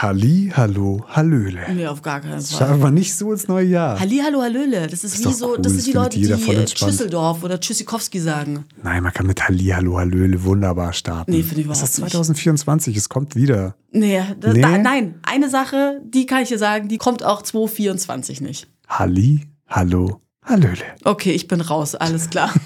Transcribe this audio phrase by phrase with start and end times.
[0.00, 1.58] Halli, hallo, hallöle.
[1.74, 2.68] Nee, auf gar keinen Das Fall.
[2.68, 3.98] schaffen wir nicht so ins neue Jahr.
[3.98, 4.86] Halli, hallo, hallöle.
[4.86, 6.68] Das ist, Ist wie so, cool, das sind die Leute, die äh.
[6.68, 8.64] Schüsseldorf oder Tschüssikowski sagen.
[8.80, 11.32] Nein, man kann mit Halli, hallo, hallöle wunderbar starten.
[11.32, 12.12] Nee, finde ich Das ist überhaupt nicht.
[12.12, 13.74] 2024, es kommt wieder.
[13.90, 14.60] Nee, das, Nee?
[14.62, 18.68] Da, nein, eine Sache, die kann ich dir sagen, die kommt auch 2024 nicht.
[18.88, 20.76] Halli, hallo, hallöle.
[21.02, 22.52] Okay, ich bin raus, alles klar.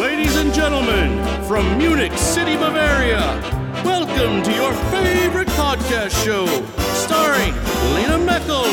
[0.00, 3.34] Ladies and gentlemen, from Munich City, Bavaria,
[3.84, 6.46] welcome to your favorite podcast show,
[6.94, 7.54] starring
[7.94, 8.64] Lena Meckel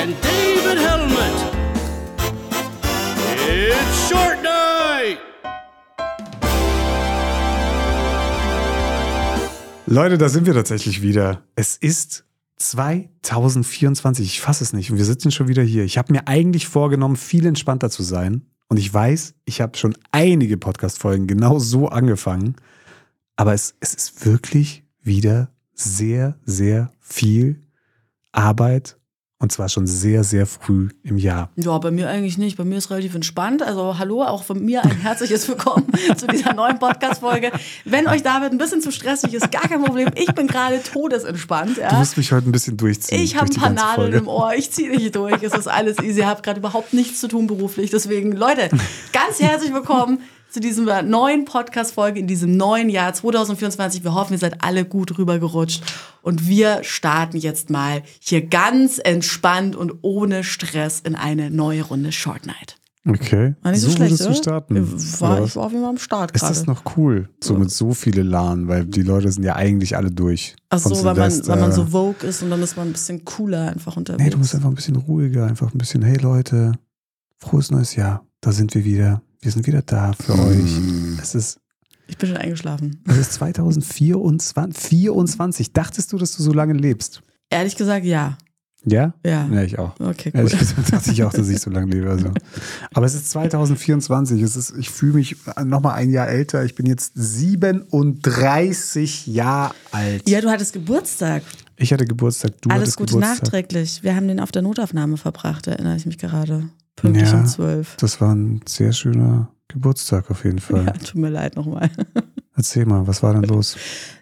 [0.00, 1.34] and David Helmet.
[3.48, 5.18] It's Short Night!
[9.86, 11.42] Leute, da sind wir tatsächlich wieder.
[11.54, 12.24] Es ist
[12.58, 14.26] 2024.
[14.26, 14.90] Ich fasse es nicht.
[14.90, 15.84] Und wir sitzen schon wieder hier.
[15.84, 18.42] Ich habe mir eigentlich vorgenommen, viel entspannter zu sein.
[18.68, 22.56] Und ich weiß, ich habe schon einige Podcast-Folgen genau so angefangen.
[23.36, 27.62] Aber es, es ist wirklich wieder sehr, sehr viel
[28.32, 28.96] Arbeit.
[29.38, 31.50] Und zwar schon sehr, sehr früh im Jahr.
[31.56, 32.56] Ja, bei mir eigentlich nicht.
[32.56, 33.62] Bei mir ist relativ entspannt.
[33.62, 37.52] Also hallo, auch von mir ein herzliches Willkommen zu dieser neuen Podcast-Folge.
[37.84, 40.08] Wenn euch David ein bisschen zu stressig ist, gar kein Problem.
[40.14, 41.76] Ich bin gerade todesentspannt.
[41.76, 41.92] Du Ja.
[41.98, 43.20] musst mich heute ein bisschen durchziehen.
[43.20, 44.54] Ich habe durch ein paar Nadeln im Ohr.
[44.54, 45.42] Ich ziehe dich durch.
[45.42, 46.20] Es ist alles easy.
[46.20, 47.90] Ich habe gerade überhaupt nichts zu tun beruflich.
[47.90, 48.70] Deswegen, Leute,
[49.12, 50.20] ganz herzlich willkommen
[50.56, 54.04] zu dieser neuen Podcast-Folge in diesem neuen Jahr 2024.
[54.04, 55.82] Wir hoffen, ihr seid alle gut rübergerutscht.
[56.22, 62.10] Und wir starten jetzt mal hier ganz entspannt und ohne Stress in eine neue Runde
[62.10, 62.78] Short Night.
[63.06, 63.54] Okay.
[63.60, 64.34] War nicht so, so schlecht, oder?
[64.34, 65.20] starten.
[65.20, 66.54] War, oder ich war auf jeden Fall am Start Ist gerade.
[66.54, 70.10] das noch cool, so mit so viele LAN, weil die Leute sind ja eigentlich alle
[70.10, 70.56] durch.
[70.70, 73.26] Ach so, weil man, weil man so Vogue ist und dann ist man ein bisschen
[73.26, 74.24] cooler einfach unterwegs.
[74.24, 76.72] Nee, du musst einfach ein bisschen ruhiger, einfach ein bisschen, hey Leute,
[77.40, 79.20] frohes neues Jahr, da sind wir wieder.
[79.40, 80.70] Wir sind wieder da für euch.
[81.20, 81.58] Es ist,
[82.08, 83.00] ich bin schon eingeschlafen.
[83.06, 84.82] es ist 2024.
[84.88, 85.72] 24.
[85.72, 87.22] Dachtest du, dass du so lange lebst?
[87.50, 88.36] Ehrlich gesagt, ja.
[88.88, 89.14] Ja?
[89.24, 89.48] Ja.
[89.48, 89.98] Ja, ich auch.
[89.98, 90.60] Okay, Ehrlich gut.
[90.60, 92.08] gesagt dachte ich auch, dass ich so lange lebe.
[92.08, 92.30] Also.
[92.94, 94.40] Aber es ist 2024.
[94.42, 96.64] Es ist, ich fühle mich nochmal ein Jahr älter.
[96.64, 100.28] Ich bin jetzt 37 Jahre alt.
[100.28, 101.42] Ja, du hattest Geburtstag.
[101.76, 103.42] Ich hatte Geburtstag, du Alles hattest Gute Geburtstag.
[103.42, 104.02] nachträglich.
[104.04, 106.68] Wir haben den auf der Notaufnahme verbracht, erinnere ich mich gerade.
[106.96, 107.38] Pünktlich Ja.
[107.40, 107.96] um zwölf.
[107.96, 110.84] Das war ein sehr schöner Geburtstag auf jeden Fall.
[110.86, 111.90] Ja, tut mir leid nochmal.
[112.56, 113.76] Erzähl mal, was war denn los?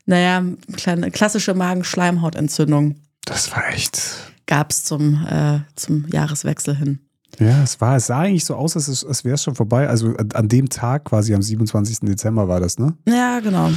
[0.06, 0.42] Naja,
[0.76, 4.02] kleine klassische Magenschleimhautentzündung Das war echt.
[4.46, 6.98] gab es zum, äh, zum Jahreswechsel hin.
[7.38, 9.88] Ja, es war, es sah eigentlich so aus, als, als wäre es schon vorbei.
[9.88, 12.00] Also an- dem Tag, quasi am 27.
[12.00, 12.96] Dezember war das, ne?
[13.08, 13.70] Ja, genau.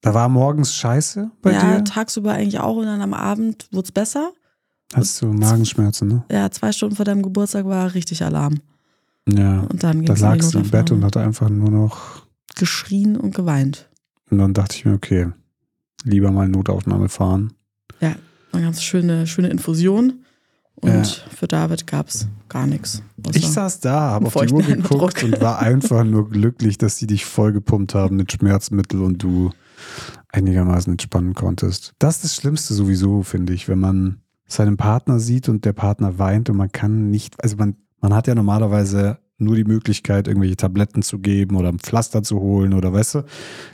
[0.00, 1.84] Da war morgens scheiße bei ja, dir.
[1.84, 4.32] tagsüber eigentlich auch und dann am Abend wurde es besser.
[4.94, 6.24] Hast du Magenschmerzen, ne?
[6.30, 8.60] Ja, zwei Stunden vor deinem Geburtstag war richtig Alarm.
[9.28, 9.60] Ja.
[9.60, 12.26] Und dann ging Da lagst du im Bett und hat einfach nur noch.
[12.56, 13.88] geschrien und geweint.
[14.30, 15.28] Und dann dachte ich mir, okay,
[16.04, 17.52] lieber mal Notaufnahme fahren.
[18.54, 20.24] Eine ganz schöne, schöne Infusion.
[20.74, 21.02] Und Ja.
[21.34, 23.02] für David gab es gar nichts.
[23.32, 27.06] Ich saß da, habe auf die Uhr geguckt und war einfach nur glücklich, dass sie
[27.06, 29.52] dich vollgepumpt haben mit Schmerzmittel und du
[30.32, 31.92] einigermaßen entspannen konntest.
[31.98, 34.20] Das ist das Schlimmste sowieso, finde ich, wenn man
[34.52, 38.26] seinen Partner sieht und der Partner weint und man kann nicht, also man, man hat
[38.26, 42.92] ja normalerweise nur die Möglichkeit, irgendwelche Tabletten zu geben oder ein Pflaster zu holen oder
[42.92, 43.24] weißt du,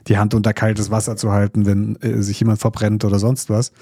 [0.06, 3.72] die Hand unter kaltes Wasser zu halten, wenn äh, sich jemand verbrennt oder sonst was.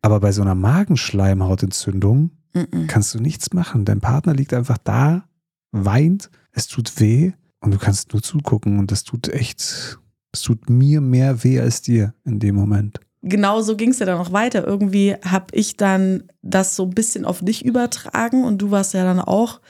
[0.00, 2.86] Aber bei so einer Magenschleimhautentzündung Mm-mm.
[2.86, 3.84] kannst du nichts machen.
[3.84, 5.24] Dein Partner liegt einfach da,
[5.72, 9.98] weint, es tut weh und du kannst nur zugucken und das tut echt,
[10.32, 13.00] es tut mir mehr weh als dir in dem Moment.
[13.26, 14.66] Genau so ging es ja dann noch weiter.
[14.66, 19.02] Irgendwie habe ich dann das so ein bisschen auf dich übertragen und du warst ja
[19.04, 19.60] dann auch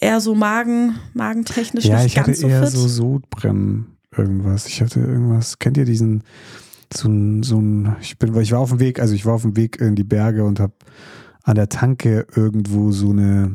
[0.00, 2.70] eher so Magen, magentechnisch ja, nicht ich hatte ganz so eher fit.
[2.72, 4.66] so Sodbrennen irgendwas.
[4.66, 6.22] Ich hatte irgendwas, kennt ihr diesen,
[6.92, 9.42] so ein, so ein, ich bin, ich war auf dem Weg, also ich war auf
[9.42, 10.74] dem Weg in die Berge und habe
[11.42, 13.54] an der Tanke irgendwo so eine,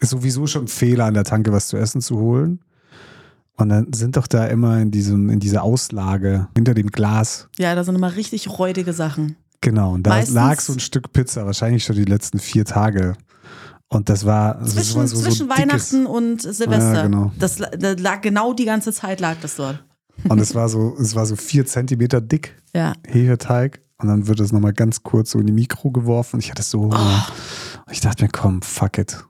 [0.00, 2.60] ist sowieso schon ein Fehler an der Tanke, was zu essen zu holen.
[3.62, 7.48] Und dann sind doch da immer in diesem, in dieser Auslage hinter dem Glas.
[7.58, 9.36] ja, da sind immer richtig räudige Sachen.
[9.60, 9.92] Genau.
[9.94, 13.14] Und da Meistens- lag so ein Stück Pizza, wahrscheinlich schon die letzten vier Tage.
[13.88, 16.94] Und das war, das Zwischen, war so, so zwischen dickes- Weihnachten und Silvester.
[16.94, 17.32] Ja, genau.
[17.38, 19.84] Das la- da lag genau die ganze Zeit lag das dort.
[20.28, 22.56] Und es war so, es war so vier Zentimeter dick.
[22.74, 22.94] Ja.
[23.06, 26.40] Hefeteig und dann wird es nochmal ganz kurz so in die Mikro geworfen.
[26.40, 27.26] Ich hatte so Hunger.
[27.86, 29.24] Und ich dachte mir, komm, fuck it.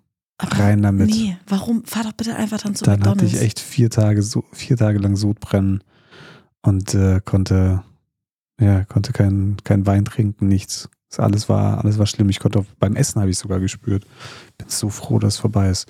[0.51, 1.11] Rein damit.
[1.11, 1.85] Nee, warum?
[1.85, 3.35] Fahr doch bitte einfach dann zu dann hatte McDonalds.
[3.35, 5.83] ich echt vier Tage, so, vier Tage lang Sodbrennen
[6.63, 7.83] und äh, konnte,
[8.61, 10.89] ja, konnte kein, kein Wein trinken, nichts.
[11.11, 12.31] Das alles war, alles war schlimm.
[12.31, 14.07] Ich konnte auch, beim Essen habe ich sogar gespürt.
[14.57, 15.87] Bin so froh, dass es vorbei ist.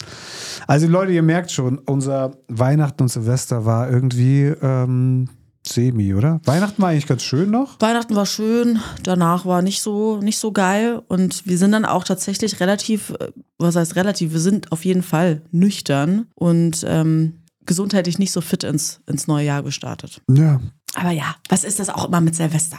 [0.66, 5.28] Also Leute, ihr merkt schon, unser Weihnachten und Silvester war irgendwie ähm,
[5.66, 6.40] semi, oder?
[6.44, 7.80] Weihnachten war eigentlich ganz schön noch.
[7.80, 12.04] Weihnachten war schön, danach war nicht so, nicht so geil und wir sind dann auch
[12.04, 18.18] tatsächlich relativ, äh, was heißt relativ, wir sind auf jeden Fall nüchtern und ähm, gesundheitlich
[18.18, 20.20] nicht so fit ins, ins neue Jahr gestartet.
[20.28, 20.60] Ja.
[20.94, 22.78] Aber ja, was ist das auch immer mit Silvester?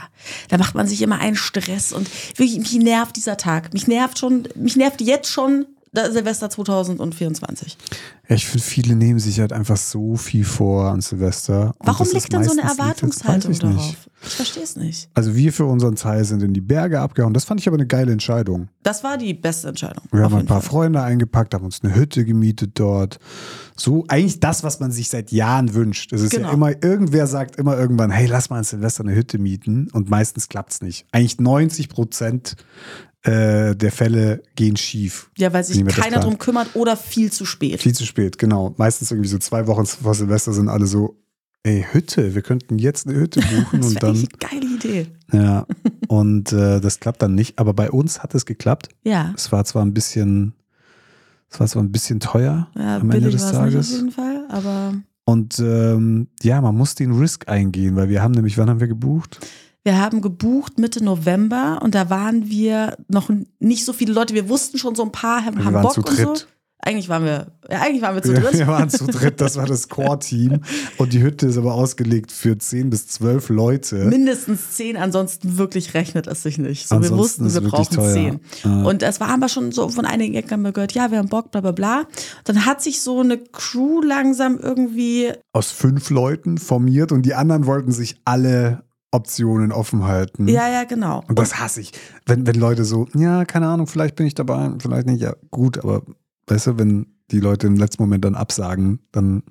[0.49, 2.07] Da macht man sich immer einen Stress und
[2.37, 3.73] wirklich, mich nervt dieser Tag.
[3.73, 7.77] Mich nervt schon, mich nervt jetzt schon Silvester 2024.
[8.27, 11.75] Ja, ich finde, viele nehmen sich halt einfach so viel vor an Silvester.
[11.79, 13.77] Warum liegt dann so eine Erwartungshaltung ich nicht.
[13.77, 14.09] darauf?
[14.25, 15.09] Ich verstehe es nicht.
[15.13, 17.33] Also wir für unseren Teil sind in die Berge abgehauen.
[17.33, 18.69] Das fand ich aber eine geile Entscheidung.
[18.81, 20.03] Das war die beste Entscheidung.
[20.11, 20.69] Wir haben ein paar Fall.
[20.69, 23.19] Freunde eingepackt, haben uns eine Hütte gemietet dort.
[23.75, 26.13] So eigentlich das, was man sich seit Jahren wünscht.
[26.13, 26.47] Es ist Genau.
[26.47, 29.89] ja immer, irgendwer sagt immer irgendwann, hey, lass mal an Silvester eine Hütte mieten.
[29.91, 31.05] Und meistens klappt's nicht.
[31.11, 32.55] Eigentlich 90 Prozent
[33.23, 35.29] äh, der Fälle gehen schief.
[35.37, 37.81] Ja, weil sich keiner drum kümmert oder viel zu spät.
[37.81, 38.73] Viel zu spät, genau.
[38.77, 41.17] Meistens irgendwie so zwei Wochen vor Silvester sind alle so,
[41.63, 44.09] ey, Hütte, wir könnten jetzt eine Hütte buchen Das und dann.
[44.11, 45.07] eigentlich eine geile Idee.
[45.31, 45.65] Ja.
[46.09, 47.57] Und äh, das klappt dann nicht.
[47.59, 48.89] Aber bei uns hat es geklappt.
[49.03, 50.53] Ja, Es war zwar ein bisschen,
[51.49, 53.91] es war zwar ein bisschen teuer ja am Ende des war es nicht auf Tages.
[53.91, 58.57] jeden Fall, aber Und ähm, ja, man muss den Risk eingehen, weil wir haben nämlich,
[58.57, 59.39] wann haben wir gebucht?
[59.83, 64.33] Wir haben gebucht Mitte November und da waren wir noch nicht so viele Leute.
[64.33, 66.15] Wir wussten schon so ein paar haben, haben Bock und so.
[66.15, 66.47] dritt.
[66.85, 68.57] Eigentlich waren wir, ja, eigentlich waren wir zu dritt.
[68.57, 70.59] wir waren zu dritt, das war das Core-Team.
[70.97, 73.95] Und die Hütte ist aber ausgelegt für 10 bis 12 Leute.
[74.03, 76.89] Mindestens zehn, ansonsten wirklich rechnet es sich nicht.
[76.89, 78.13] So, wir wussten, wir brauchen teuer.
[78.13, 78.39] zehn.
[78.65, 78.83] Ja.
[78.83, 81.29] Und es war aber schon so von einigen Ecken haben wir gehört, ja, wir haben
[81.29, 82.03] Bock, bla bla bla.
[82.43, 87.65] Dann hat sich so eine Crew langsam irgendwie Aus fünf Leuten formiert und die anderen
[87.65, 88.83] wollten sich alle
[89.13, 90.47] Optionen offen halten.
[90.47, 91.23] Ja, ja, genau.
[91.27, 91.91] Und das hasse ich.
[92.25, 95.77] Wenn, wenn Leute so, ja, keine Ahnung, vielleicht bin ich dabei, vielleicht nicht, ja, gut,
[95.77, 96.01] aber
[96.47, 99.43] weißt du, wenn die Leute im letzten Moment dann absagen, dann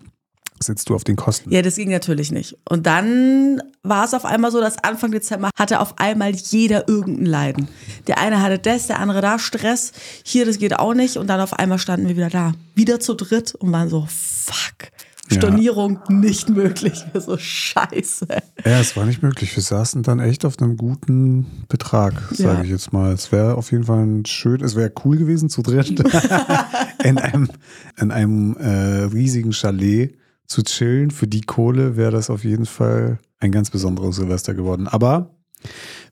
[0.62, 1.50] sitzt du auf den Kosten.
[1.52, 2.56] Ja, das ging natürlich nicht.
[2.68, 7.26] Und dann war es auf einmal so, dass Anfang Dezember hatte auf einmal jeder irgendein
[7.26, 7.68] Leiden.
[8.06, 9.92] Der eine hatte das, der andere da, Stress.
[10.24, 11.16] Hier, das geht auch nicht.
[11.16, 12.52] Und dann auf einmal standen wir wieder da.
[12.74, 14.90] Wieder zu dritt und waren so, fuck.
[15.30, 15.36] Ja.
[15.38, 17.04] Stornierung nicht möglich.
[17.12, 18.26] Wir so, scheiße.
[18.64, 19.54] Ja, es war nicht möglich.
[19.54, 22.62] Wir saßen dann echt auf einem guten Betrag, sage Ja.
[22.64, 23.12] ich jetzt mal.
[23.12, 25.90] Es wäre auf jeden Fall ein schön, es wäre cool gewesen zu dritt
[27.04, 27.48] in einem,
[28.00, 30.16] in einem äh, riesigen Chalet
[30.46, 31.10] zu chillen.
[31.10, 34.86] Für die Kohle wäre das auf jeden Fall ein ganz besonderes Silvester geworden.
[34.88, 35.30] Aber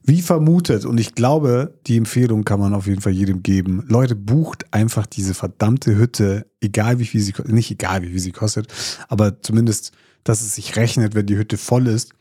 [0.03, 3.83] wie vermutet, und ich glaube, die Empfehlung kann man auf jeden Fall jedem geben.
[3.87, 8.19] Leute, bucht einfach diese verdammte Hütte, egal wie viel sie kostet, nicht egal wie viel
[8.19, 8.67] sie kostet,
[9.09, 9.91] aber zumindest,
[10.23, 12.13] dass es sich rechnet, wenn die Hütte voll ist.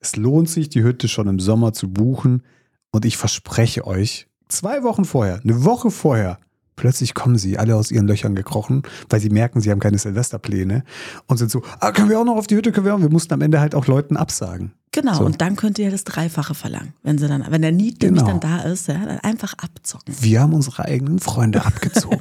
[0.00, 2.42] Es lohnt sich, die Hütte schon im Sommer zu buchen.
[2.90, 6.38] Und ich verspreche euch, zwei Wochen vorher, eine Woche vorher,
[6.76, 10.84] plötzlich kommen sie alle aus ihren Löchern gekrochen, weil sie merken, sie haben keine Silvesterpläne
[11.26, 13.00] und sind so, ah, können wir auch noch auf die Hütte, können wir auch.
[13.00, 14.72] Wir mussten am Ende halt auch Leuten absagen.
[15.00, 15.24] Genau, So.
[15.24, 16.92] und dann könnt ihr das Dreifache verlangen.
[17.02, 18.38] Wenn sie dann, wenn der Need nämlich Genau.
[18.38, 20.14] dann da ist, ja, dann einfach abzocken.
[20.20, 22.20] Wir haben unsere eigenen Freunde abgezogen.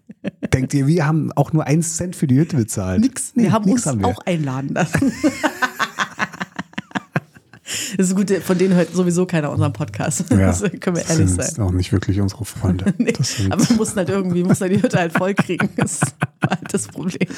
[0.52, 3.00] Denkt ihr, wir haben auch nur einen Cent für die Hütte bezahlt?
[3.00, 3.32] Nix.
[3.34, 4.06] Nee, wir haben nix uns wir.
[4.06, 5.12] auch einladen lassen.
[7.96, 10.24] Das ist gut, von denen hört sowieso keiner unseren Podcast.
[10.30, 11.64] Ja, Das können wir das ehrlich sind sein.
[11.64, 12.92] auch nicht wirklich unsere Freunde.
[12.98, 13.12] Nee,
[13.50, 15.68] aber wir mussten halt irgendwie, mussten halt die Hütte halt voll kriegen.
[15.76, 16.00] Das
[16.40, 17.28] war halt das Problem.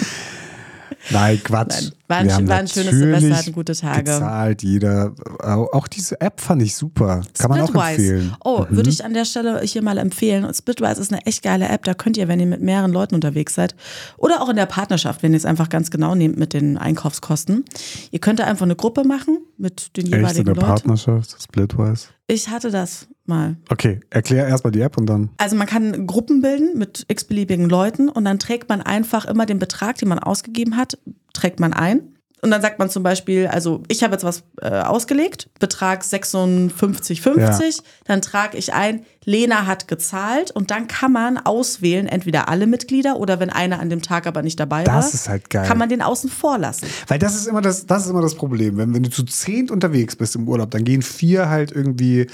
[1.10, 1.70] Nein, Quatsch.
[1.82, 4.04] Nein, war ein Wir haben war ein schönes Silvester, hatten gute Tage.
[4.04, 5.14] Gezahlt, jeder.
[5.40, 7.22] Auch diese App fand ich super.
[7.38, 8.34] Kann man auch empfehlen.
[8.44, 8.76] Oh, Mhm.
[8.76, 10.44] würde ich an der Stelle hier mal empfehlen.
[10.44, 11.84] Und Splitwise ist eine echt geile App.
[11.84, 13.74] Da könnt ihr, wenn ihr mit mehreren Leuten unterwegs seid
[14.18, 17.64] oder auch in der Partnerschaft, wenn ihr es einfach ganz genau nehmt mit den Einkaufskosten,
[18.10, 20.66] ihr könnt da einfach eine Gruppe machen mit den Echt in jeweiligen der Leuten.
[20.66, 22.08] Partnerschaft, Splitwise.
[22.26, 23.56] Ich hatte das mal.
[23.70, 25.30] Okay, erklär erstmal die App und dann.
[25.38, 29.58] Also man kann Gruppen bilden mit x-beliebigen Leuten und dann trägt man einfach immer den
[29.58, 30.98] Betrag, den man ausgegeben hat,
[31.32, 32.11] trägt man ein.
[32.44, 37.82] Und dann sagt man zum Beispiel, also ich habe jetzt was äh, ausgelegt, Betrag 56,50,
[38.04, 43.18] dann trage ich ein, Lena hat gezahlt und dann kann man auswählen, entweder alle Mitglieder
[43.20, 45.66] oder wenn einer an dem Tag aber nicht dabei war, Das ist halt geil.
[45.66, 46.86] kann man den außen vor lassen.
[47.06, 48.76] Weil das ist immer das, das ist immer das Problem.
[48.76, 52.26] Wenn, wenn du zu zehnt unterwegs bist im Urlaub, dann gehen vier halt irgendwie,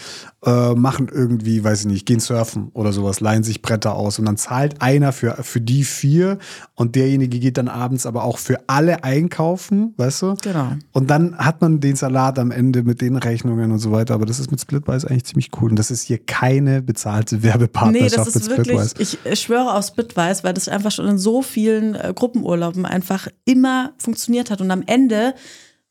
[0.47, 4.25] äh, machen irgendwie, weiß ich nicht, gehen surfen oder sowas, leihen sich Bretter aus und
[4.25, 6.39] dann zahlt einer für, für die vier
[6.75, 10.35] und derjenige geht dann abends aber auch für alle einkaufen, weißt du?
[10.43, 10.73] Genau.
[10.93, 14.15] Und dann hat man den Salat am Ende mit den Rechnungen und so weiter.
[14.15, 15.71] Aber das ist mit Splitwise eigentlich ziemlich cool.
[15.71, 19.19] Und das ist hier keine bezahlte Nee, Werbepartnerschaft das mit ist wirklich, Splitwise.
[19.25, 23.93] ich schwöre auf Splitwise, weil das einfach schon in so vielen äh, Gruppenurlauben einfach immer
[23.99, 24.61] funktioniert hat.
[24.61, 25.35] Und am Ende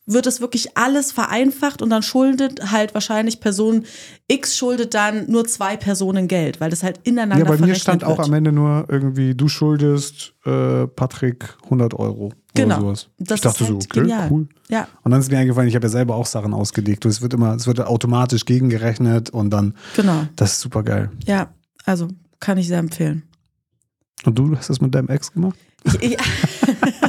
[0.10, 3.84] wird es wirklich alles vereinfacht und dann schuldet halt wahrscheinlich Person
[4.30, 8.06] X schuldet dann nur zwei Personen Geld, weil das halt ineinander Ja, bei mir stand
[8.06, 8.28] auch wird.
[8.30, 12.32] am Ende nur irgendwie, du schuldest äh, Patrick 100 Euro.
[12.64, 12.76] Genau.
[12.76, 13.10] oder sowas.
[13.18, 14.32] Das ich dachte ist so, halt okay, genial.
[14.32, 14.48] cool.
[14.70, 17.06] Ja, Und dann ist mir eingefallen, ich habe ja selber auch Sachen ausgelegt.
[17.06, 20.28] Es wird immer, es wird automatisch gegengerechnet und dann, genau.
[20.36, 21.10] das ist super geil.
[21.26, 21.50] Ja,
[21.86, 22.08] also
[22.40, 23.24] kann ich sehr empfehlen.
[24.26, 25.58] Und du hast das mit deinem Ex gemacht?
[25.84, 26.18] Ich, ich,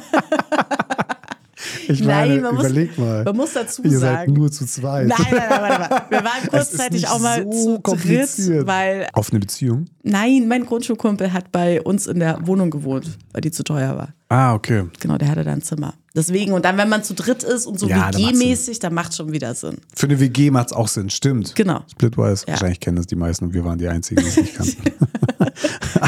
[1.88, 3.25] Ich Nein, meine, man muss- überleg mal.
[3.25, 4.32] man muss dazu Ihr seid sagen.
[4.34, 5.08] nur zu zweit.
[5.08, 6.02] Nein, nein, nein, warte mal.
[6.10, 9.87] Wir waren Es ist kurzzeitig nicht auch mal so zu dritt, weil, Auf eine Beziehung?
[10.02, 14.08] nein, mein Grundschulkumpel hat bei uns in der Wohnung gewohnt, weil die zu teuer war.
[14.30, 14.84] Ah, okay.
[15.00, 15.94] Genau, der hatte da ein Zimmer.
[16.14, 19.32] Deswegen, und dann, wenn man zu dritt ist und so Ja, WG-mäßig, dann macht schon
[19.32, 19.78] wieder Sinn.
[19.94, 21.54] Für eine WG macht es auch Sinn, stimmt.
[21.54, 21.80] Genau.
[21.90, 22.52] Splitwise, Ja.
[22.54, 24.76] wahrscheinlich kennen das die meisten und wir waren die Einzigen, die es nicht kannten.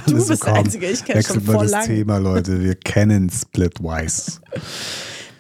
[0.06, 1.86] Du bist der Einzige, ich wechselt schon mal voll das lang.
[1.86, 2.60] Thema, Leute.
[2.60, 4.40] Wir kennen Splitwise.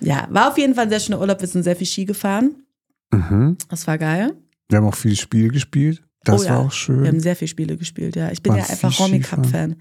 [0.00, 1.40] Ja, war auf jeden Fall ein sehr schöner Urlaub.
[1.40, 2.56] Wir sind sehr viel Ski gefahren.
[3.12, 3.56] Mhm.
[3.68, 4.34] Das war geil.
[4.68, 6.02] Wir haben auch viele Spiele gespielt.
[6.24, 6.50] Das Oh ja.
[6.50, 7.02] war auch schön.
[7.02, 8.30] Wir haben sehr viele Spiele gespielt, ja.
[8.30, 9.76] Ich bin Waren ja einfach Romy Cup-Fan.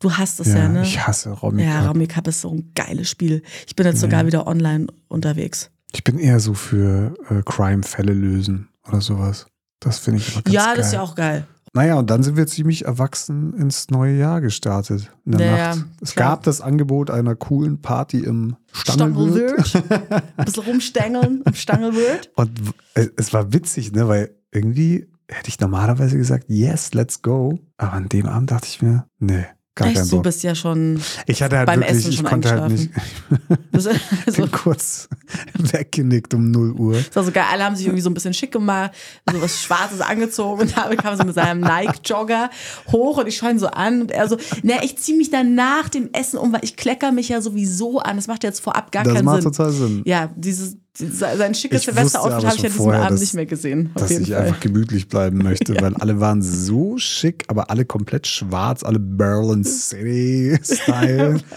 [0.00, 0.82] Du hast es ja, ja, ne?
[0.82, 1.88] ich hasse Romy ja, Cup.
[1.88, 3.42] Romy Cup ist so ein geiles Spiel.
[3.66, 5.70] Ich bin jetzt sogar wieder online unterwegs.
[5.92, 9.46] Ich bin eher so für äh, Crime-Fälle lösen oder sowas.
[9.80, 10.76] Das finde ich immer ganz ja, geil.
[10.76, 11.46] das ist ja auch geil.
[11.78, 15.12] Naja, und dann sind wir ziemlich erwachsen ins neue Jahr gestartet.
[15.24, 15.86] In der Ja, ja, Nacht.
[16.00, 16.30] Es klar.
[16.30, 19.64] gab das Angebot einer coolen Party im Stangelwirt.
[19.64, 20.22] Stangelwirt.
[20.38, 22.30] Ein bisschen rumstängeln im Stangelwirt.
[22.34, 22.50] Und
[22.94, 24.08] es- es war witzig, ne?
[24.08, 27.60] Weil irgendwie hätte ich normalerweise gesagt, yes, let's go.
[27.76, 29.44] Aber an dem Abend dachte ich mir, nee,
[29.78, 32.50] gar Echt, du bist ja schon Ich hatte halt beim wirklich, Essen ich schon konnte
[32.50, 32.90] halt nicht,
[33.72, 33.90] also,
[34.36, 35.08] bin kurz
[35.58, 36.96] weggenickt um 0 Uhr.
[36.96, 37.44] Das war so geil.
[37.50, 38.90] Alle haben sich irgendwie so ein bisschen schick gemacht,
[39.30, 42.50] so was Schwarzes angezogen und David kam so mit seinem Nike-Jogger
[42.90, 45.54] hoch und ich schaue ihn so an und er so, ne, ich ziehe mich dann
[45.54, 48.16] nach dem Essen um, weil ich klecker mich ja sowieso an.
[48.16, 49.52] Das macht jetzt vorab gar Das keinen macht Sinn.
[49.52, 50.02] total Sinn.
[50.04, 53.90] Ja, dieses sein schickes aber habe ich diesem vorher, Abend dass- nicht mehr gesehen.
[53.94, 54.42] Dass ich Fall.
[54.42, 59.64] einfach gemütlich bleiben möchte, weil alle waren so schick, aber alle komplett schwarz, alle Berlin
[59.64, 61.40] City-Style.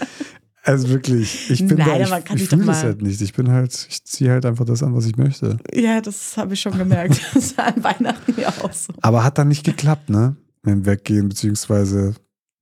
[0.64, 3.20] Also wirklich, ich bin Nein, da, ich, aber man kann ich fühle das halt nicht.
[3.20, 5.56] Ich bin halt, ich ziehe halt einfach das an, was ich möchte.
[5.74, 7.20] Ja, das habe ich schon gemerkt.
[7.34, 8.92] Das war an Weihnachten ja auch so.
[9.00, 10.36] Aber hat dann nicht geklappt, ne?
[10.62, 12.14] Mit dem Weggehen, beziehungsweise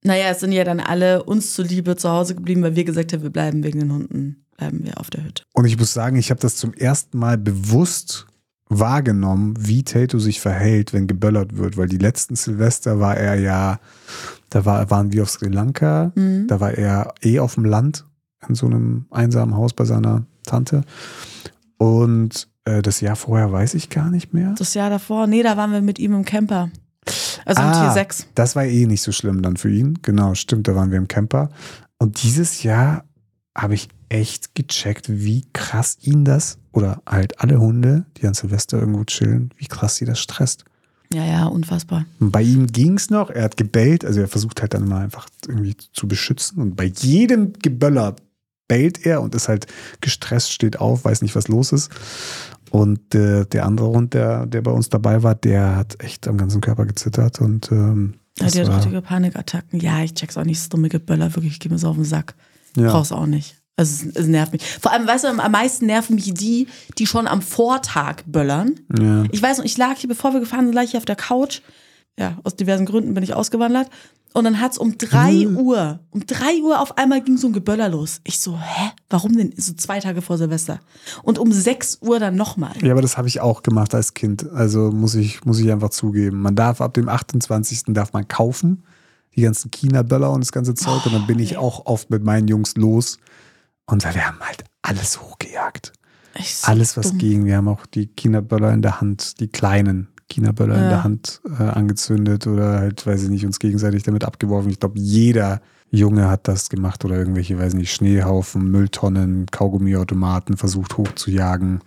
[0.03, 3.21] Naja, es sind ja dann alle uns zuliebe zu Hause geblieben, weil wir gesagt haben,
[3.21, 5.43] wir bleiben wegen den Hunden, bleiben wir auf der Hütte.
[5.53, 8.27] Und ich muss sagen, ich habe das zum ersten Mal bewusst
[8.69, 13.79] wahrgenommen, wie Tato sich verhält, wenn geböllert wird, weil die letzten Silvester war er ja,
[14.49, 16.47] da war, waren wir auf Sri Lanka, Mhm.
[16.47, 18.05] da war er eh auf dem Land,
[18.47, 20.83] in so einem einsamen Haus bei seiner Tante.
[21.77, 24.53] Und äh, das Jahr vorher weiß ich gar nicht mehr.
[24.57, 26.69] Das Jahr davor, nee, da waren wir mit ihm im Camper.
[27.45, 28.27] Also im Ah, Tier 6.
[28.35, 29.97] Das war eh nicht so schlimm dann für ihn.
[30.03, 31.49] Genau, stimmt, da waren wir im Camper.
[31.97, 33.03] Und dieses Jahr
[33.57, 38.79] habe ich echt gecheckt, wie krass ihn das, oder halt alle Hunde, die an Silvester
[38.79, 40.65] irgendwo chillen, wie krass sie das stresst.
[41.13, 42.05] Ja, ja, unfassbar.
[42.21, 45.03] Und bei ihm ging es noch, er hat gebellt, also er versucht halt dann mal
[45.03, 46.59] einfach irgendwie zu beschützen.
[46.61, 48.15] Und bei jedem Geböller
[48.69, 49.67] bellt er und ist halt
[49.99, 51.91] gestresst, steht auf, weiß nicht, was los ist.
[52.69, 56.37] Und äh, der andere Hund, der, der bei uns dabei war, der hat echt am
[56.37, 59.81] ganzen Körper gezittert und ähm, Ja, hat war- richtige Panikattacken.
[59.81, 60.61] Ja, ich check's auch nicht.
[60.61, 62.35] Das dumme Geböller, wirklich, ich geh mir so auf den Sack.
[62.75, 62.91] Ja.
[62.91, 63.55] Brauch's auch nicht.
[63.77, 64.63] Also es, es nervt mich.
[64.63, 68.79] Vor allem, weißt du, am meisten nerven mich die, die schon am Vortag böllern.
[68.99, 69.23] Ja.
[69.31, 71.61] Ich weiß noch, ich lag hier, bevor wir gefahren sind, lag ich auf der Couch.
[72.19, 73.89] Ja, aus diversen Gründen bin ich ausgewandert.
[74.33, 77.89] Und dann hat's um drei Uhr, um drei Uhr auf einmal ging so ein Geböller
[77.89, 78.21] los.
[78.23, 78.91] Ich so, hä?
[79.09, 79.53] Warum denn?
[79.57, 80.79] So zwei Tage vor Silvester.
[81.23, 82.73] Und um sechs Uhr dann nochmal.
[82.81, 84.49] Ja, aber das habe ich auch gemacht als Kind.
[84.51, 86.41] Also muss ich, muss ich einfach zugeben.
[86.41, 87.83] Man darf ab dem 28.
[87.87, 88.83] darf man kaufen.
[89.35, 91.05] Die ganzen China-Böller und das ganze Zeug.
[91.05, 93.17] und dann bin ich auch oft mit meinen Jungs los.
[93.85, 95.93] Und wir haben halt alles hochgejagt.
[96.35, 97.17] Ich so Alles, was dumm.
[97.17, 97.45] ging.
[97.45, 100.89] Wir haben auch die China-Böller in der Hand, die kleinen China-Böller in Ja.
[100.89, 104.69] der Hand äh, angezündet oder halt, weiß ich nicht, uns gegenseitig damit abgeworfen.
[104.71, 110.97] Ich glaube, jeder Junge hat das gemacht oder irgendwelche, weiß nicht, Schneehaufen, Mülltonnen, Kaugummiautomaten versucht
[110.97, 111.81] hochzujagen.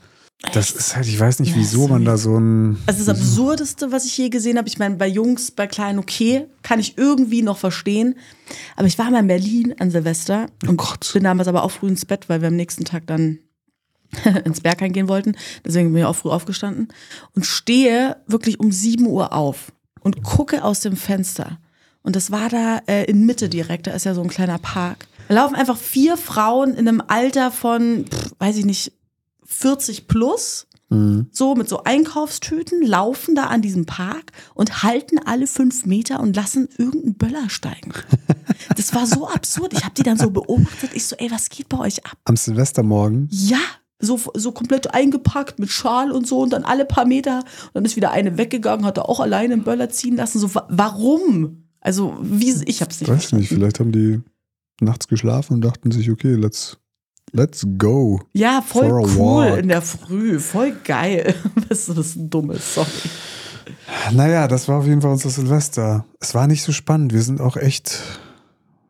[0.53, 2.77] Das ist halt, ich weiß nicht, wieso man da so ein.
[2.87, 6.47] Also das Absurdeste, was ich je gesehen habe, ich meine, bei Jungs, bei Kleinen, okay,
[6.63, 8.17] kann ich irgendwie noch verstehen.
[8.77, 11.11] Aber ich war mal in Berlin an Silvester und Oh Gott.
[11.15, 13.39] bin damals aber auch früh ins Bett, weil wir am nächsten Tag dann
[14.45, 15.35] ins Berg eingehen wollten.
[15.65, 16.89] Deswegen bin ich auch früh aufgestanden
[17.35, 21.59] und stehe wirklich um 7 Uhr auf und gucke aus dem Fenster.
[22.03, 25.07] Und das war da äh, in Mitte direkt, da ist ja so ein kleiner Park.
[25.29, 28.93] Da laufen einfach vier Frauen in einem Alter von, pff, weiß ich nicht,
[29.47, 30.67] 40 plus
[31.33, 36.37] so mit so Einkaufstüten, laufen da an diesem Park und halten alle fünf Meter und
[36.37, 37.93] lassen irgendeinen Böller steigen.
[38.77, 39.73] Das war so absurd.
[39.75, 40.91] Ich habe die dann so beobachtet.
[40.95, 42.17] Ich so, ey, was geht bei euch ab?
[42.25, 43.29] Am Silvestermorgen.
[43.31, 43.59] Ja,
[43.99, 47.39] so, so komplett eingepackt mit Schal und so und dann alle paar Meter.
[47.39, 50.39] Und dann ist wieder eine weggegangen, hat da auch alleine einen Böller ziehen lassen.
[50.39, 51.65] So, wa warum?
[51.81, 54.23] Also, wie, ich hab's nicht Weiß nicht, vielleicht haben die
[54.81, 56.79] nachts geschlafen und dachten sich, okay, let's
[57.37, 58.21] Let's go.
[58.33, 59.59] Ja, voll cool walk.
[59.59, 60.39] in der Früh.
[60.39, 61.35] Voll geil.
[61.69, 62.75] Was ist das Dummes?
[62.75, 62.89] Sorry.
[64.13, 66.05] Naja, das war auf jeden Fall unser Silvester.
[66.21, 67.13] Es war nicht so spannend.
[67.13, 68.01] Wir sind auch echt,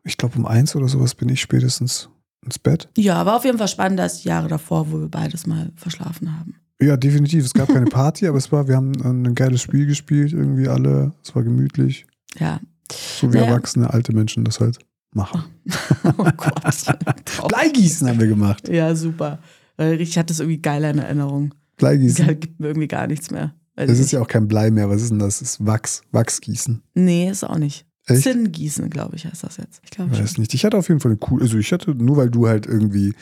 [0.03, 2.09] ich glaube um eins oder sowas bin ich spätestens
[2.43, 2.87] ins Bett.
[2.97, 6.37] Ja, war auf jeden Fall spannender als die Jahre davor, wo wir beides mal verschlafen
[6.37, 6.55] haben.
[6.79, 7.45] Ja, definitiv.
[7.45, 11.13] Es gab keine Party, aber es war, wir haben ein geiles Spiel gespielt, irgendwie alle.
[11.23, 12.05] Es war gemütlich.
[12.37, 12.59] Ja.
[12.91, 13.47] So wie Naja.
[13.51, 14.77] erwachsene alte Menschen das halt
[15.15, 15.43] machen.
[16.17, 17.47] Oh Gott.
[17.49, 18.67] Bleigießen haben wir gemacht.
[18.69, 19.39] ja, super.
[19.77, 21.53] Ich hatte es irgendwie geil in Erinnerung.
[21.77, 22.25] Bleigießen.
[22.27, 23.53] Ja, gibt mir irgendwie gar nichts mehr.
[23.75, 24.89] Weiß Das ist ja auch kein Blei mehr.
[24.89, 25.39] Was ist denn das?
[25.39, 26.03] Das ist Wachs.
[26.11, 26.81] Wachsgießen.
[26.93, 27.85] Nee, ist auch nicht.
[28.07, 28.21] Echt?
[28.21, 29.81] Zinngießen, glaube ich, heißt das jetzt.
[29.83, 30.25] Ich glaube Ich schon.
[30.25, 30.53] weiß nicht.
[30.53, 33.13] Ich hatte auf jeden Fall eine coole, also ich hatte, nur weil du halt irgendwie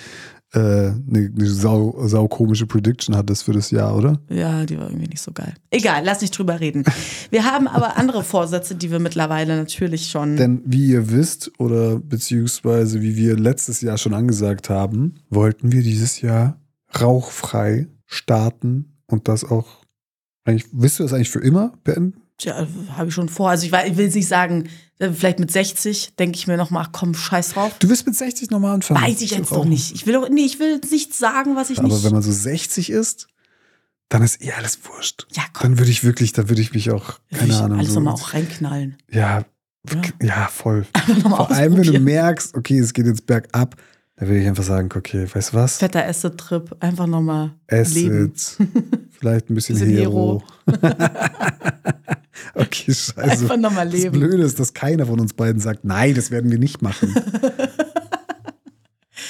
[0.54, 4.20] äh, eine, eine sau, sau komische Prediction hattest für das Jahr, oder?
[4.30, 5.54] Ja, die war irgendwie nicht so geil.
[5.72, 6.84] Egal, lass nicht drüber reden.
[7.32, 10.38] Wir haben aber andere Vorsätze, die wir mittlerweile natürlich schon.
[10.38, 15.82] Denn wie ihr wisst, oder beziehungsweise wie wir letztes Jahr schon angesagt haben, wollten wir
[15.82, 16.60] dieses Jahr
[17.00, 19.84] rauchfrei starten und das auch
[20.46, 22.23] eigentlich, willst du das eigentlich für immer beenden?
[22.38, 23.50] Tja, habe ich schon vor.
[23.50, 26.88] Also ich, wei- ich will nicht sagen, äh, vielleicht mit 60 denke ich mir nochmal,
[26.92, 27.74] komm, scheiß drauf.
[27.80, 29.02] Du willst mit 60 nochmal anfangen.
[29.04, 29.94] Weiß ich jetzt noch nicht.
[29.94, 32.04] Ich will doch, nee, ich will nicht sagen, was ich Aber nicht.
[32.04, 33.28] wenn man so 60 ist,
[34.10, 35.26] dann ist eh alles wurscht.
[35.36, 38.00] ja, komm, Dann würde ich wirklich, dann würde ich mich auch, keine Ahnung, alles so,
[38.00, 38.98] nochmal auch reinknallen.
[39.12, 39.44] ja,
[39.90, 40.02] Ja.
[40.22, 40.86] ja, voll.
[41.22, 43.76] Vor allem, wenn du merkst, okay, es geht jetzt bergab,
[44.16, 45.78] dann würde ich einfach sagen, okay, weißt du was?
[45.78, 48.32] Fetter Acid-Trip, einfach nochmal leben.
[49.12, 50.44] Vielleicht ein bisschen, Bisschen Hero.
[52.54, 53.22] okay, scheiße.
[53.22, 54.20] Einfach nochmal Das leben.
[54.20, 57.16] Blöde ist, dass keiner von uns beiden sagt, nein, das werden wir nicht machen.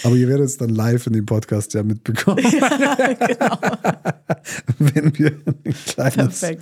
[0.03, 3.57] Aber ihr werdet es dann live in dem Podcast ja mitbekommen, genau.
[4.79, 5.31] wenn wir
[5.65, 6.61] ein kleines, Perfekt.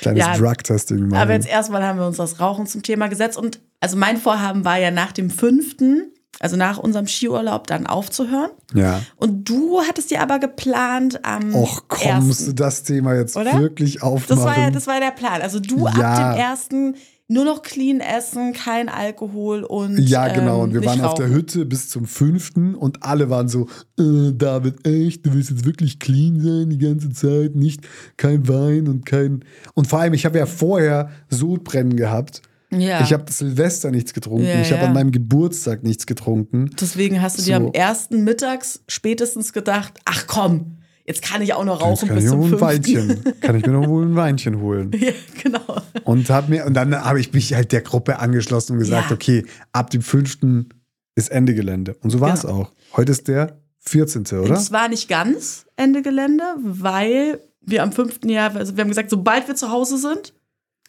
[0.00, 1.20] kleines Ja, Drug-Testing machen.
[1.20, 3.36] Aber jetzt erstmal haben wir uns das Rauchen zum Thema gesetzt.
[3.36, 6.10] Und also mein Vorhaben war ja nach dem fünften,
[6.40, 8.50] also nach unserem Skiurlaub, dann aufzuhören.
[8.74, 9.00] ja.
[9.16, 13.60] Und du hattest dir aber geplant am Och komm, musst du das Thema jetzt Oder?
[13.60, 14.36] wirklich aufmachen?
[14.36, 15.42] Das war ja, das war der Plan.
[15.42, 15.92] Also du Ja.
[15.92, 16.94] ab dem ersten
[17.28, 20.56] nur noch clean essen, kein Alkohol und Ja, genau.
[20.56, 21.36] ähm, Und wir waren auf der rauchen.
[21.36, 23.68] Hütte bis zum fünften und alle waren so,
[24.00, 27.82] äh, David, echt, du willst jetzt wirklich clean sein die ganze Zeit, nicht
[28.16, 29.44] kein Wein und kein.
[29.74, 32.42] Und vor allem, ich habe ja vorher Sodbrennen gehabt.
[32.72, 33.02] Ja.
[33.02, 34.46] Ich habe Silvester nichts getrunken.
[34.46, 34.88] Ja, ich habe ja.
[34.88, 36.70] an meinem Geburtstag nichts getrunken.
[36.80, 37.66] Deswegen hast du dir So.
[37.66, 42.16] am ersten mittags spätestens gedacht, ach komm, jetzt kann ich auch noch Jetzt rauchen kann
[42.16, 42.60] bis ich zum ein.
[42.60, 43.24] Weinchen.
[43.40, 44.92] Kann ich mir noch wohl ein Weinchen holen.
[44.98, 45.10] ja,
[45.42, 45.60] genau.
[46.04, 49.44] Und hab mir, und dann habe ich mich halt der Gruppe angeschlossen und gesagt, okay,
[49.72, 50.68] ab dem fünften
[51.16, 51.96] ist Ende Gelände.
[52.02, 52.54] Und so war es Genau.
[52.54, 52.72] auch.
[52.96, 54.26] Heute ist der 14.
[54.38, 54.54] oder?
[54.54, 59.10] Es war nicht ganz Ende Gelände, weil wir am fünften Jahr, also wir haben gesagt,
[59.10, 60.32] sobald wir zu Hause sind,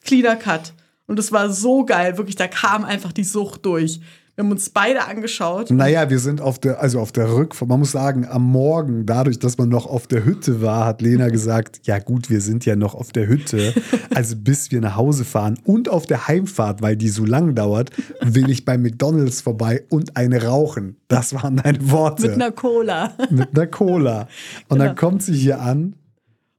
[0.04, 0.72] cleaner Cut.
[1.12, 4.00] Und es war so geil, wirklich, da kam einfach die Sucht durch.
[4.34, 5.70] Wir haben uns beide angeschaut.
[5.70, 7.68] Naja, wir sind auf der, also auf der Rückfahrt.
[7.68, 11.28] Man muss sagen, am Morgen, dadurch, dass man noch auf der Hütte war, hat Lena
[11.28, 13.74] gesagt, ja gut, wir sind ja noch auf der Hütte.
[14.14, 17.90] Also bis wir nach Hause fahren und auf der Heimfahrt, weil die so lang dauert,
[18.22, 20.96] will ich bei McDonalds vorbei und eine rauchen.
[21.08, 22.22] Das waren deine Worte.
[22.22, 23.12] Mit einer Cola.
[23.28, 24.28] Mit einer Cola.
[24.70, 24.84] Und Genau.
[24.86, 25.94] dann kommt sie hier an.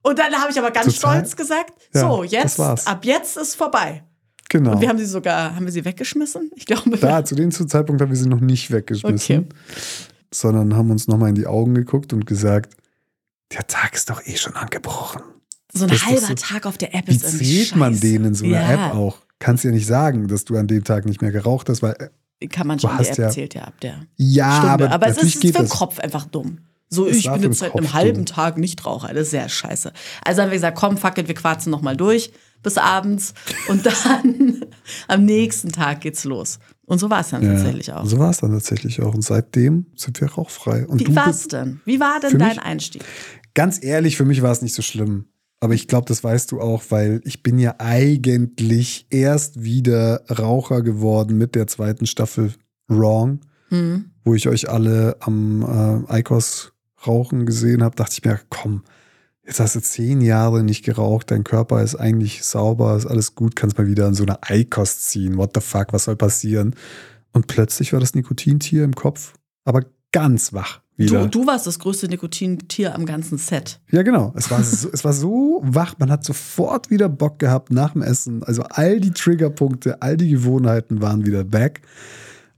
[0.04, 1.16] Und dann habe ich aber ganz Total.
[1.16, 4.04] stolz gesagt, Ja, so, jetzt, ab jetzt ist vorbei.
[4.54, 4.74] Genau.
[4.74, 6.52] Und wir haben sie sogar, haben wir sie weggeschmissen?
[6.56, 9.46] Ich glaube, da, zu dem Zeitpunkt haben wir sie noch nicht weggeschmissen, Okay.
[10.32, 12.76] sondern haben uns nochmal in die Augen geguckt und gesagt,
[13.52, 15.22] der Tag ist doch eh schon angebrochen.
[15.74, 18.26] so ein das halber so- Tag auf der App Wie ist irgendwie zählt man den
[18.26, 19.18] in so einer ja, App auch?
[19.40, 21.96] Kannst ja nicht sagen, dass du an dem Tag nicht mehr geraucht hast, weil
[22.40, 24.70] äh, Kann man schon, die App ja- zählt ja ab der ja, Stunde.
[24.72, 25.70] aber, Aber, es ist geht für den.
[25.70, 26.60] Kopf einfach dumm.
[26.90, 28.28] So, Es ich bin jetzt seit einem halben.
[28.28, 29.08] Tag Nichtraucher.
[29.16, 29.92] Das ist sehr scheiße.
[30.24, 32.32] Also haben wir gesagt, komm, fuck it, wir quatschen nochmal durch
[32.64, 33.34] bis abends.
[33.68, 34.66] Und dann
[35.08, 36.60] am nächsten Tag geht's los.
[36.86, 38.06] Und so war es dann Ja, tatsächlich auch.
[38.06, 39.14] So war es dann tatsächlich auch.
[39.14, 40.86] Und seitdem sind wir rauchfrei.
[40.88, 41.82] Und Wie war's bist, denn?
[41.86, 43.04] Wie war denn dein mich- Einstieg?
[43.54, 45.26] ganz ehrlich, für mich war es nicht so schlimm.
[45.60, 50.82] Aber ich glaube, das weißt du auch, weil ich bin ja eigentlich erst wieder Raucher
[50.82, 52.52] geworden mit der zweiten Staffel
[52.90, 54.12] Wrong, Hm.
[54.26, 56.74] wo ich euch alle am äh, Eikos
[57.08, 57.96] rauchen gesehen habe.
[57.96, 58.84] Dachte ich mir, komm,
[59.46, 63.56] jetzt hast du zehn Jahre nicht geraucht, dein Körper ist eigentlich sauber, ist alles gut,
[63.56, 65.38] kannst mal wieder an so eine Eikos ziehen.
[65.38, 66.76] What the fuck, was soll passieren?
[67.32, 69.34] Und plötzlich war das Nikotintier im Kopf,
[69.66, 71.24] aber ganz wach wieder.
[71.24, 73.80] Du, du warst das größte Nikotintier am ganzen Set.
[73.92, 74.32] Ja, genau.
[74.36, 78.04] Es war, so, es war so wach, man hat sofort wieder Bock gehabt nach dem
[78.04, 78.44] Essen.
[78.44, 81.82] Also all die Triggerpunkte, all die Gewohnheiten waren wieder back.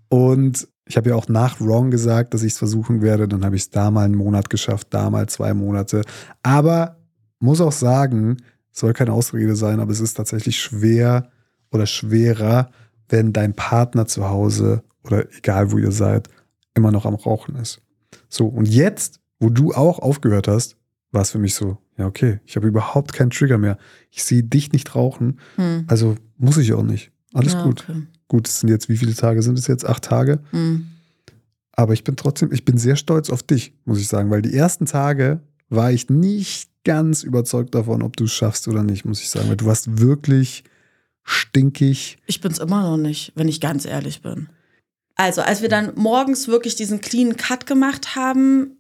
[0.10, 3.28] Und ich habe ja auch nach Wrong gesagt, dass ich es versuchen werde.
[3.28, 6.04] Dann habe ich es da mal einen Monat geschafft, da mal zwei Monate.
[6.44, 6.98] Aber
[7.40, 8.38] muss auch sagen,
[8.72, 11.30] soll keine Ausrede sein, aber es ist tatsächlich schwer
[11.72, 12.70] oder schwerer,
[13.10, 16.28] wenn dein Partner zu Hause oder egal wo ihr seid,
[16.74, 17.82] immer noch am Rauchen ist.
[18.30, 20.78] So, und jetzt, wo du auch aufgehört hast,
[21.12, 23.78] war es für mich so, ja, okay, ich habe überhaupt keinen Trigger mehr.
[24.12, 25.86] Ich sehe dich nicht rauchen, Hm.
[25.88, 27.12] also muss ich auch nicht.
[27.34, 27.86] Alles Ja, gut.
[27.88, 28.02] okay.
[28.28, 29.86] Gut, es sind jetzt, wie viele Tage sind es jetzt?
[29.86, 30.40] Acht Tage.
[30.52, 30.88] Hm.
[31.74, 34.56] Aber ich bin trotzdem, ich bin sehr stolz auf dich, muss ich sagen, weil die
[34.56, 39.22] ersten Tage war ich nicht ganz überzeugt davon, ob du es schaffst oder nicht, muss
[39.22, 39.50] ich sagen.
[39.50, 40.64] Weil du warst wirklich
[41.24, 42.18] stinkig.
[42.28, 44.48] Ich bin's immer noch nicht, wenn ich ganz ehrlich bin.
[45.16, 48.78] Also, als wir dann morgens wirklich diesen clean Cut gemacht haben,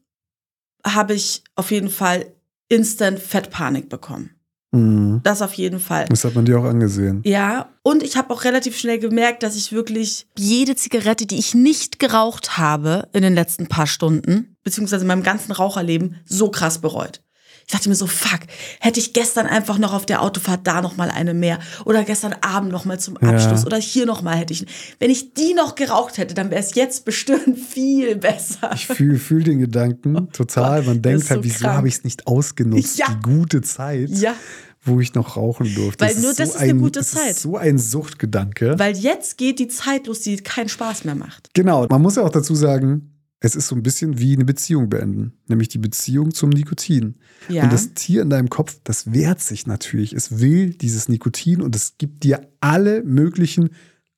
[0.86, 2.28] habe ich auf jeden Fall
[2.70, 4.35] instant Fettpanik bekommen.
[4.76, 5.22] Mhm.
[5.24, 6.06] Das auf jeden Fall.
[6.10, 7.22] Das hat man dir auch angesehen.
[7.26, 11.56] Ja, und ich habe auch relativ schnell gemerkt, dass ich wirklich jede Zigarette, die ich
[11.56, 16.80] nicht geraucht habe in den letzten paar Stunden, beziehungsweise in meinem ganzen Raucherleben, so krass
[16.80, 17.22] bereut.
[17.68, 18.42] Ich dachte mir so, fuck,
[18.80, 22.34] hätte ich gestern einfach noch auf der Autofahrt da noch mal eine mehr oder gestern
[22.42, 23.30] Abend noch mal zum Ja.
[23.30, 24.66] Abschluss oder hier noch mal hätte ich.
[25.00, 28.70] Wenn ich die noch geraucht hätte, dann wäre es jetzt bestimmt viel besser.
[28.76, 30.84] Ich fühle fühl den Gedanken total.
[30.84, 31.78] Man denkt halt, so wieso krank.
[31.78, 33.00] habe ich es nicht ausgenutzt?
[33.00, 33.08] Ja.
[33.10, 34.36] Die gute Zeit, Ja.
[34.84, 36.06] wo ich noch rauchen durfte.
[36.06, 37.32] Weil Es nur das ist eine gute es Zeit.
[37.32, 38.78] Ist so ein Suchtgedanke.
[38.78, 41.50] Weil jetzt geht die Zeit los, die keinen Spaß mehr macht.
[41.56, 44.90] Genau, man muss ja auch dazu sagen, es ist so ein bisschen wie eine Beziehung
[44.90, 47.16] beenden, nämlich die Beziehung zum Nikotin.
[47.50, 47.64] Ja.
[47.64, 50.14] Und das Tier in deinem Kopf, das wehrt sich natürlich.
[50.14, 53.70] Es will dieses Nikotin und es gibt dir alle möglichen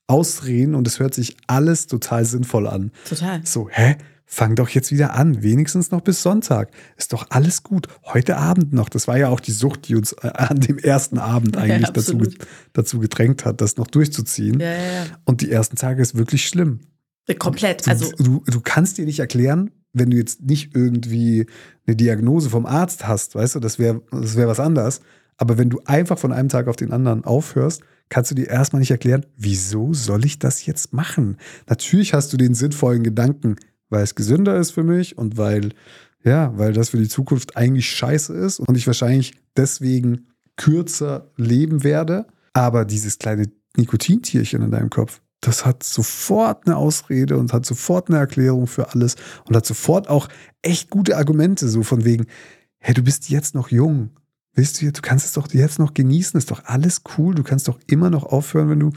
[0.07, 2.91] Ausreden und es hört sich alles total sinnvoll an.
[3.07, 3.41] Total.
[3.45, 3.97] So, hä?
[4.29, 6.71] Fang doch jetzt wieder an, wenigstens noch bis Sonntag.
[6.97, 7.87] Ist doch alles gut.
[8.03, 8.89] Heute Abend noch.
[8.89, 11.91] Das war ja auch die Sucht, die uns äh, an dem ersten Abend Ja, eigentlich
[11.91, 12.37] dazu, absolut.
[12.73, 14.59] dazu gedrängt hat, das noch durchzuziehen.
[14.59, 15.05] Ja, ja, ja.
[15.23, 16.81] Und die ersten Tage ist wirklich schlimm.
[17.35, 17.85] Komplett.
[17.85, 21.45] Du, Also, du, du kannst dir nicht erklären, wenn du jetzt nicht irgendwie
[21.85, 25.01] eine Diagnose vom Arzt hast, weißt du, das wäre das wär was anderes.
[25.37, 28.79] Aber wenn du einfach von einem Tag auf den anderen aufhörst, kannst du dir erstmal
[28.79, 31.37] nicht erklären, wieso soll ich das jetzt machen?
[31.67, 33.57] Natürlich hast du den sinnvollen Gedanken,
[33.89, 35.73] weil es gesünder ist für mich und weil,
[36.23, 41.83] ja, weil das für die Zukunft eigentlich scheiße ist und ich wahrscheinlich deswegen kürzer leben
[41.83, 42.25] werde.
[42.53, 48.09] Aber dieses kleine Nikotintierchen in deinem Kopf, das hat sofort eine Ausrede und hat sofort
[48.09, 50.27] eine Erklärung für alles und hat sofort auch
[50.61, 52.25] echt gute Argumente, so von wegen,
[52.79, 54.09] hey, du bist jetzt noch jung.
[54.53, 57.35] Willst du, jetzt- du kannst es doch jetzt noch genießen, ist doch alles cool.
[57.35, 58.91] Du kannst doch immer noch aufhören, wenn du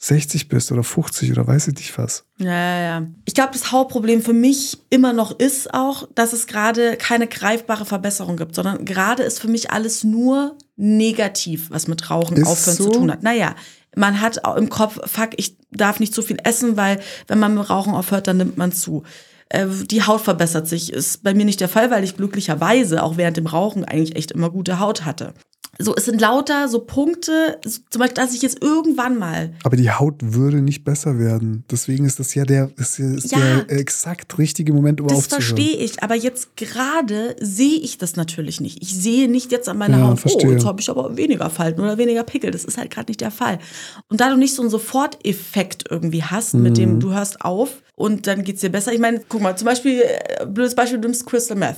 [0.00, 2.24] 60 bist oder 50 oder weiß ich nicht was.
[2.38, 3.06] Ja, ja, ja.
[3.24, 7.84] Ich glaube, das Hauptproblem für mich immer noch ist auch, dass es gerade keine greifbare
[7.84, 12.76] Verbesserung gibt, sondern gerade ist für mich alles nur negativ, was mit Rauchen Ist aufhören
[12.76, 12.84] so?
[12.84, 13.22] zu tun hat.
[13.22, 13.54] Naja,
[13.96, 17.68] man hat im Kopf, fuck, ich darf nicht zu viel essen, weil wenn man mit
[17.68, 19.02] Rauchen aufhört, dann nimmt man zu.
[19.48, 20.92] Äh, Die Haut verbessert sich.
[20.92, 24.30] Ist bei mir nicht der Fall, weil ich glücklicherweise auch während dem Rauchen eigentlich echt
[24.30, 25.34] immer gute Haut hatte.
[25.80, 29.90] So, es sind lauter so Punkte, zum Beispiel, dass ich jetzt irgendwann mal Aber die
[29.92, 31.62] Haut würde nicht besser werden.
[31.70, 33.38] Deswegen ist das ja der, ist, ist Ja.
[33.38, 38.60] der exakt richtige Moment, um Das verstehe ich, aber jetzt gerade sehe ich das natürlich
[38.60, 38.82] nicht.
[38.82, 40.48] Ich sehe nicht jetzt an meiner Ja, Haut, verstehe.
[40.48, 42.50] oh, jetzt habe ich aber weniger Falten oder weniger Pickel.
[42.50, 43.60] Das ist halt gerade nicht der Fall.
[44.08, 46.74] Und da du nicht so einen Soforteffekt irgendwie hast, mit Mhm.
[46.74, 48.92] dem du hörst auf und dann geht's dir besser.
[48.92, 51.76] Ich meine, guck mal, zum Beispiel, äh, blödes Beispiel, du nimmst Crystal Meth.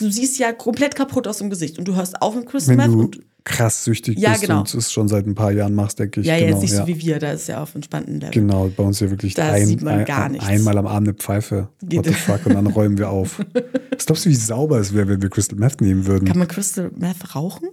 [0.00, 2.88] Du siehst ja komplett kaputt aus dem Gesicht und du hörst auf mit Crystal Meth
[2.88, 4.60] und krass süchtig Ja, bist genau.
[4.60, 6.26] und es schon seit ein paar Jahren machst, denke ich.
[6.26, 6.80] ja, genau, jetzt nicht ja.
[6.80, 8.30] so wie wir, da ist ja auf entspannten Level.
[8.32, 10.46] Genau, bei uns ja wirklich Da ein, sieht man ein, gar nichts.
[10.46, 11.68] einmal am Abend eine Pfeife.
[11.82, 12.46] Geht- What the fuck?
[12.46, 13.38] Und dann räumen wir auf.
[13.96, 16.26] Was glaubst du, wie sauber es wäre, wenn wir Crystal Meth nehmen würden?
[16.28, 17.68] Kann man Crystal Meth rauchen?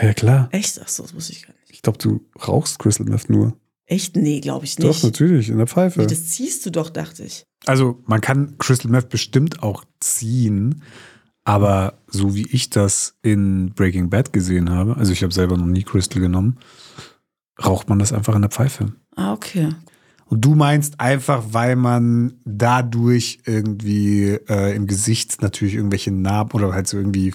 [0.00, 0.48] ja, klar.
[0.52, 0.80] Echt?
[0.80, 1.70] Achso, das wusste ich gar nicht.
[1.72, 3.56] Ich glaube, du rauchst Crystal Meth nur.
[3.86, 4.16] Echt?
[4.16, 4.88] Nee, glaube ich nicht.
[4.88, 6.00] Doch, natürlich, in der Pfeife.
[6.00, 7.44] Nee, das ziehst du doch, dachte ich.
[7.66, 10.82] Also, man kann Crystal Meth bestimmt auch ziehen,
[11.48, 15.64] aber so wie ich das in Breaking Bad gesehen habe, also ich habe selber noch
[15.64, 16.58] nie Crystal genommen,
[17.64, 18.92] raucht man das einfach in der Pfeife.
[19.16, 19.70] Ah, okay.
[20.26, 26.74] Und du meinst einfach, weil man dadurch irgendwie äh, im Gesicht natürlich irgendwelche Narben oder
[26.74, 27.32] halt so irgendwie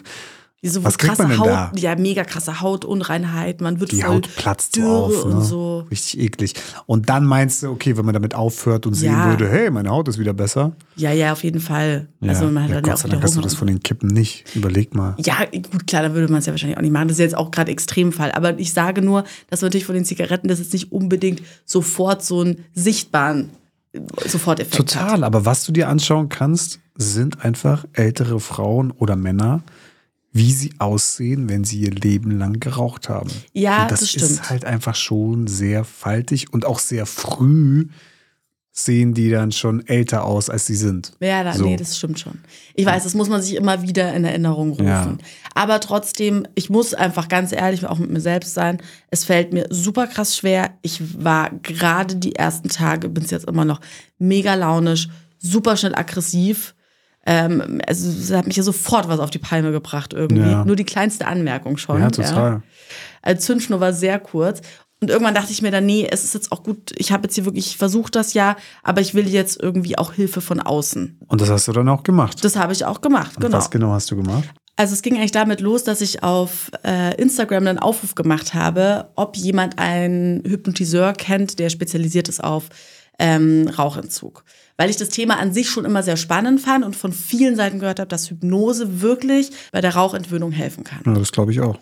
[0.63, 1.71] Diese Was kriegt krasse man denn Haut, da?
[1.75, 3.59] ja, mega krasse Hautunreinheit.
[3.61, 5.25] Man wird die voll Haut platzt so dürre auf.
[5.25, 5.41] und Ne?
[5.43, 5.79] so.
[5.91, 6.53] Richtig eklig.
[6.85, 9.25] Und dann meinst du, okay, wenn man damit aufhört und sehen Ja.
[9.29, 10.71] würde, hey, meine Haut ist wieder besser.
[10.95, 12.07] Ja, ja, auf jeden Fall.
[12.21, 13.67] Also man hat ja, dann ja Gott auch sei wieder Dank hast du das von
[13.67, 14.45] den Kippen nicht.
[14.55, 15.15] Überleg mal.
[15.19, 17.09] Ja, gut, klar, dann würde man es ja wahrscheinlich auch nicht machen.
[17.09, 18.31] Das ist jetzt auch gerade Extremfall.
[18.31, 22.23] Aber ich sage nur, dass man natürlich von den Zigaretten das jetzt nicht unbedingt sofort
[22.23, 23.49] so einen sichtbaren
[23.91, 23.99] äh,
[24.29, 24.87] Soforteffekt hat.
[24.93, 29.61] Total, aber was du dir anschauen kannst, sind einfach ältere Frauen oder Männer,
[30.33, 33.29] wie sie aussehen, wenn sie ihr Leben lang geraucht haben.
[33.53, 34.31] Ja, und das, das stimmt.
[34.31, 37.87] ist halt einfach schon sehr faltig und auch sehr früh
[38.75, 41.13] sehen die dann schon älter aus, als sie sind.
[41.19, 41.63] Ja, da, So.
[41.63, 42.39] nee, das stimmt schon.
[42.73, 44.87] Ich weiß, das muss man sich immer wieder in Erinnerung rufen.
[44.87, 45.15] Ja.
[45.53, 48.81] Aber trotzdem, ich muss einfach ganz ehrlich auch mit mir selbst sein.
[49.11, 50.71] Es fällt mir super krass schwer.
[50.81, 53.79] Ich war gerade die ersten Tage, bin es jetzt immer noch
[54.17, 56.73] mega launisch, super schnell aggressiv.
[57.25, 60.41] Ähm, also es hat mich ja sofort was auf die Palme gebracht irgendwie.
[60.49, 60.65] Ja.
[60.65, 62.01] Nur die kleinste Anmerkung schon.
[62.01, 62.63] Ja, total.
[63.21, 64.61] Also Zündschnur war sehr kurz.
[64.99, 67.35] Und irgendwann dachte ich mir dann, nee, es ist jetzt auch gut, ich habe jetzt
[67.35, 71.19] hier wirklich, ich versuche das ja, aber ich will jetzt irgendwie auch Hilfe von außen.
[71.27, 72.43] Und das hast du dann auch gemacht.
[72.43, 73.57] Das habe ich auch gemacht, Und genau.
[73.57, 74.47] Was genau hast du gemacht?
[74.75, 79.11] Also es ging eigentlich damit los, dass ich auf äh, Instagram einen Aufruf gemacht habe,
[79.15, 82.69] ob jemand einen Hypnotiseur kennt, der spezialisiert ist auf
[83.19, 84.43] ähm, Rauchentzug.
[84.77, 87.79] Weil ich das Thema an sich schon immer sehr spannend fand und von vielen Seiten
[87.79, 91.01] gehört habe, dass Hypnose wirklich bei der Rauchentwöhnung helfen kann.
[91.05, 91.77] Ja, das glaube ich auch.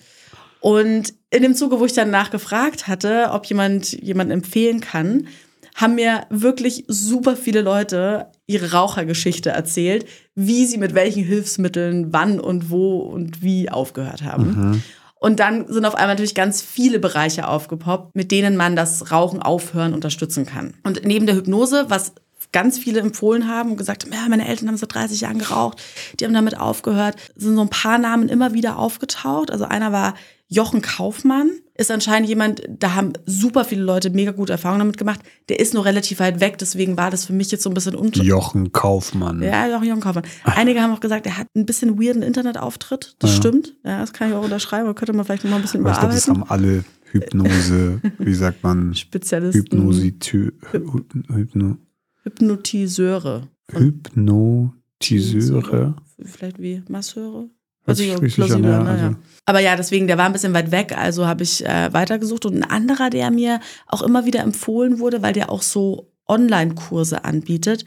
[0.60, 5.28] Und in dem Zuge, wo ich dann nachgefragt hatte, ob jemand jemanden empfehlen kann,
[5.76, 12.39] haben mir wirklich super viele Leute ihre Rauchergeschichte erzählt, wie sie mit welchen Hilfsmitteln wann
[12.39, 14.84] und wo und wie aufgehört haben.
[15.23, 19.39] Und dann sind auf einmal natürlich ganz viele Bereiche aufgepoppt, mit denen man das Rauchen
[19.39, 20.73] aufhören unterstützen kann.
[20.84, 22.13] Und neben der Hypnose, was
[22.51, 25.79] ganz viele empfohlen haben und gesagt haben, ja, meine Eltern haben seit 30 Jahren geraucht,
[26.19, 29.51] die haben damit aufgehört, sind so ein paar Namen immer wieder aufgetaucht.
[29.51, 30.15] Also einer war
[30.53, 35.21] Jochen Kaufmann, ist anscheinend jemand, da haben super viele Leute mega gute Erfahrungen damit gemacht.
[35.47, 37.95] Der ist nur relativ weit weg, deswegen war das für mich jetzt so ein bisschen
[37.95, 38.21] unter.
[38.21, 39.41] Jochen Kaufmann.
[39.41, 40.25] Ja, Jochen, Jochen Kaufmann.
[40.43, 43.15] Einige haben auch gesagt, er hat ein bisschen weirden Internetauftritt.
[43.19, 43.77] Das stimmt.
[43.85, 44.87] Ja, das kann ich auch unterschreiben.
[44.87, 46.51] Da könnte man vielleicht noch mal ein bisschen Aber ich glaube, das überarbeiten.
[46.51, 48.93] haben alle Hypnose, wie sagt man?
[48.93, 49.61] Spezialisten.
[49.61, 51.77] Hypnositü Hypno
[52.23, 53.47] Hypnotiseure.
[53.71, 55.95] Hypnotiseure.
[56.25, 57.47] Vielleicht wie Masseure.
[57.86, 59.04] Also richtig an, plausibel, ja, naja.
[59.08, 59.15] also.
[59.46, 62.46] Aber ja, deswegen, der war ein bisschen weit weg, also habe ich äh, weitergesucht.
[62.46, 67.26] Und ein anderer, der mir auch immer wieder empfohlen wurde, weil der auch so Online-Kurse
[67.26, 67.84] anbietet,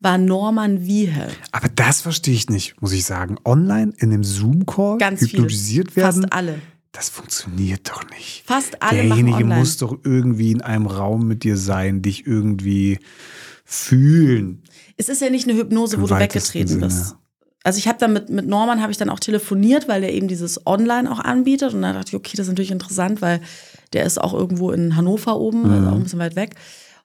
[0.00, 1.28] war Norman Wiehel.
[1.52, 3.36] Aber das verstehe ich nicht, muss ich sagen.
[3.44, 6.06] Online in einem Zoom-Call Ganz hypnotisiert viele.
[6.06, 6.58] werden, Fast alle.
[6.92, 8.42] das funktioniert doch nicht.
[8.46, 12.98] Fast alle Derjenige muss doch irgendwie in einem Raum mit dir sein, dich irgendwie
[13.64, 14.62] fühlen.
[14.96, 16.86] Es ist ja nicht eine Hypnose, Im wo du weggetreten Sinne.
[16.86, 17.16] bist.
[17.64, 20.28] Also ich habe dann mit, mit Norman habe ich dann auch telefoniert, weil der eben
[20.28, 21.72] dieses Online auch anbietet.
[21.72, 23.40] Und dann dachte ich, okay, das ist natürlich interessant, weil
[23.94, 26.54] der ist auch irgendwo in Hannover oben, also auch ein bisschen weit weg.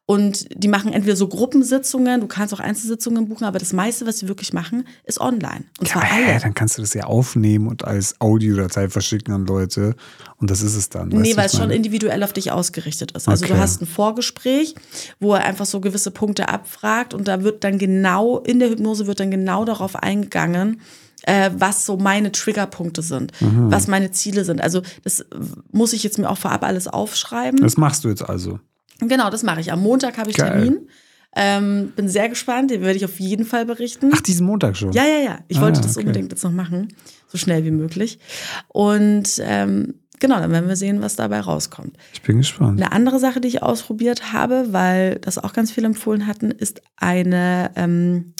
[0.09, 4.17] Und die machen entweder so Gruppensitzungen, du kannst auch Einzelsitzungen buchen, aber das meiste, was
[4.17, 5.65] sie wirklich machen, ist online.
[5.79, 6.39] Und zwar Ja, alle.
[6.39, 9.95] dann kannst du das ja aufnehmen und als Audiodatei verschicken an Leute.
[10.37, 11.09] Und das ist es dann.
[11.09, 13.27] Nee, du, weil es schon individuell auf dich ausgerichtet ist.
[13.29, 13.61] Also du Okay.
[13.61, 14.73] hast ein Vorgespräch,
[15.19, 19.05] wo er einfach so gewisse Punkte abfragt und da wird dann genau, in der Hypnose
[19.05, 20.81] wird dann genau darauf eingegangen,
[21.21, 23.69] äh, was so meine Triggerpunkte sind, Mhm.
[23.71, 24.59] was meine Ziele sind.
[24.59, 25.23] Also das
[25.71, 27.61] muss ich jetzt mir auch vorab alles aufschreiben.
[27.61, 28.59] Das machst du jetzt also.
[28.99, 29.71] Genau, das mache ich.
[29.71, 30.51] Am Montag habe ich Geil.
[30.51, 30.87] Termin.
[31.35, 34.09] Ähm, bin sehr gespannt, den werde ich auf jeden Fall berichten.
[34.13, 34.91] Ach, diesen Montag schon.
[34.93, 35.39] Ja, ja, ja.
[35.47, 36.05] Ich Ah, wollte das okay.
[36.07, 36.87] unbedingt jetzt noch machen,
[37.27, 38.17] so schnell wie möglich.
[38.67, 41.95] Und ähm, genau, dann werden wir sehen, was dabei rauskommt.
[42.13, 42.81] Ich bin gespannt.
[42.81, 46.81] Eine andere Sache, die ich ausprobiert habe, weil das auch ganz viele empfohlen hatten, ist
[46.97, 48.33] eine, ähm,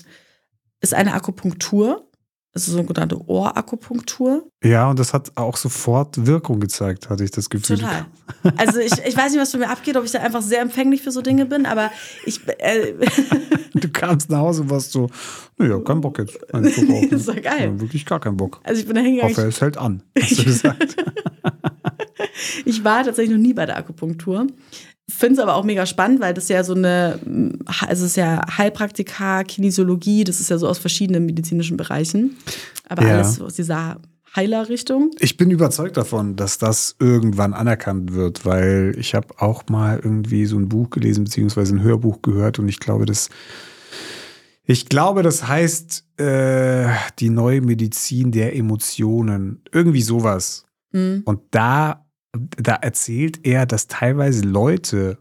[0.81, 2.08] ist eine Akupunktur.
[2.53, 4.49] Das ist sogenannte Ohrakupunktur.
[4.63, 7.77] Ja, und das hat auch sofort Wirkung gezeigt, hatte ich das Gefühl.
[7.77, 8.07] Total.
[8.57, 11.01] Also ich, ich weiß nicht, was bei mir abgeht, ob ich da einfach sehr empfänglich
[11.03, 11.91] für so Dinge bin, aber
[12.25, 12.93] ich äh,
[13.73, 15.09] Du kamst nach Hause und warst so,
[15.57, 16.39] naja, kein Bock jetzt.
[16.51, 16.65] Das
[17.21, 17.71] ist doch geil.
[17.73, 18.59] Ja, wirklich gar keinen Bock.
[18.63, 19.35] also ich bin da hingegangen.
[19.35, 20.95] Hoffe, es hält an, hast du gesagt.
[22.65, 24.47] Ich war tatsächlich noch nie bei der Akupunktur.
[25.09, 27.19] Finde es aber auch mega spannend, weil das ja so eine,
[27.65, 32.37] also es ist ja Heilpraktika, Kinesiologie, das ist ja so aus verschiedenen medizinischen Bereichen.
[32.87, 33.15] Aber Ja.
[33.15, 33.99] alles aus dieser
[34.35, 35.11] Heilerrichtung.
[35.19, 40.45] Ich bin überzeugt davon, dass das irgendwann anerkannt wird, weil ich habe auch mal irgendwie
[40.45, 43.29] so ein Buch gelesen, beziehungsweise ein Hörbuch gehört und ich glaube, das
[44.65, 46.85] ich glaube, das heißt äh,
[47.17, 49.63] die neue Medizin der Emotionen.
[49.71, 50.63] Irgendwie sowas.
[50.91, 51.23] Mhm.
[51.25, 55.17] Und da, da erzählt er, dass teilweise Leute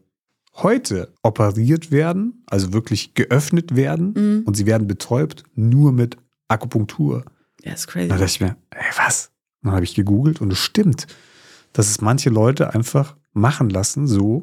[0.55, 4.43] heute operiert werden, also wirklich geöffnet werden Mhm.
[4.45, 6.17] und sie werden betäubt nur mit
[6.49, 7.25] Akupunktur.
[7.63, 8.09] Ja, ist crazy.
[8.09, 9.31] Da dachte ich mir, ey, was?
[9.63, 11.07] Und dann habe ich gegoogelt und es stimmt,
[11.73, 14.43] dass es manche Leute einfach machen lassen so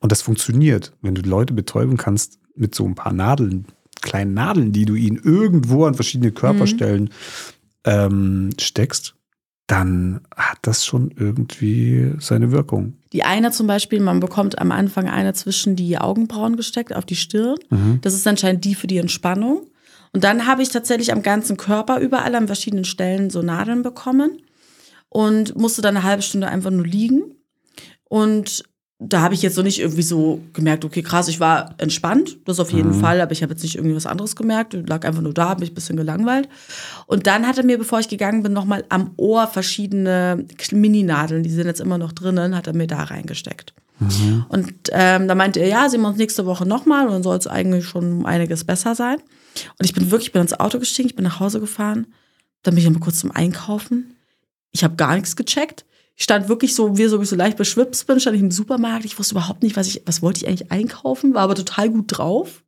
[0.00, 0.92] und das funktioniert.
[1.00, 3.66] Wenn du Leute betäuben kannst mit so ein paar Nadeln,
[4.02, 7.10] kleinen Nadeln, die du ihnen irgendwo an verschiedene Körperstellen
[7.84, 9.14] ähm, steckst,
[9.66, 12.98] dann hat das schon irgendwie seine Wirkung.
[13.12, 17.16] Die eine zum Beispiel, man bekommt am Anfang eine zwischen die Augenbrauen gesteckt, auf die
[17.16, 17.56] Stirn.
[17.70, 18.00] Mhm.
[18.02, 19.66] Das ist anscheinend die für die Entspannung.
[20.12, 24.42] Und dann habe ich tatsächlich am ganzen Körper überall an verschiedenen Stellen so Nadeln bekommen
[25.08, 27.34] und musste dann eine halbe Stunde einfach nur liegen.
[28.04, 28.64] Und
[29.00, 32.60] da habe ich jetzt so nicht irgendwie so gemerkt, okay, krass, ich war entspannt, das
[32.60, 35.20] auf jeden Fall, aber ich habe jetzt nicht irgendwie was anderes gemerkt, ich lag einfach
[35.20, 36.48] nur da, habe mich ein bisschen gelangweilt.
[37.06, 41.50] Und dann hat er mir, bevor ich gegangen bin, nochmal am Ohr verschiedene Mini-Nadeln, die
[41.50, 43.74] sind jetzt immer noch drinnen, hat er mir da reingesteckt.
[44.48, 47.36] Und ähm, da meinte er, ja, sehen wir uns nächste Woche nochmal und dann soll
[47.36, 49.18] es eigentlich schon einiges besser sein.
[49.78, 52.06] Und ich bin wirklich, ich bin ins Auto gestiegen, ich bin nach Hause gefahren,
[52.62, 54.16] dann bin ich mal kurz zum Einkaufen.
[54.72, 55.84] Ich habe gar nichts gecheckt.
[56.16, 58.50] Ich stand wirklich so, wie so, wie ich so leicht beschwipst bin, stand ich im
[58.52, 59.04] Supermarkt.
[59.04, 62.04] Ich wusste überhaupt nicht, was ich, was wollte ich eigentlich einkaufen, war aber total gut
[62.08, 62.62] drauf.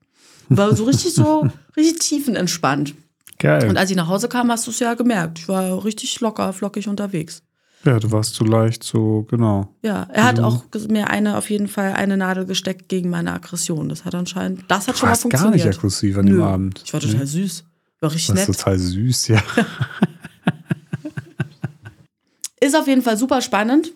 [0.49, 2.95] War so richtig so, richtig tiefenentspannt.
[3.39, 3.69] Geil.
[3.69, 5.39] Und als ich nach Hause kam, hast du es ja gemerkt.
[5.41, 7.43] Ich war richtig locker, flockig unterwegs.
[7.85, 9.75] ja, du warst so leicht, so, genau.
[9.83, 13.33] Ja, er hat auch ges- mir eine, auf jeden Fall eine Nadel gesteckt gegen meine
[13.33, 13.89] Aggression.
[13.89, 15.67] Das hat anscheinend, das hat Du schon mal warst gar funktioniert.
[15.67, 16.43] nicht aggressiv an dem Nö.
[16.45, 16.83] Abend.
[16.85, 17.65] Ich war total süß.
[18.01, 18.47] War richtig nett.
[18.47, 19.43] total süß, ja.
[22.67, 23.93] Ist auf jeden Fall super spannend.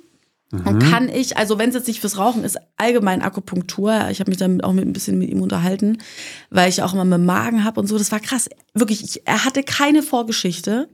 [0.51, 0.67] Mhm.
[0.67, 4.09] Und kann ich, also wenn es jetzt nicht fürs Rauchen ist, allgemein Akupunktur.
[4.11, 5.99] Ich habe mich dann auch mit, ein bisschen mit ihm unterhalten,
[6.51, 7.97] weil ich auch immer mit dem Magen habe und so.
[7.99, 8.49] Das war krass.
[8.75, 10.89] Wirklich, ich, er hatte keine Vorgeschichte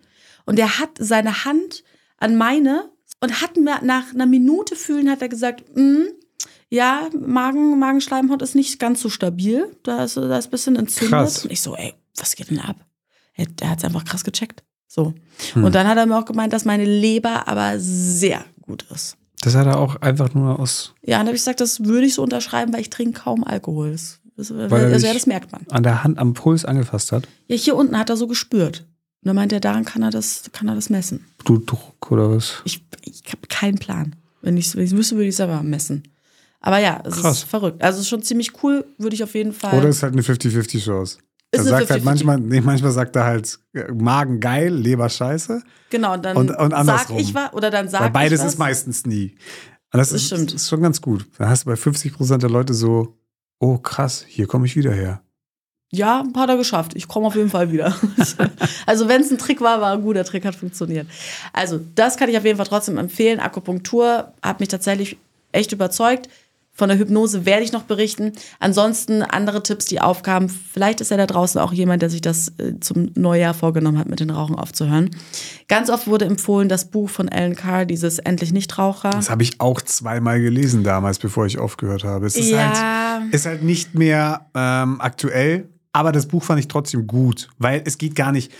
[0.44, 1.84] und er hat seine Hand
[2.18, 6.02] an meine und hat mir nach einer Minute fühlen, hat er gesagt, "Mm,
[6.68, 9.70] ja, Magen, Magenschleimhaut ist nicht ganz so stabil.
[9.82, 11.10] Da ist, da ist ein bisschen entzündet.
[11.12, 11.44] Krass.
[11.44, 12.76] Und ich so, ey, was geht denn ab?
[13.34, 14.64] Er, er hat es einfach krass gecheckt.
[14.86, 15.14] So.
[15.52, 15.64] Hm.
[15.64, 19.16] Und dann hat er mir auch gemeint, dass meine Leber aber sehr gut ist.
[19.42, 22.06] Das hat er auch einfach nur aus Ja, und dann habe ich gesagt, das würde
[22.06, 23.92] ich so unterschreiben, weil ich trinke kaum Alkohol.
[23.92, 25.66] Das, das, Weil also ja, das merkt man.
[25.70, 27.28] an der Hand am Puls angefasst hat.
[27.46, 28.86] Ja, hier unten hat er so gespürt.
[29.22, 31.24] Und dann meint er, daran kann er das, kann er das messen.
[31.44, 32.62] Blutdruck oder was?
[32.64, 34.14] Ich, ich habe keinen Plan.
[34.42, 36.04] Wenn ich es wüsste, würde ich es selber messen.
[36.60, 37.38] Aber ja, es Krass.
[37.38, 37.82] ist verrückt.
[37.82, 39.78] Also es ist schon ziemlich cool, würde ich auf jeden Fall.
[39.78, 41.18] Oder ist halt eine 50-50-Chance.
[41.58, 42.04] Er sagt halt 50-50.
[42.04, 45.62] manchmal, nee, manchmal sagt er halt äh, Magen geil, Leber scheiße.
[45.90, 47.18] genau, und dann Und- und sag andersrum.
[47.18, 49.36] ich was oder dann sag Weil beides ist meistens nie.
[49.92, 50.52] Und das, Das ist, stimmt.
[50.52, 51.26] ist schon ganz gut.
[51.38, 53.16] Da hast du bei 50 Prozent der Leute so,
[53.58, 55.22] oh krass, hier komme ich wieder her.
[55.92, 56.92] Ja, hat er geschafft.
[56.96, 57.94] Ich komme auf jeden Fall wieder.
[58.86, 61.06] also wenn es ein Trick war, war ein guter Trick, hat funktioniert.
[61.52, 63.38] Also das kann ich auf jeden Fall trotzdem empfehlen.
[63.38, 65.16] Akupunktur hat mich tatsächlich
[65.52, 66.28] echt überzeugt.
[66.76, 68.32] Von der Hypnose werde ich noch berichten.
[68.60, 70.48] Ansonsten andere Tipps, die aufkamen.
[70.48, 74.08] Vielleicht ist ja da draußen auch jemand, der sich das äh, zum Neujahr vorgenommen hat,
[74.08, 75.10] mit den Rauchen aufzuhören.
[75.68, 79.10] Ganz oft wurde empfohlen das Buch von Alan Carr, dieses Endlich Nichtraucher.
[79.10, 82.26] Das habe ich auch zweimal gelesen damals, bevor ich aufgehört habe.
[82.26, 83.18] Es ist, Ja.
[83.20, 87.82] halt, ist halt nicht mehr ähm, aktuell, aber das Buch fand ich trotzdem gut, weil
[87.86, 88.52] es geht gar nicht.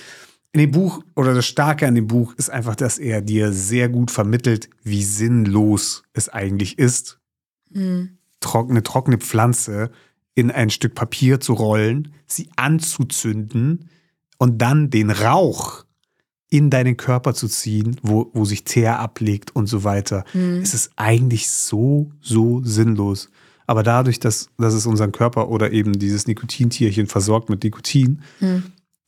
[0.52, 3.90] In dem Buch oder das Starke an dem Buch ist einfach, dass er dir sehr
[3.90, 7.18] gut vermittelt, wie sinnlos es eigentlich ist,
[8.40, 9.90] trockene, trockene Pflanze
[10.34, 13.88] in ein Stück Papier zu rollen, sie anzuzünden
[14.38, 15.84] und dann den Rauch
[16.48, 20.24] in deinen Körper zu ziehen, wo, wo sich Teer ablegt und so weiter.
[20.62, 23.30] Es ist eigentlich so, so sinnlos.
[23.66, 28.22] Aber dadurch, dass, dass es unseren Körper oder eben dieses Nikotintierchen versorgt mit Nikotin,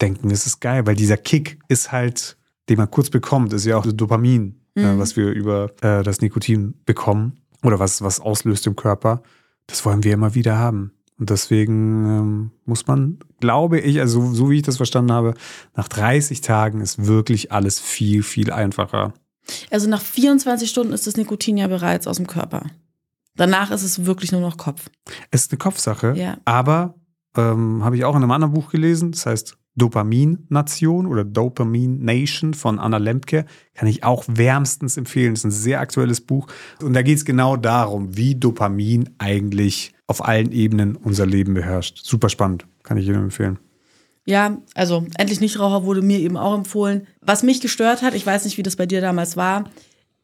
[0.01, 2.37] denken, es ist geil, weil dieser Kick ist halt,
[2.68, 6.21] den man kurz bekommt, ist ja auch das Dopamin, äh, was wir über äh, das
[6.21, 9.23] Nikotin bekommen oder was, was auslöst im Körper.
[9.66, 10.92] Das wollen wir immer wieder haben.
[11.18, 15.35] Und deswegen ähm, muss man, glaube ich, also so wie ich das verstanden habe,
[15.75, 19.12] nach 30 Tagen ist wirklich alles viel, viel einfacher.
[19.71, 22.66] Also nach 24 Stunden ist das Nikotin ja bereits aus dem Körper.
[23.35, 24.90] Danach ist es wirklich nur noch Kopf.
[25.31, 26.38] Es ist eine Kopfsache, Ja.
[26.44, 26.94] aber
[27.37, 32.54] ähm, habe ich auch in einem anderen Buch gelesen, das heißt Dopamin-Nation oder Dopamin Nation
[32.54, 35.34] von Anna Lemke, kann ich auch wärmstens empfehlen.
[35.34, 36.48] Das ist ein sehr aktuelles Buch.
[36.82, 42.00] Und da geht es genau darum, wie Dopamin eigentlich auf allen Ebenen unser Leben beherrscht.
[42.04, 43.58] Super spannend, kann ich jedem empfehlen.
[44.24, 47.06] Ja, also endlich Nichtraucher wurde mir eben auch empfohlen.
[47.22, 49.64] Was mich gestört hat, ich weiß nicht, wie das bei dir damals war.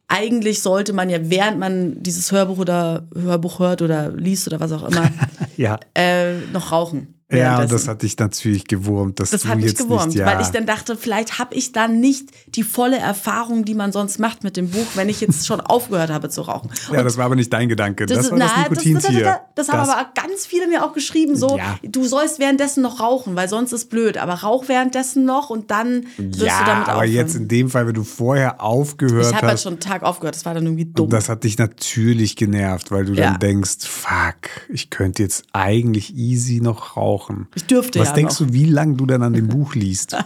[0.08, 4.72] Eigentlich sollte man ja, während man dieses Hörbuch oder Hörbuch hört oder liest oder was
[4.72, 5.10] auch immer,
[5.56, 5.80] Ja.
[5.94, 7.14] äh, noch rauchen.
[7.38, 9.20] Ja, und das hat dich natürlich gewurmt.
[9.20, 10.26] Dass Das hat mich jetzt gewurmt, nicht, ja.
[10.26, 14.18] weil ich dann dachte, vielleicht habe ich dann nicht die volle Erfahrung, die man sonst
[14.18, 16.70] macht mit dem Buch, wenn ich jetzt schon aufgehört habe zu rauchen.
[16.92, 18.06] Ja, das war aber nicht dein Gedanke.
[18.06, 19.22] Das, ist- war das na, Nikotintier.
[19.24, 21.78] Das, das, das, haben aber ganz viele mir auch geschrieben, so, Ja.
[21.82, 26.06] du sollst währenddessen noch rauchen, weil sonst ist blöd, aber rauch währenddessen noch und dann
[26.16, 27.12] wirst ja, du damit aber aufhören.
[27.12, 30.02] jetzt in dem Fall, wenn du vorher aufgehört ich habe halt hast, schon einen Tag
[30.02, 31.04] aufgehört, das war dann irgendwie dumm.
[31.04, 34.34] und das hat dich natürlich genervt, weil du dann denkst, fuck,
[34.68, 37.23] ich könnte jetzt eigentlich easy noch rauchen.
[37.54, 38.46] Ich dürfte Was ja denkst noch.
[38.48, 40.16] du, wie lange du dann an dem Buch liest?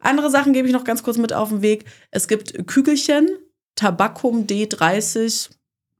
[0.00, 1.84] Andere Sachen gebe ich noch ganz kurz mit auf den Weg.
[2.10, 3.28] Es gibt Kügelchen,
[3.74, 5.50] Tabakum D30,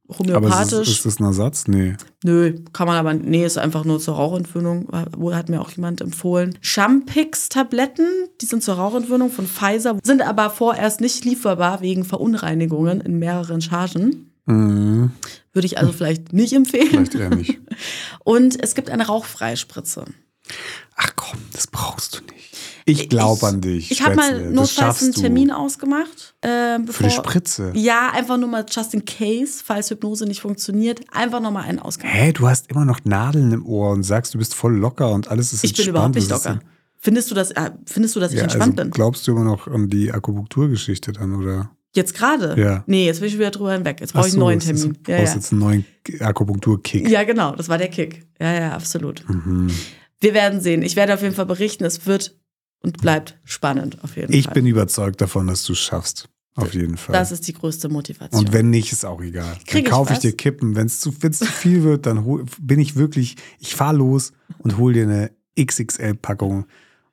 [0.09, 0.87] aber homöopathisch.
[0.89, 1.67] ist, ist das ein Ersatz?
[1.67, 1.95] Nee.
[2.23, 4.87] Nö, kann man aber, nee, ist einfach nur zur Rauchentwöhnung,
[5.17, 6.57] wo hat mir auch jemand empfohlen.
[6.61, 8.05] Champix-Tabletten,
[8.41, 13.61] die sind zur Rauchentwöhnung von Pfizer, sind aber vorerst nicht lieferbar wegen Verunreinigungen in mehreren
[13.61, 14.31] Chargen.
[14.45, 15.11] Mhm,
[15.53, 16.89] Würde ich also vielleicht nicht empfehlen.
[16.89, 17.59] vielleicht eher nicht.
[18.23, 20.05] Und es gibt eine Rauchfreispritze.
[20.95, 22.57] Ach komm, das brauchst du nicht.
[22.85, 23.91] Ich glaube an dich.
[23.91, 25.21] Ich habe mal notfalls einen du.
[25.21, 26.33] Termin ausgemacht.
[26.41, 27.71] Äh, Für die Spritze.
[27.75, 30.99] Ja, einfach nur mal just in case, falls Hypnose nicht funktioniert.
[31.13, 32.15] Einfach noch mal einen ausgemacht.
[32.15, 35.29] Hä, du hast immer noch Nadeln im Ohr und sagst, du bist voll locker und
[35.29, 35.89] alles ist Ich bin entspannt.
[35.89, 36.59] überhaupt nicht locker.
[36.97, 38.91] Findest du das, äh, findest du, dass ich Ja, entspannt also bin?
[38.91, 41.71] glaubst du immer noch an die Akupunkturgeschichte dann, oder?
[41.93, 42.55] Jetzt gerade?
[42.59, 42.83] Ja.
[42.87, 43.99] Nee, jetzt bin ich wieder drüber hinweg.
[43.99, 44.97] Jetzt brauche ich einen neuen Termin.
[45.03, 45.39] Du Ja, brauchst ja.
[45.39, 45.85] jetzt einen neuen
[46.19, 47.09] Akupunkturkick.
[47.09, 48.25] ja, genau, das war der Kick.
[48.39, 49.27] Ja, ja, absolut.
[49.27, 49.69] Mhm.
[50.21, 50.83] Wir werden sehen.
[50.83, 51.83] Ich werde auf jeden Fall berichten.
[51.83, 52.37] Es wird
[52.81, 54.53] und bleibt spannend auf jeden Ich Fall.
[54.53, 56.29] bin überzeugt davon, dass du es schaffst.
[56.55, 57.13] Auf jeden Fall.
[57.13, 58.39] das ist die größte Motivation.
[58.45, 59.53] und wenn nicht, ist auch egal.
[59.65, 60.21] Krieg dann ich kaufe ich was?
[60.21, 60.75] dir Kippen.
[60.75, 64.77] Wenn es zu, zu viel wird, dann hol, bin ich wirklich, ich fahre los und
[64.77, 66.65] hol dir eine XXL-Packung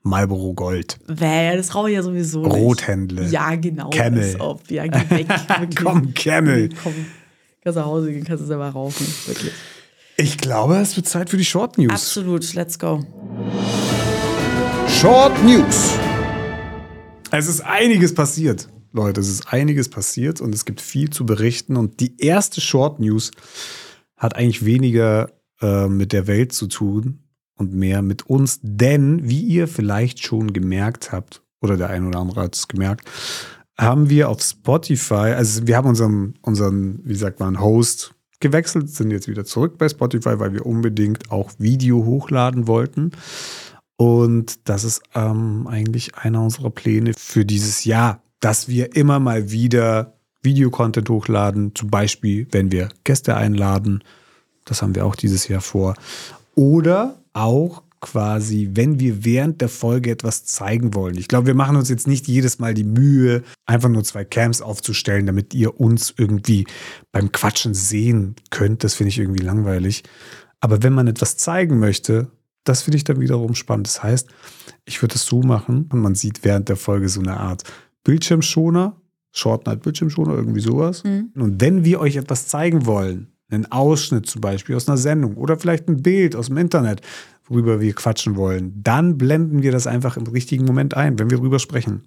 [0.03, 0.99] Marlboro Gold.
[1.07, 2.53] Wäh, das rauche ich ja sowieso nicht.
[2.53, 3.29] Rothändle.
[3.29, 3.91] Ja, genau.
[3.91, 4.37] Camel.
[4.39, 4.71] Ob.
[4.71, 5.27] Ja, geh weg.
[5.83, 6.71] Komm, Camel.
[6.83, 6.95] Komm.
[7.63, 9.07] Kannst nach Hause gehen, kannst du selber rauchen.
[9.27, 9.53] Wirklich.
[10.17, 11.93] Ich glaube, es wird Zeit für die Short News.
[11.93, 12.55] Absolut.
[12.55, 13.05] Let's go.
[14.89, 15.95] Short News.
[17.31, 19.21] Es ist einiges passiert, Leute.
[19.21, 21.77] Es ist einiges passiert und es gibt viel zu berichten.
[21.77, 23.33] Und die erste Short News
[24.17, 25.31] hat eigentlich weniger
[25.61, 27.28] äh, mit der Welt zu tun
[27.59, 28.61] und mehr mit uns.
[28.63, 33.09] Denn, wie ihr vielleicht schon gemerkt habt, oder der ein oder andere hat es gemerkt,
[33.77, 39.11] haben wir auf Spotify, also wir haben unseren, unseren, wie sagt man, Host gewechselt, sind
[39.11, 43.13] jetzt wieder zurück bei Spotify, weil wir unbedingt auch Video hochladen wollten.
[43.97, 49.51] Und das ist ähm, eigentlich einer unserer Pläne für dieses Jahr, dass wir immer mal
[49.51, 54.05] wieder Videocontent hochladen, zum Beispiel, wenn wir Gäste einladen.
[54.65, 55.95] Das haben wir auch dieses Jahr vor.
[56.55, 61.17] Oder auch quasi, wenn wir während der Folge etwas zeigen wollen.
[61.17, 64.63] Ich glaube, wir machen uns jetzt nicht jedes Mal die Mühe, einfach nur zwei Cams
[64.63, 66.67] aufzustellen, damit ihr uns irgendwie
[67.13, 68.85] beim Quatschen sehen könnt.
[68.85, 70.05] Das finde ich irgendwie langweilig.
[70.61, 72.31] Aber wenn man etwas zeigen möchte,
[72.65, 73.87] das finde ich dann wiederum spannend.
[73.87, 74.29] Das heißt,
[74.85, 77.65] ich würde es so machen und man sieht während der Folge so eine Art
[78.05, 78.97] Bildschirmschoner,
[79.33, 81.03] Short Night Bildschirmschoner, irgendwie sowas.
[81.35, 85.59] Und wenn wir euch etwas zeigen wollen, einen Ausschnitt zum Beispiel aus einer Sendung oder
[85.59, 87.01] vielleicht ein Bild aus dem Internet,
[87.49, 91.39] worüber wir quatschen wollen, dann blenden wir das einfach im richtigen Moment ein, wenn wir
[91.39, 92.03] drüber sprechen.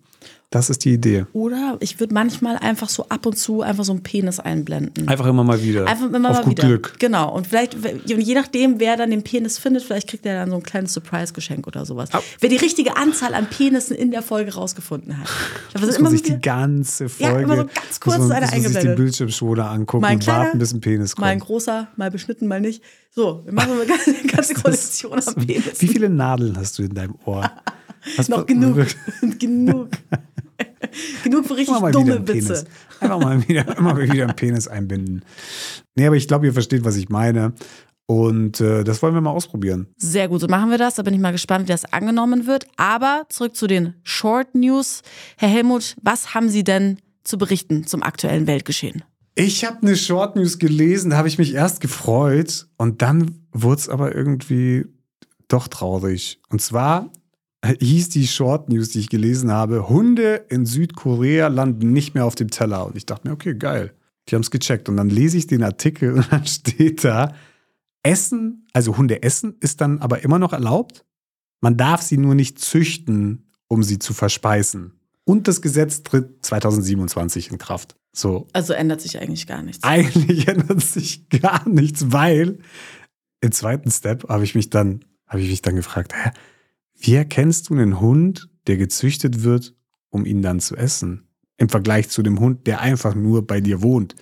[0.53, 1.25] Das ist die Idee.
[1.31, 5.07] Oder ich würde manchmal einfach so ab und zu einfach so einen Penis einblenden.
[5.07, 5.87] Einfach immer mal wieder.
[5.87, 6.67] Einfach immer Auf mal gut wieder.
[6.67, 6.95] Glück.
[6.99, 7.33] Genau.
[7.33, 10.63] Und vielleicht, je nachdem, wer dann den Penis findet, vielleicht kriegt er dann so ein
[10.63, 12.09] kleines Surprise-Geschenk oder sowas.
[12.41, 15.29] Wer die richtige Anzahl an Penissen in der Folge rausgefunden hat.
[15.73, 18.27] Das ist immer sich wieder, die ganze Folge, Ja, immer so ganz kurz muss man,
[18.27, 18.95] muss man sich die eingeblendet.
[18.97, 21.25] Bildschirmschoner angucken ein und warten, kleiner, bis ein Penis kommt.
[21.25, 22.83] mal ein großer, mal beschnitten, mal nicht.
[23.13, 25.81] So, wir machen eine ganze, eine ganze Kollektion an Penissen.
[25.81, 27.49] Wie viele Nadeln hast du in deinem Ohr?
[28.17, 28.87] Hast Noch genug.
[29.37, 29.89] genug.
[31.23, 32.33] genug für richtig dumme Witze.
[32.33, 32.65] Penis.
[32.99, 35.23] Einfach mal wieder, immer mal wieder einen Penis einbinden.
[35.95, 37.53] Nee, aber ich glaube, ihr versteht, was ich meine.
[38.07, 39.87] Und äh, das wollen wir mal ausprobieren.
[39.97, 40.95] Sehr gut, so machen wir das.
[40.95, 42.65] Da bin ich mal gespannt, wie das angenommen wird.
[42.75, 45.03] Aber zurück zu den Short News.
[45.37, 49.03] Herr Helmut, was haben Sie denn zu berichten zum aktuellen Weltgeschehen?
[49.43, 53.81] Ich habe eine Short News gelesen, da habe ich mich erst gefreut und dann wurde
[53.81, 54.85] es aber irgendwie
[55.47, 56.39] doch traurig.
[56.49, 57.11] Und zwar
[57.65, 62.35] hieß die Short News, die ich gelesen habe, Hunde in Südkorea landen nicht mehr auf
[62.35, 62.85] dem Teller.
[62.85, 63.95] Und ich dachte mir, okay, geil.
[64.29, 64.87] Die haben es gecheckt.
[64.89, 67.33] Und dann lese ich den Artikel und dann steht da,
[68.03, 71.03] Essen, also Hunde essen, ist dann aber immer noch erlaubt.
[71.61, 74.99] Man darf sie nur nicht züchten, um sie zu verspeisen.
[75.23, 77.95] Und das Gesetz tritt 2027 in Kraft.
[78.13, 79.83] So, Also ändert sich eigentlich gar nichts.
[79.83, 82.59] eigentlich ändert sich gar nichts, weil
[83.41, 86.31] im zweiten Step habe ich mich dann, habe ich mich dann gefragt, hä,
[86.99, 89.73] wie erkennst du einen Hund, der gezüchtet wird,
[90.09, 91.27] um ihn dann zu essen?
[91.57, 94.15] Im Vergleich zu dem Hund, der einfach nur bei dir wohnt.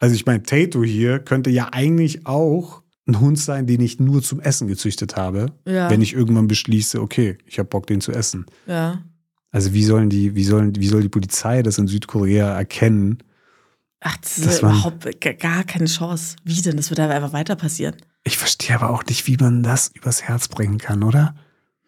[0.00, 4.22] Also ich meine, Tato hier könnte ja eigentlich auch ein Hund sein, den ich nur
[4.22, 5.88] zum Essen gezüchtet habe, Ja.
[5.90, 8.46] wenn ich irgendwann beschließe, okay, ich habe Bock, den zu essen.
[8.66, 9.02] Ja.
[9.54, 13.18] Also wie sollen die, wie sollen, wie soll die Polizei das in Südkorea erkennen?
[14.00, 16.34] Ach, das Das ist überhaupt gar- keine Chance.
[16.42, 16.76] Wie denn?
[16.76, 17.94] Das wird aber einfach weiter passieren.
[18.24, 21.36] Ich verstehe aber auch nicht, wie man das übers Herz bringen kann, oder?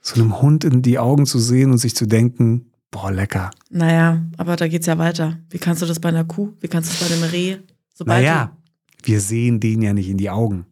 [0.00, 3.50] So einem Hund in die Augen zu sehen und sich zu denken, boah, lecker.
[3.68, 5.40] Naja, aber da geht's ja weiter.
[5.50, 6.52] Wie kannst du das bei einer Kuh?
[6.60, 7.56] Wie kannst du es bei einem Reh?
[7.94, 8.56] Sobald Naja,
[9.02, 10.66] wir sehen denen ja nicht in die Augen.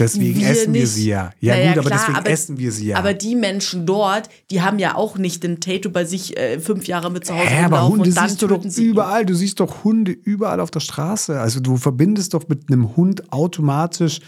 [0.00, 0.90] Deswegen Wir essen wir nicht.
[0.92, 1.30] sie ja.
[1.38, 2.96] Ja Naja, gut, aber klar, deswegen aber- essen wir sie ja.
[2.98, 6.88] Aber die Menschen dort, die haben ja auch nicht den Tattoo bei sich äh, fünf
[6.88, 8.90] Jahre mit zu Hause Hä, aber Hunde und dann siehst du doch sie ihn.
[8.90, 9.24] überall.
[9.24, 11.38] Du siehst doch Hunde überall auf der Straße.
[11.40, 14.18] Also du verbindest doch mit einem Hund automatisch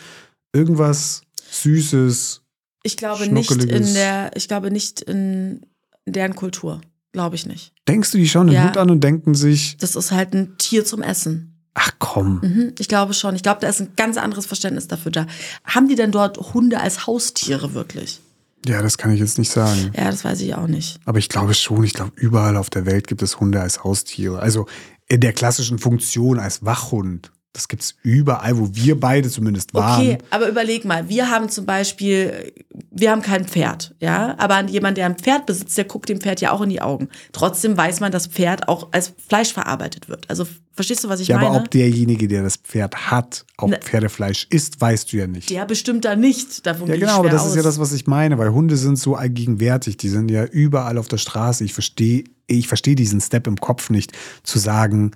[0.54, 2.42] irgendwas Süßes.
[2.84, 5.62] Ich glaube nicht in der, ich glaube nicht in
[6.06, 6.80] deren Kultur.
[7.12, 7.72] Glaube ich nicht.
[7.88, 8.64] Denkst du, die schauen den Ja.
[8.66, 11.57] Hund an und denken sich, Das ist halt ein Tier zum Essen.
[11.78, 13.34] Ach komm, Mhm, ich glaube schon.
[13.36, 15.26] Ich glaube, da ist ein ganz anderes Verständnis dafür da.
[15.64, 18.20] Haben die denn dort Hunde als Haustiere wirklich?
[18.66, 19.92] Ja, das kann ich jetzt nicht sagen.
[19.96, 20.98] Ja, das weiß ich auch nicht.
[21.04, 24.40] Aber ich glaube schon, ich glaube, überall auf der Welt gibt es Hunde als Haustiere.
[24.40, 24.66] Also
[25.08, 27.30] in der klassischen Funktion als Wachhund.
[27.54, 30.00] Das gibt es überall, wo wir beide zumindest waren.
[30.00, 32.52] Okay, aber überleg mal, wir haben zum Beispiel,
[32.90, 36.40] wir haben kein Pferd, ja, aber jemand, der ein Pferd besitzt, der guckt dem Pferd
[36.40, 37.08] ja auch in die Augen.
[37.32, 40.28] Trotzdem weiß man, dass Pferd auch als Fleisch verarbeitet wird.
[40.28, 41.48] Also verstehst du, was ich ja, meine?
[41.48, 43.80] aber ob derjenige, der das Pferd hat, auch Ne.
[43.82, 45.50] Pferdefleisch isst, weißt du ja nicht.
[45.50, 46.64] der bestimmt da nicht.
[46.66, 47.48] Davon Ja, genau, aber das aus.
[47.50, 50.98] ist ja das, was ich meine, weil Hunde sind so allgegenwärtig, die sind ja überall
[50.98, 51.64] auf der Straße.
[51.64, 55.12] Ich verstehe, ich verstehe diesen Step im Kopf nicht, zu sagen,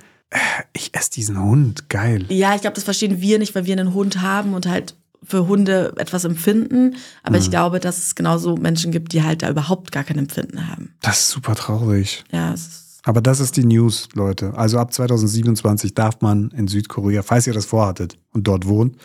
[0.72, 2.24] ich esse diesen Hund, geil.
[2.28, 5.46] Ja, ich glaube, das verstehen wir nicht, weil wir einen Hund haben und halt für
[5.46, 6.96] Hunde etwas empfinden.
[7.22, 7.42] Aber Mhm.
[7.42, 10.94] ich glaube, dass es genauso Menschen gibt, die halt da überhaupt gar kein Empfinden haben.
[11.00, 12.24] Das ist super traurig.
[12.32, 14.54] Ja, es ist, Aber das ist die News, Leute.
[14.54, 18.96] Also ab 2027 darf man in Südkorea, falls ihr das vorhattet und dort wohnt,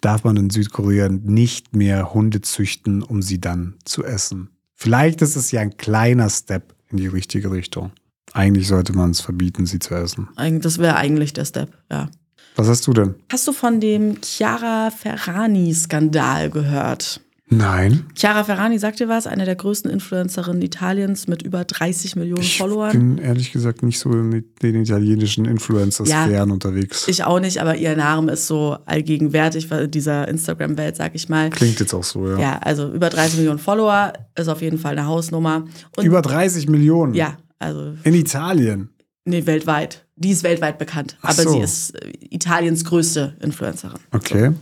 [0.00, 4.50] darf man in Südkorea nicht mehr Hunde züchten, um sie dann zu essen.
[4.74, 7.90] Vielleicht ist es ja ein kleiner Step in die richtige Richtung.
[8.34, 10.28] Eigentlich sollte man es verbieten, sie zu essen.
[10.60, 12.08] das wäre eigentlich der Step, ja.
[12.56, 13.14] Was hast du denn?
[13.30, 17.20] Hast du von dem Chiara Ferrani-Skandal gehört?
[17.50, 18.04] Nein.
[18.14, 19.26] Chiara Ferrani, sagt dir was?
[19.26, 22.92] Eine der größten Influencerinnen Italiens mit über 30 Millionen Ich Followern.
[22.92, 27.08] bin ehrlich gesagt nicht so in den italienischen Influencer-Sphären unterwegs.
[27.08, 31.48] Ich auch nicht, aber ihr Name ist so allgegenwärtig in dieser Instagram-Welt, sag ich mal.
[31.48, 32.38] Klingt jetzt auch so, ja.
[32.38, 35.64] Ja, also über 30 Millionen Follower ist auf jeden Fall eine Hausnummer.
[35.96, 37.14] Und Über 30 Millionen.
[37.14, 38.90] ja, also In Italien.
[39.24, 40.04] nee, weltweit.
[40.16, 41.52] Die ist weltweit bekannt, Ach aber so.
[41.52, 44.00] sie ist äh, Italiens größte Influencerin.
[44.12, 44.52] Okay.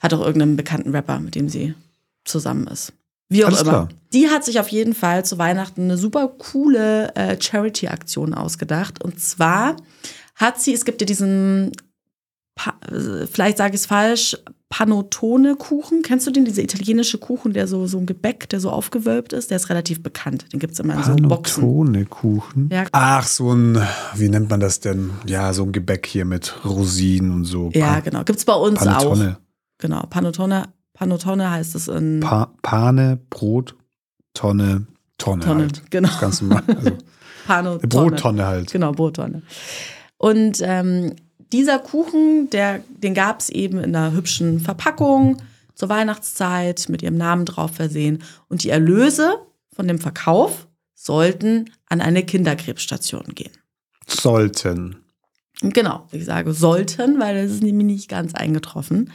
[0.00, 1.74] Hat auch irgendeinen bekannten Rapper, mit dem sie
[2.24, 2.92] zusammen ist.
[3.30, 3.70] Wie auch Alles immer.
[3.70, 3.88] klar.
[4.12, 9.02] Die hat sich auf jeden Fall zu Weihnachten eine super coole äh, Charity-Aktion ausgedacht.
[9.02, 9.76] Und zwar
[10.34, 11.72] hat sie, es gibt ja diesen,
[12.54, 14.36] pa äh, vielleicht sage ich es falsch,
[14.68, 16.02] Panettone-Kuchen.
[16.02, 16.44] Kennst du den?
[16.44, 20.02] Dieser italienische Kuchen, der so, so ein Gebäck, der so aufgewölbt ist, der ist relativ
[20.02, 20.52] bekannt.
[20.52, 21.62] Den gibt es immer in so Boxen.
[21.62, 22.70] Panettone-Kuchen.
[22.72, 22.84] Ja.
[22.92, 23.80] Ach, so ein,
[24.14, 25.10] wie nennt man das denn?
[25.26, 27.70] Ja, so ein Gebäck hier mit Rosinen und so.
[27.74, 28.24] Ja, genau.
[28.24, 28.86] Gibt es bei uns auch.
[28.86, 29.38] Panettone.
[29.78, 30.02] Genau.
[30.10, 30.64] Panettone,
[30.94, 33.76] Panettone heißt es in Pa Pane, Brot,
[34.34, 34.86] Tonne,
[35.18, 35.60] Tonne, Tonne.
[35.62, 35.90] halt.
[35.90, 36.08] Genau.
[36.08, 36.44] Das Ganze.
[36.50, 36.90] Also,
[37.46, 37.78] Panettone.
[37.88, 38.72] Brottonne halt.
[38.72, 39.42] Genau, Brottonne.
[40.18, 41.14] Und ähm,
[41.52, 45.42] dieser Kuchen, der, den gab es eben in einer hübschen Verpackung
[45.74, 48.22] zur Weihnachtszeit mit ihrem Namen drauf versehen.
[48.48, 49.38] Und die Erlöse
[49.74, 53.52] von dem Verkauf sollten an eine Kinderkrebsstation gehen.
[54.08, 54.96] Sollten.
[55.62, 59.12] Genau, ich sage sollten, weil das ist nämlich nicht ganz eingetroffen.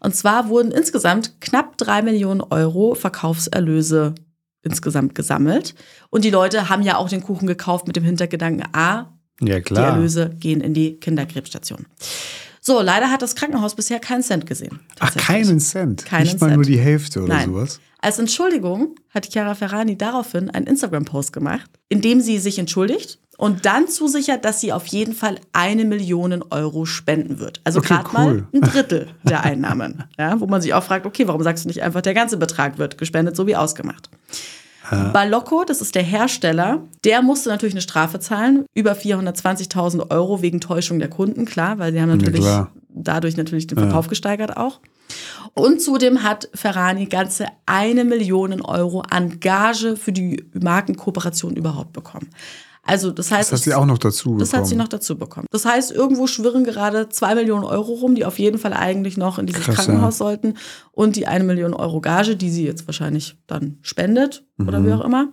[0.00, 4.14] Und zwar wurden insgesamt knapp drei Millionen Euro Verkaufserlöse
[4.62, 5.74] insgesamt gesammelt.
[6.10, 9.62] Und die Leute haben ja auch den Kuchen gekauft mit dem Hintergedanken, A, Ja, die
[9.62, 9.94] klar.
[9.96, 11.86] Erlöse gehen in die Kinderkrebsstation.
[12.60, 14.80] So, leider hat das Krankenhaus bisher keinen Cent gesehen.
[14.98, 16.06] Ach, keinen Cent.
[16.06, 16.56] Keinen Nicht mal Cent.
[16.56, 17.46] nur die Hälfte oder Nein.
[17.50, 17.80] sowas.
[18.00, 23.66] Als Entschuldigung hat Chiara Ferrani daraufhin einen Instagram-Post gemacht, in dem sie sich entschuldigt und
[23.66, 27.60] dann zusichert, dass sie auf jeden Fall eine Million Euro spenden wird.
[27.64, 28.12] Also Okay, gerade cool.
[28.12, 30.04] mal ein Drittel der Einnahmen.
[30.18, 32.78] ja, wo man sich auch fragt, okay, warum sagst du nicht einfach, der ganze Betrag
[32.78, 34.08] wird gespendet, so wie ausgemacht.
[34.90, 40.60] Balocco, das ist der Hersteller, der musste natürlich eine Strafe zahlen, über 420.000 Euro wegen
[40.60, 42.70] Täuschung der Kunden, klar, weil sie haben natürlich klar.
[42.90, 44.80] dadurch natürlich den Verkauf gesteigert auch.
[45.54, 52.28] Und zudem hat Ferrani ganze eine Million Euro an Gage für die Markenkooperation überhaupt bekommen.
[52.86, 54.78] Also das heißt, Das hat sie auch noch dazu das hat sie bekommen.
[54.84, 55.46] noch dazu bekommen.
[55.50, 59.38] Das heißt, irgendwo schwirren gerade zwei Millionen Euro rum, die auf jeden Fall eigentlich noch
[59.38, 60.54] in dieses Krass, Krankenhaus sollten.
[60.92, 64.86] Und die eine Million Euro Gage, die sie jetzt wahrscheinlich dann spendet oder Mhm.
[64.86, 65.28] wie auch immer.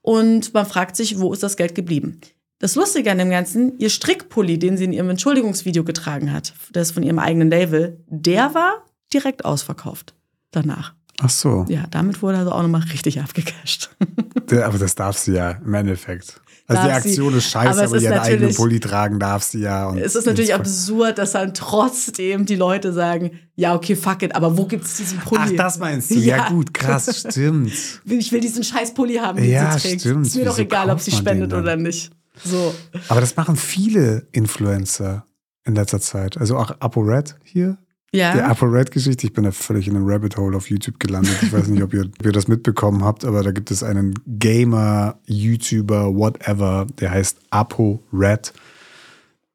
[0.00, 2.20] Und man fragt sich, wo ist das Geld geblieben?
[2.58, 6.88] Das Lustige an dem Ganzen, ihr Strickpulli, den sie in ihrem Entschuldigungsvideo getragen hat, das
[6.88, 10.14] ist von ihrem eigenen Label, der war direkt ausverkauft
[10.52, 10.94] danach.
[11.20, 11.64] Ach so.
[11.68, 13.90] Ja, damit wurde also auch nochmal richtig abgecasht.
[14.52, 16.40] Aber das darf sie ja im Endeffekt.
[16.68, 17.08] Also die Darf sie.
[17.10, 19.86] Aktion ist scheiße, Aber aber, ihren eigenen Pulli tragen darf sie ja.
[19.88, 24.34] Und Es ist natürlich absurd, dass dann trotzdem die Leute sagen, ja, okay, fuck it,
[24.34, 25.42] aber wo gibt es diesen Pulli?
[25.44, 26.14] Ach, das meinst du?
[26.16, 26.48] Ja, Ja.
[26.48, 27.72] gut, krass, stimmt.
[28.04, 30.00] Ich will diesen scheiß Pulli haben, den Ja, sie trägt.
[30.00, 30.26] stimmt.
[30.26, 32.10] Ist mir doch Wieso egal, ob sie spendet oder nicht.
[32.44, 32.74] So.
[33.08, 35.24] Aber das machen viele Influencer
[35.64, 36.36] in letzter Zeit.
[36.36, 37.78] Also auch ApoRed hier.
[38.16, 38.46] Die Ja.
[38.46, 41.36] ApoRed-Geschichte, ich bin da völlig in einem Rabbit Hole auf YouTube gelandet.
[41.42, 44.14] Ich weiß nicht, ob ihr, ob ihr das mitbekommen habt, aber da gibt es einen
[44.26, 48.52] Gamer, YouTuber, whatever, der heißt ApoRed.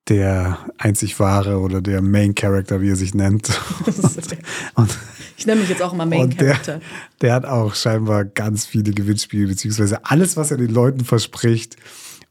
[0.10, 3.50] Der einzig wahre oder der Main Character, wie er sich nennt.
[4.76, 4.98] Und,
[5.38, 6.80] Ich nenne mich jetzt auch immer Main und der, Character.
[7.22, 11.78] der hat auch scheinbar ganz viele Gewinnspiele, beziehungsweise alles, was er den Leuten verspricht,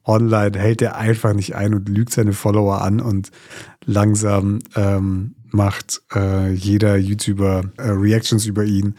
[0.04, 3.30] online hält er einfach nicht ein und lügt seine Follower an und
[3.84, 8.94] langsam ähm, macht äh, jeder YouTuber äh, Reactions über ihn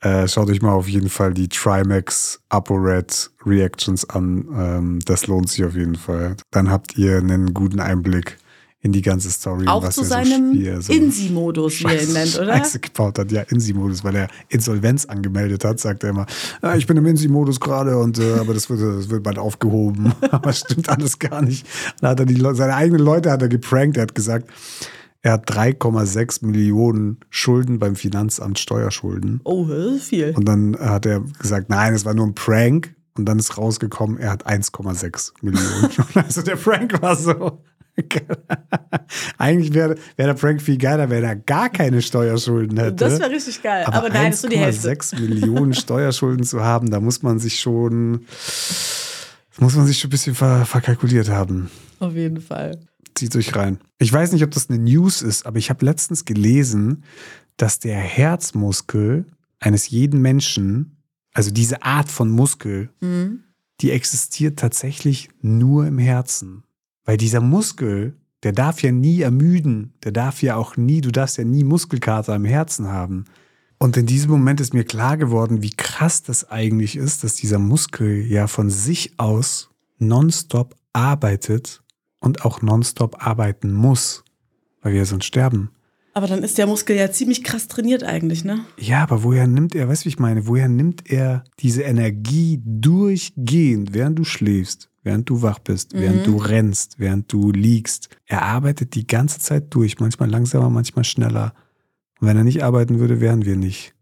[0.00, 4.48] Äh, schaut euch mal auf jeden Fall die Trimax ApoRed Reactions an.
[4.52, 6.36] Ähm, das lohnt sich auf jeden Fall.
[6.50, 8.36] Dann habt ihr einen guten Einblick
[8.80, 9.66] in die ganze Story.
[9.68, 12.56] Auch was zu seinem so, wie er so Insi-Modus, wie er ihn nennt, oder?
[12.56, 13.30] Scheiße gebaut hat.
[13.30, 16.26] Ja, Insi-Modus, weil er Insolvenz angemeldet hat, sagt er immer,
[16.62, 20.12] ah, ich bin im Insi-Modus gerade und äh, aber das wird, das wird bald aufgehoben.
[20.32, 21.64] aber stimmt alles gar nicht.
[22.00, 23.96] Dann hat er die, seine eigenen Leute hat er geprankt.
[23.98, 24.50] Er hat gesagt,
[25.22, 29.40] er hat 3,6 Millionen Schulden beim Finanzamt Steuerschulden.
[29.44, 30.34] Oh, das ist viel.
[30.36, 32.94] Und dann hat er gesagt, nein, es war nur ein Prank.
[33.16, 35.90] Und dann ist rausgekommen, er hat 1,6 Millionen.
[36.14, 37.62] also der Prank war so.
[39.38, 42.96] Eigentlich wäre wär der Prank viel geiler, wenn er gar keine Steuerschulden hätte.
[42.96, 43.84] Das wäre richtig geil.
[43.84, 44.90] Aber, nein, das ist nur die Hälfte.
[44.90, 48.24] 1,6 Millionen Steuerschulden zu haben, da muss man sich schon,
[49.58, 51.70] muss man sich schon ein bisschen ver, verkalkuliert haben.
[52.00, 52.80] Auf jeden Fall.
[53.14, 53.78] Zieht euch rein.
[53.98, 57.04] Ich weiß nicht, ob das eine News ist, aber ich habe letztens gelesen,
[57.56, 59.26] dass der Herzmuskel
[59.60, 60.96] eines jeden Menschen,
[61.34, 63.40] also diese Art von Muskel, Mhm.
[63.80, 66.64] die existiert tatsächlich nur im Herzen.
[67.04, 71.36] Weil dieser Muskel, der darf ja nie ermüden, der darf ja auch nie, du darfst
[71.38, 73.24] ja nie Muskelkater im Herzen haben.
[73.78, 77.58] Und in diesem Moment ist mir klar geworden, wie krass das eigentlich ist, dass dieser
[77.58, 81.81] Muskel ja von sich aus nonstop arbeitet
[82.22, 84.24] und auch nonstop arbeiten muss,
[84.80, 85.70] weil wir sonst sterben.
[86.14, 88.60] Aber dann ist der Muskel ja ziemlich krass trainiert eigentlich, ne?
[88.78, 92.60] Ja, aber woher nimmt er, weißt du, wie ich meine, woher nimmt er diese Energie
[92.64, 98.10] durchgehend, während du schläfst, während du wach bist, während du rennst, während du liegst?
[98.26, 101.54] Er arbeitet die ganze Zeit durch, manchmal langsamer, manchmal schneller.
[102.20, 103.94] Und wenn er nicht arbeiten würde, wären wir nicht.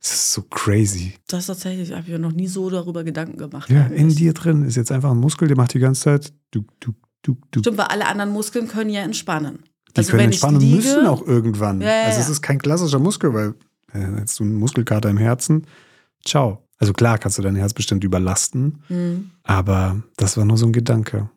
[0.00, 1.14] Das ist so crazy.
[1.26, 3.68] Das tatsächlich, habe ich mir noch nie so darüber Gedanken gemacht.
[3.68, 4.00] Ja, eigentlich.
[4.00, 6.94] in dir drin ist jetzt einfach ein Muskel, der macht die ganze Zeit du, du,
[7.22, 7.60] du, du.
[7.60, 9.60] Stimmt, weil alle anderen Muskeln können ja entspannen.
[9.94, 11.80] Die also können entspannen ich liege, müssen auch irgendwann.
[11.80, 13.54] Ja, ja, also es ist kein klassischer Muskel, weil
[13.94, 15.66] äh, jetzt so ein Muskelkater im Herzen,
[16.24, 16.64] ciao.
[16.78, 20.72] Also klar kannst du dein Herz bestimmt überlasten, Hm, aber das war nur so ein
[20.72, 21.28] Gedanke,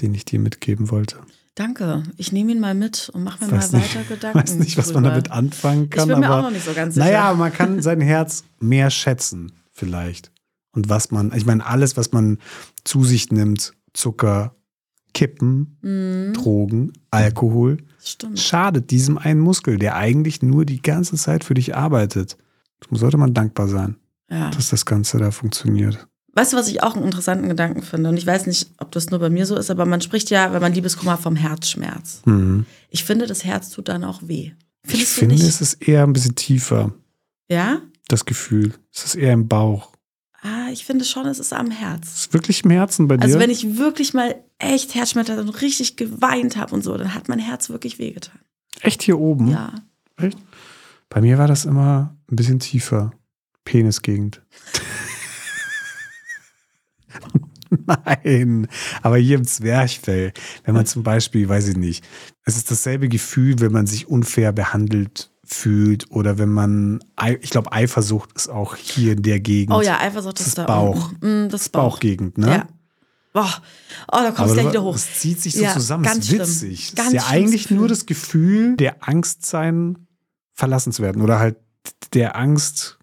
[0.00, 1.16] den ich dir mitgeben wollte.
[1.56, 2.02] danke.
[2.16, 4.38] Ich nehme ihn mal mit und mache mir mal nicht- weiter Gedanken.
[4.38, 5.14] weiß nicht, was man drüber.
[5.16, 7.06] damit anfangen kann, Ich bin mir aber auch noch nicht so ganz sicher.
[7.06, 10.30] naja, man kann sein Herz mehr schätzen vielleicht.
[10.72, 12.38] Und was man, ich meine, alles, was man
[12.84, 14.54] zu sich nimmt, Zucker,
[15.14, 18.38] Kippen, Mhm, Drogen, Alkohol, stimmt.
[18.38, 22.36] schadet diesem einen Muskel, der eigentlich nur die ganze Zeit für dich arbeitet.
[22.80, 23.96] Darum sollte man dankbar sein,
[24.30, 24.50] Ja.
[24.50, 26.06] dass das Ganze da funktioniert.
[26.36, 28.10] Weißt du, was ich auch einen interessanten Gedanken finde?
[28.10, 30.52] Und ich weiß nicht, ob das nur bei mir so ist, aber man spricht ja,
[30.52, 32.22] wenn man Liebeskummer vom Herzschmerz.
[32.24, 32.66] Mhm.
[32.90, 34.50] Ich finde, das Herz tut dann auch weh.
[34.82, 35.44] Ich Findest du finde, nicht?
[35.46, 36.92] es ist eher ein bisschen tiefer,
[37.48, 37.80] Ja?
[38.08, 38.74] das Gefühl.
[38.92, 39.93] Es ist eher im Bauch.
[40.44, 42.06] Ah, ich finde schon, es ist am Herz.
[42.06, 43.22] Es ist wirklich im Herzen bei dir.
[43.22, 47.14] Also wenn ich wirklich mal echt Herzschmerzen hatte und richtig geweint habe und so, dann
[47.14, 48.38] hat mein Herz wirklich wehgetan.
[48.82, 49.48] Echt hier oben?
[49.48, 49.72] Ja.
[50.18, 50.36] Echt?
[51.08, 53.12] Bei mir war das immer ein bisschen tiefer.
[53.64, 54.42] Penisgegend.
[57.86, 58.68] Nein,
[59.00, 60.34] aber hier im Zwerchfell,
[60.64, 62.04] wenn man zum Beispiel, weiß ich nicht,
[62.44, 67.00] es ist dasselbe Gefühl, wenn man sich unfair behandelt fühlt oder wenn man,
[67.40, 69.74] ich glaube, Eifersucht ist auch hier in der Gegend.
[69.76, 71.10] Oh ja, Eifersucht Das ist da Bauch.
[71.20, 71.92] Mm, das ist Bauch.
[71.92, 72.48] Bauchgegend, ne?
[72.48, 72.66] Ja.
[73.32, 73.52] Boah.
[74.12, 74.94] Oh, da kommst du gleich wieder hoch.
[74.94, 76.40] es zieht sich so Ja, zusammen, ganz ist schlimm.
[76.42, 76.88] witzig.
[76.90, 77.88] Es Ganz ist ja eigentlich nur Gefühl.
[77.88, 80.06] das Gefühl der Angst sein,
[80.52, 81.56] verlassen zu werden oder halt
[82.12, 82.98] der Angst,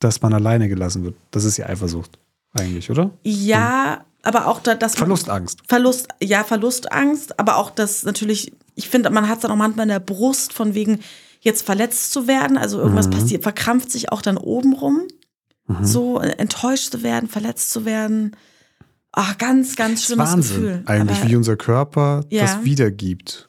[0.00, 1.14] dass man alleine gelassen wird.
[1.30, 2.18] Das ist ja Eifersucht
[2.52, 3.10] eigentlich, oder?
[3.22, 5.60] Ja, aber auch da, dass Verlustangst.
[5.68, 9.84] Verlust, ja, Verlustangst, aber auch das natürlich, ich finde, man hat es dann auch manchmal
[9.84, 10.98] in der Brust, von wegen
[11.40, 12.56] jetzt verletzt zu werden.
[12.58, 13.12] Also irgendwas Mhm.
[13.12, 15.02] passiert, verkrampft sich auch dann obenrum.
[15.66, 15.84] Mhm.
[15.84, 18.36] So enttäuscht zu werden, verletzt zu werden.
[19.12, 20.82] Ach, ganz, ganz schlimmes Wahnsinn, Gefühl.
[20.86, 22.42] eigentlich, aber wie unser Körper Ja.
[22.42, 23.48] das wiedergibt.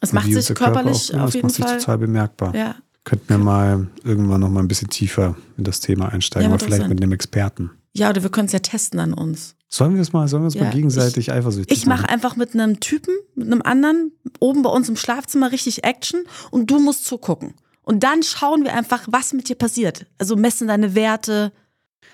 [0.00, 1.78] es macht sich unser Körper körperlich auch- ja, auf es jeden macht sich Fall.
[1.78, 2.54] total bemerkbar.
[2.56, 2.74] Ja.
[3.04, 6.64] Könnten wir mal irgendwann noch mal ein bisschen tiefer in das Thema einsteigen, Ja, aber
[6.64, 7.70] vielleicht mit einem Experten.
[7.94, 9.54] ja, oder wir können es ja testen an uns.
[9.74, 12.52] Sollen wir es mal, sollen wir es Ja, mal gegenseitig eifersüchtig Ich mache einfach mit
[12.52, 17.06] einem Typen, mit einem anderen, oben bei uns im Schlafzimmer richtig Action und du musst
[17.06, 17.54] zugucken.
[17.82, 20.04] Und dann schauen wir einfach, was mit dir passiert.
[20.18, 21.52] Also messen deine Werte.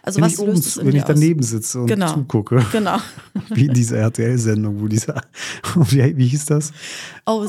[0.02, 2.14] Also Wenn was ich, oben, löst es in wenn ich daneben sitze und Genau.
[2.14, 2.58] zugucke.
[2.58, 2.70] aus?
[2.70, 2.98] Genau.
[3.50, 5.20] Wie in dieser RTL-Sendung, wo dieser,
[5.74, 6.70] wie, wie hieß das?
[7.26, 7.44] Oh,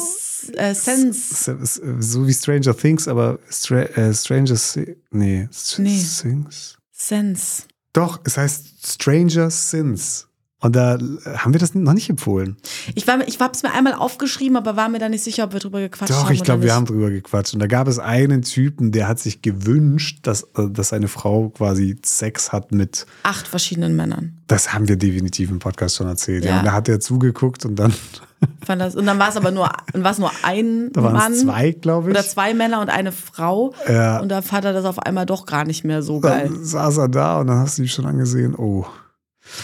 [0.54, 1.56] äh, Sense.
[2.00, 5.48] So wie Stranger Things, aber Stra äh, Stranger Thi- nee,
[5.78, 6.04] Nee.
[6.22, 6.78] Things.
[6.92, 7.64] Sense.
[8.00, 10.29] Doch, es heißt Stranger Sins.
[10.62, 11.00] Und da äh,
[11.38, 12.58] haben wir das noch nicht empfohlen.
[12.94, 15.54] Ich, war, ich habe es mir einmal aufgeschrieben, aber war mir da nicht sicher, ob
[15.54, 16.24] wir drüber gequatscht haben.
[16.24, 17.54] Doch, ich glaube, wir haben drüber gequatscht.
[17.54, 21.50] Und da gab es einen Typen, der hat sich gewünscht, dass, äh, dass seine Frau
[21.50, 24.38] quasi Sex hat mit, acht verschiedenen Männern.
[24.48, 26.44] das haben wir definitiv im Podcast schon erzählt.
[26.44, 26.52] Ja.
[26.52, 26.60] Ja.
[26.60, 27.94] Und da hat er zugeguckt und dann,
[28.66, 31.34] Fand das, und dann war es aber nur, dann war es nur ein da Mann
[31.34, 32.18] zwei, glaube ich.
[32.18, 33.74] oder zwei Männer und eine Frau.
[33.88, 34.20] Ja.
[34.20, 36.50] Und da fand er das auf einmal doch gar nicht mehr so geil.
[36.50, 38.86] Dann saß er da und dann hast du ihn schon angesehen, oh.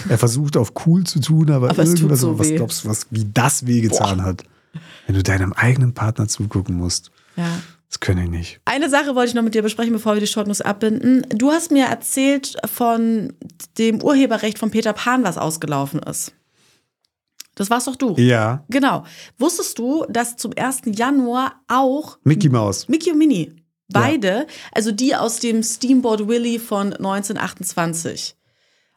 [0.10, 3.26] Er versucht auf cool zu tun, aber, Aber irgendwas, so was glaubst du, was, wie
[3.34, 4.44] das wehgetan hat?
[5.06, 7.12] Wenn du deinem eigenen Partner zugucken musst.
[7.38, 7.60] Ja.
[7.90, 8.60] Das kann ich nicht.
[8.66, 11.26] Eine Sache wollte ich noch mit dir besprechen, bevor wir die Short News abbinden.
[11.30, 13.34] Du hast mir erzählt von
[13.78, 16.34] dem Urheberrecht von Peter Pan, was ausgelaufen ist.
[17.56, 18.16] Das warst doch du.
[18.18, 19.06] Ja, Genau.
[19.38, 20.82] Wusstest du, dass zum 1.
[20.88, 22.90] Januar auch Mickey Mouse.
[22.90, 23.56] Mickey und Minnie,
[23.88, 28.36] beide, also die aus dem Steamboat Willie von 1928.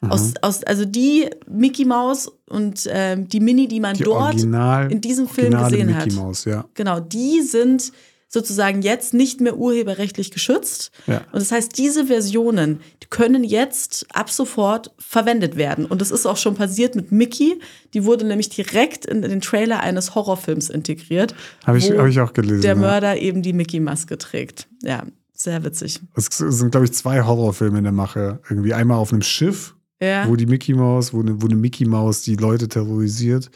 [0.01, 0.11] Mhm.
[0.11, 4.91] Aus, aus, also die Mickey Mouse und ähm, die Minnie, die man Die dort Original,
[4.91, 6.13] in diesem Film gesehen Mickey hat.
[6.13, 6.65] Mouse, ja.
[6.73, 7.91] Genau, die sind
[8.29, 10.91] sozusagen jetzt nicht mehr urheberrechtlich geschützt.
[11.07, 11.17] Ja.
[11.31, 15.85] Und das heißt, diese Versionen die können jetzt ab sofort verwendet werden.
[15.85, 17.59] Und das ist auch schon passiert mit Mickey.
[17.95, 21.33] Die wurde nämlich direkt in den Trailer eines Horrorfilms integriert.
[21.65, 22.61] Habe ich, hab ich auch gelesen.
[22.61, 22.79] Der ja.
[22.79, 24.67] Mörder eben die Mickey-Maske trägt.
[24.83, 25.99] Ja, sehr witzig.
[26.15, 28.39] Es sind, glaube ich, zwei Horrorfilme in der Mache.
[28.47, 30.27] Irgendwie einmal auf einem Schiff, Ja.
[30.27, 33.49] wo die Mickey Mouse, wo eine, wo eine Mickey Mouse die Leute terrorisiert.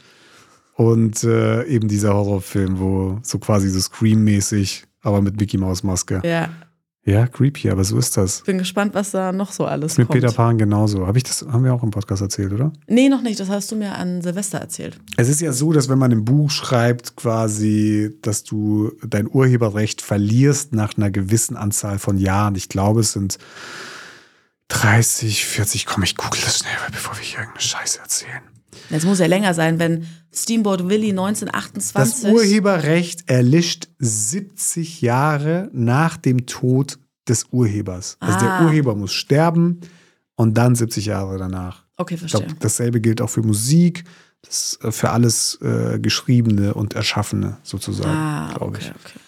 [0.75, 6.21] Und äh, eben dieser Horrorfilm, wo so quasi so Scream-mäßig, aber mit Mickey Mouse Maske.
[6.25, 6.49] Ja,
[7.05, 8.41] Ja, creepy, aber so ist das.
[8.41, 10.21] bin gespannt, was da noch so alles Ist mit kommt.
[10.21, 11.05] Peter Pan genauso.
[11.05, 12.71] Hab ich das, haben wir auch im Podcast erzählt, oder?
[12.87, 13.39] Nee, noch nicht.
[13.39, 14.99] Das hast du mir an Silvester erzählt.
[15.17, 20.01] Es ist ja so, dass wenn man im Buch schreibt, quasi, dass du dein Urheberrecht
[20.01, 22.55] verlierst nach einer gewissen Anzahl von Jahren.
[22.55, 23.37] Ich glaube, es sind
[24.73, 25.85] 30, 40.
[25.85, 28.41] Komm, ich google das schnell, bevor wir hier irgendeine Scheiße erzählen.
[28.89, 32.31] Das muss ja länger sein, wenn Steamboat Willie Das 1928.
[32.33, 36.97] Urheberrecht erlischt 70 Jahre nach dem Tod
[37.27, 38.17] des Urhebers.
[38.19, 38.65] Also der Ah.
[38.65, 39.79] Urheber muss sterben
[40.35, 41.83] und dann 70 Jahre danach.
[41.97, 42.41] okay, Ich verstehe.
[42.41, 44.03] glaube, dasselbe gilt auch für Musik,
[44.41, 48.89] das, äh, für alles äh, Geschriebene und Erschaffene sozusagen, ah, glaube okay, ich.
[48.89, 49.19] okay.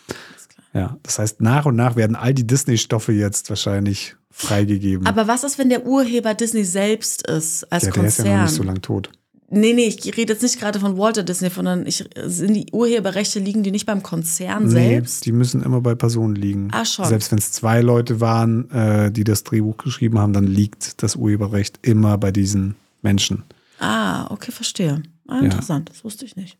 [0.76, 5.08] Ja, das heißt, nach und nach werden all die Disney-Stoffe jetzt wahrscheinlich freigegeben.
[5.08, 8.26] Aber was ist, wenn der Urheber Disney selbst ist, als ja, der ist Konzern?
[8.28, 9.10] ja noch nicht so lang tot.
[9.50, 13.40] Nee, nee, ich rede jetzt nicht gerade von Walter Disney, sondern ich, sind die Urheberrechte,
[13.40, 15.26] liegen die nicht beim Konzern selbst?
[15.26, 16.70] die müssen immer bei Personen liegen.
[16.74, 17.06] Ah, schon.
[17.06, 21.16] Selbst wenn es zwei Leute waren, äh, die das Drehbuch geschrieben haben, dann liegt das
[21.16, 23.44] Urheberrecht immer bei diesen Menschen.
[23.80, 25.04] Ah, okay, verstehe.
[25.28, 25.44] Ah, Ja.
[25.44, 26.58] interessant, das wusste ich nicht.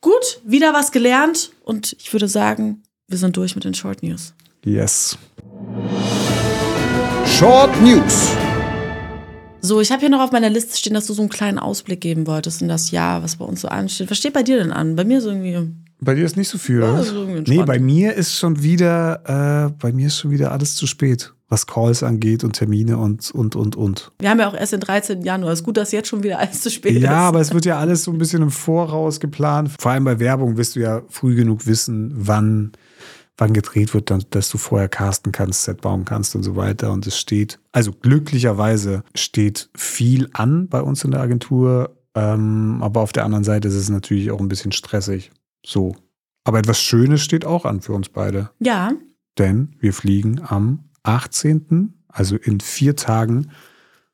[0.00, 4.34] Gut, wieder was gelernt und ich würde sagen, wir sind durch mit den Short News.
[4.64, 5.16] Yes.
[7.26, 8.28] Short News.
[9.60, 12.02] So, ich habe hier noch auf meiner Liste stehen, dass du so einen kleinen Ausblick
[12.02, 14.10] geben wolltest in das Jahr, was bei uns so ansteht.
[14.10, 14.94] Was steht bei dir denn an?
[14.94, 15.72] Bei mir so irgendwie.
[16.00, 17.00] Bei dir ist nicht so viel, Ja, oder?
[17.00, 20.76] ist irgendwie Nee, bei mir ist schon wieder, äh, bei mir ist schon wieder alles
[20.76, 24.12] zu spät, was Calls angeht und Termine und, und, und, und.
[24.20, 25.22] Wir haben ja auch erst den 13.
[25.22, 25.52] Januar.
[25.54, 27.02] Ist gut, dass jetzt schon wieder alles zu spät ist.
[27.02, 29.70] Ja, aber es wird ja alles so ein bisschen im Voraus geplant.
[29.80, 32.72] Vor allem bei Werbung wirst du ja früh genug wissen, wann,
[33.38, 36.92] wann gedreht wird, dann, dass du vorher casten kannst, Set bauen kannst und so weiter.
[36.92, 41.96] Und es steht, also glücklicherweise steht viel an bei uns in der Agentur.
[42.14, 45.30] Ähm, aber auf der anderen Seite ist es natürlich auch ein bisschen stressig.
[45.64, 45.96] So.
[46.44, 48.50] Aber etwas Schönes steht auch an für uns beide.
[48.58, 48.92] Ja,
[49.38, 53.50] Denn wir fliegen am 18., also in vier Tagen,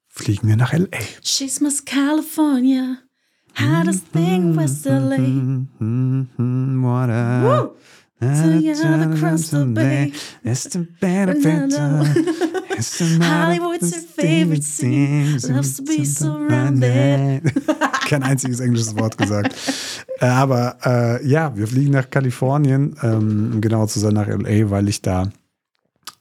[0.07, 0.99] fliegen wir nach L.A.
[1.23, 2.99] She's Miss California.
[3.59, 5.17] Hottest thing West LA.
[6.83, 7.77] What
[8.25, 10.13] across the bay.
[10.43, 11.73] It's the benefit
[12.77, 15.39] It's the Hollywood's her favorite scene.
[15.49, 17.53] Loves to be surrounded.
[18.09, 19.55] Kein einziges englisches Wort gesagt.
[20.21, 24.71] Äh, Aber äh, ja, wir fliegen nach Kalifornien, ähm, um genauer zu sein nach LA,
[24.71, 25.31] weil ich da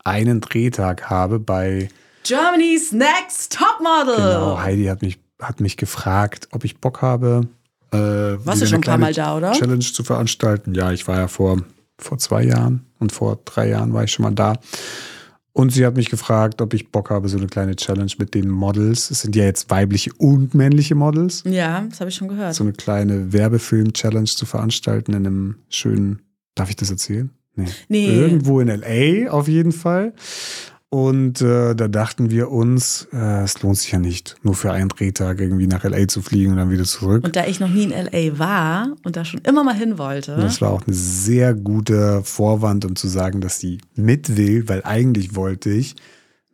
[0.04, 1.89] einen Drehtag habe bei
[2.24, 4.16] Germany's Next Topmodel.
[4.16, 7.47] Genau, Heidi hat mich, hat mich gefragt, ob ich Bock habe.
[7.91, 9.51] Äh, Warst du schon eine ein paar Mal da, oder?
[9.51, 10.74] Challenge zu veranstalten.
[10.74, 11.62] Ja, ich war ja vor,
[12.00, 14.58] vor zwei Jahren und vor drei Jahren war ich schon mal da.
[15.56, 18.50] Und sie hat mich gefragt, ob ich Bock habe, so eine kleine Challenge mit den
[18.50, 19.12] Models.
[19.12, 21.44] Es sind ja jetzt weibliche und männliche Models.
[21.46, 22.56] Ja, das habe ich schon gehört.
[22.56, 26.24] So eine kleine Werbefilm-Challenge zu veranstalten in einem schönen,
[26.56, 27.30] darf ich das erzählen?
[27.56, 27.68] Nee.
[27.88, 28.08] Nee.
[28.08, 30.14] Irgendwo in LA auf jeden Fall.
[30.94, 34.89] Und äh, da dachten wir uns, äh, es lohnt sich ja nicht, nur für einen
[34.89, 37.24] Drehtag irgendwie nach LA zu fliegen und dann wieder zurück.
[37.24, 40.36] Und da ich noch nie in LA war und da schon immer mal hin wollte,
[40.36, 44.84] Das war auch ein sehr guter Vorwand, um zu sagen, dass sie mit will, weil
[44.84, 45.96] eigentlich wollte ich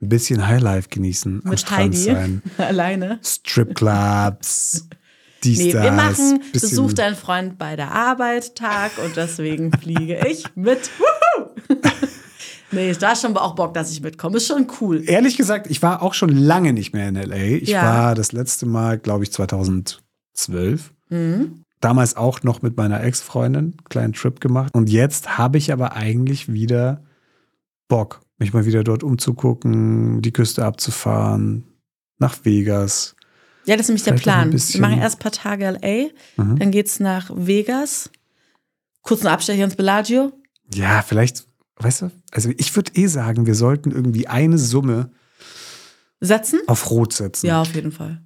[0.01, 2.41] ein bisschen Highlife genießen, am Strand Heidi sein.
[2.57, 3.19] alleine.
[3.21, 4.87] Stripclubs,
[5.43, 10.45] dies, Nee, wir machen Besuch deinen Freund bei der Arbeit Tag und deswegen fliege ich
[10.55, 10.91] mit.
[10.97, 11.88] Wuhu!
[12.71, 14.37] Nee, da schon auch Bock, dass ich mitkomme.
[14.37, 15.03] Ist schon cool.
[15.07, 17.35] Ehrlich gesagt, ich war auch schon lange nicht mehr in LA.
[17.61, 17.83] Ich Ja.
[17.83, 20.93] war das letzte Mal, glaube ich, 2012.
[21.09, 21.63] Mhm.
[21.81, 24.73] Damals auch noch mit meiner Ex-Freundin, kleinen Trip gemacht.
[24.75, 27.03] Und jetzt habe ich aber eigentlich wieder
[27.87, 31.63] Bock, mich mal wieder dort umzugucken, die Küste abzufahren,
[32.17, 33.15] nach Vegas.
[33.65, 34.61] Ja, das ist nämlich der Vielleicht ein Plan.
[34.73, 36.59] Wir machen erst ein paar Tage LA, Mhm.
[36.59, 38.09] dann geht's nach Vegas,
[39.01, 40.33] kurzen Abstecher ins Bellagio.
[40.73, 41.47] Ja, vielleicht,
[41.79, 45.11] weißt du, also ich würde eh sagen, wir sollten irgendwie eine Summe
[46.19, 46.59] Setzen?
[46.67, 47.47] auf Rot setzen.
[47.47, 48.21] Ja, auf jeden Fall.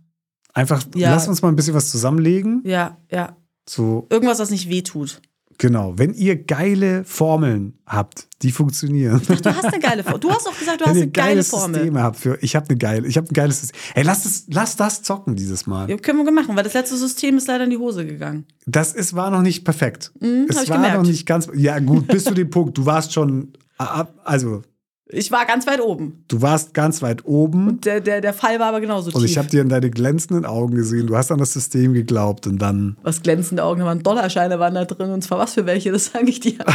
[0.53, 1.11] Einfach, Ja.
[1.11, 2.61] lass uns mal ein bisschen was zusammenlegen.
[2.65, 3.37] Ja, ja.
[3.67, 5.21] So, Irgendwas, was nicht wehtut.
[5.57, 5.93] Genau.
[5.97, 9.21] Wenn ihr geile Formeln habt, die funktionieren.
[9.27, 10.19] Du hast eine geile Formel.
[10.19, 11.75] Du hast doch gesagt, du Wenn hast eine geile Formel.
[11.75, 13.79] System habt für, ich habe eine geile, ich habe ein geiles System.
[13.95, 15.89] Ey, lass das, lass das zocken dieses Mal.
[15.89, 18.45] Ja, können wir machen, weil das letzte System ist leider in die Hose gegangen.
[18.65, 20.11] Das ist, war noch nicht perfekt.
[20.19, 22.77] Mhm, es war noch nicht ganz, ja gut, bis zu dem Punkt.
[22.77, 24.61] Du warst schon, ab- also
[25.07, 26.23] Ich war ganz weit oben.
[26.29, 27.81] du warst ganz weit oben.
[27.81, 29.29] Der, der, der Fall war aber genauso Und tief.
[29.31, 31.07] ich habe dir in deine glänzenden Augen gesehen.
[31.07, 32.97] Du hast an das System geglaubt und dann.
[33.03, 36.29] was glänzende Augen waren, Dollarscheine waren da drin und zwar was für welche, das sage
[36.29, 36.57] ich dir.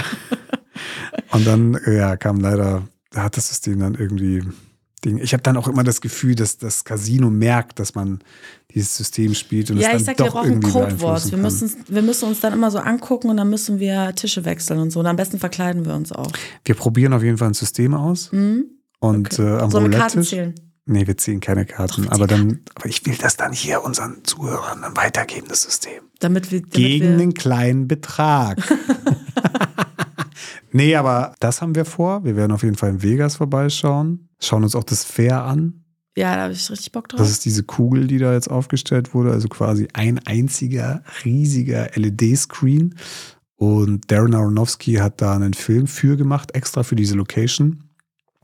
[1.33, 4.43] Und dann, ja, kam leider, da hat das System dann irgendwie.
[5.01, 5.19] Ding.
[5.19, 8.21] Ich habe dann auch immer das Gefühl, dass das Casino merkt, dass man
[8.75, 10.99] dieses System spielt und ja, es ich dann sag, wir doch brauchen irgendwie Codewort.
[10.99, 14.45] beeinflussen Wir müssen, wir müssen uns dann immer so angucken und dann müssen wir Tische
[14.45, 15.01] wechseln und so.
[15.01, 16.31] Und am besten verkleiden wir uns auch.
[16.65, 18.33] Wir probieren auf jeden Fall ein System aus.
[18.33, 18.67] Mhm.
[19.01, 20.55] Und äh, am Sollen wir Karten zählen?
[20.91, 22.03] Nee, wir ziehen keine Karten.
[22.03, 25.63] Doch, wir aber dann, aber ich will das dann hier unseren Zuhörern dann weitergeben, das
[25.63, 26.03] System.
[26.19, 28.59] Damit wir, damit Gegen wir einen kleinen Betrag.
[30.73, 32.25] nee, aber das haben wir vor.
[32.25, 34.29] Wir werden auf jeden Fall in Vegas vorbeischauen.
[34.41, 35.85] Schauen uns auch das Fair an.
[36.17, 37.19] Ja, da habe ich richtig Bock drauf.
[37.21, 39.31] Das ist diese Kugel, die da jetzt aufgestellt wurde.
[39.31, 42.95] Also quasi ein einziger riesiger LED-Screen.
[43.57, 47.85] Und Darren Aronofsky hat da einen Film für gemacht, extra für diese Location.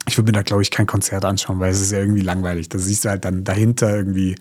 [0.08, 2.68] Ich würde mir da, glaube ich, kein Konzert anschauen, weil es ist ja irgendwie langweilig.
[2.68, 4.34] Da siehst du halt dann dahinter irgendwie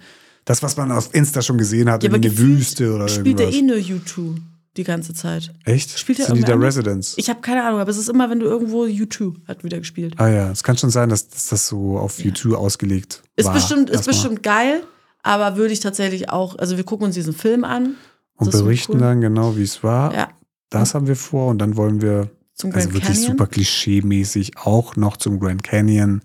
[0.45, 3.49] das, was man auf Insta schon gesehen hat, Ja, eine gefühlt Wüste oder Spielt er
[3.51, 3.85] irgendwas.
[3.87, 4.35] eh nur U2
[4.77, 5.53] die ganze Zeit.
[5.65, 5.97] Echt?
[5.99, 7.13] spielt er Sind die da irgendwer Residents?
[7.17, 10.15] Ich habe keine Ahnung, aber es ist immer, wenn du irgendwo U2 hat wieder gespielt.
[10.17, 13.53] ah ja, es kann schon sein, dass, dass das so auf YouTube ausgelegt Ist war.
[13.53, 14.83] bestimmt, ist bestimmt geil,
[15.21, 17.95] aber würde ich tatsächlich auch, also wir gucken uns diesen Film an.
[18.35, 18.99] Und berichten cool.
[18.99, 20.13] dann genau, wie es war.
[20.13, 20.29] Ja,
[20.69, 23.31] Das haben wir vor und dann wollen wir zum Grand also wirklich Canyon.
[23.31, 26.21] super klischee-mäßig auch noch zum Grand Canyon.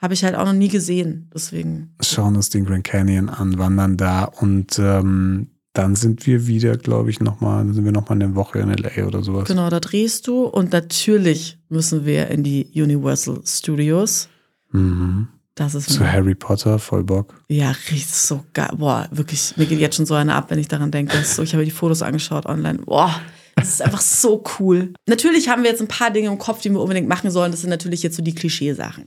[0.00, 1.30] Habe ich halt auch noch nie gesehen.
[1.34, 1.94] Deswegen.
[2.00, 5.48] Schauen uns den Grand Canyon an, wandern da und ähm,
[5.78, 9.06] dann sind wir wieder, glaube ich, nochmal, dann sind wir nochmal eine Woche in LA
[9.06, 9.46] oder sowas.
[9.46, 14.28] Genau, da drehst du und natürlich müssen wir in die Universal Studios.
[14.72, 15.28] Mhm.
[15.54, 17.44] Das ist Zu Harry Potter, voll Bock.
[17.48, 18.70] ja richtig so geil.
[18.76, 21.16] Boah, wirklich, mir geht jetzt schon so eine ab, wenn ich daran denke.
[21.22, 22.80] So, ich habe die Fotos angeschaut online.
[22.80, 23.14] Boah,
[23.54, 24.92] das ist einfach so cool.
[25.06, 27.52] Natürlich haben wir jetzt ein paar Dinge im Kopf, die wir unbedingt machen sollen.
[27.52, 29.06] Das sind natürlich jetzt so die Klischeesachen.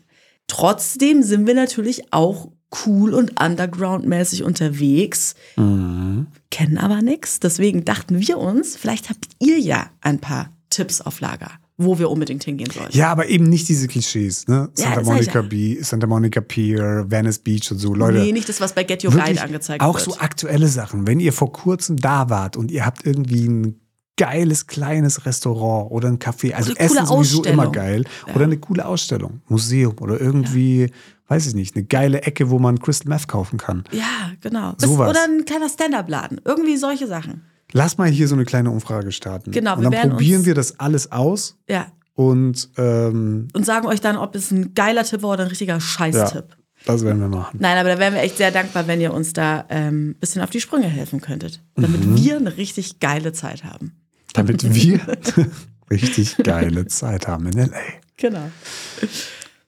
[0.52, 2.50] Trotzdem sind wir natürlich auch
[2.86, 6.28] cool und underground-mäßig unterwegs, Mhm.
[6.50, 7.40] kennen aber nichts.
[7.40, 12.10] Deswegen dachten wir uns, vielleicht habt ihr ja ein paar Tipps auf Lager, wo wir
[12.10, 12.98] unbedingt hingehen sollten.
[12.98, 14.70] Ja, aber eben nicht diese Klischees, ne?
[14.78, 15.84] Ja, Santa Monica ja.
[15.86, 18.20] Santa Monica Pier, Venice Beach und so, Leute.
[18.20, 20.04] nee, nicht das, was bei Get Your Guide angezeigt auch wird.
[20.04, 21.08] so aktuelle Sachen.
[21.08, 23.80] Wenn ihr vor kurzem da wart und ihr habt irgendwie ein
[24.26, 28.04] geiles kleines Restaurant oder ein Café, also Essen coole sowieso immer geil
[28.36, 30.92] oder eine coole Ausstellung, Museum oder irgendwie,
[31.28, 33.84] weiß ich nicht, eine geile Ecke, wo man Crystal Meth kaufen kann.
[33.92, 34.74] Ja, genau.
[34.78, 35.10] Sowas.
[35.10, 36.42] oder ein kleiner Stand-Up-Laden.
[36.46, 37.42] Irgendwie solche Sachen.
[37.74, 39.52] Lass mal hier so eine kleine Umfrage starten.
[39.52, 41.88] Genau, und wir dann probieren wir das alles aus Ja.
[42.16, 45.74] und ähm, Und sagen euch dann, ob es ein geiler Tipp war oder ein richtiger
[45.76, 46.58] ja, Scheiß-Tipp.
[46.86, 47.58] das werden wir machen.
[47.62, 50.42] Nein, aber da wären wir echt sehr dankbar, wenn ihr uns da ein ähm, bisschen
[50.42, 51.64] auf die Sprünge helfen könntet.
[51.76, 52.18] Damit Mhm.
[52.18, 53.94] wir eine richtig geile Zeit haben.
[54.34, 55.00] Damit wir
[55.90, 57.78] richtig geile Zeit haben in LA.
[58.18, 58.50] Genau.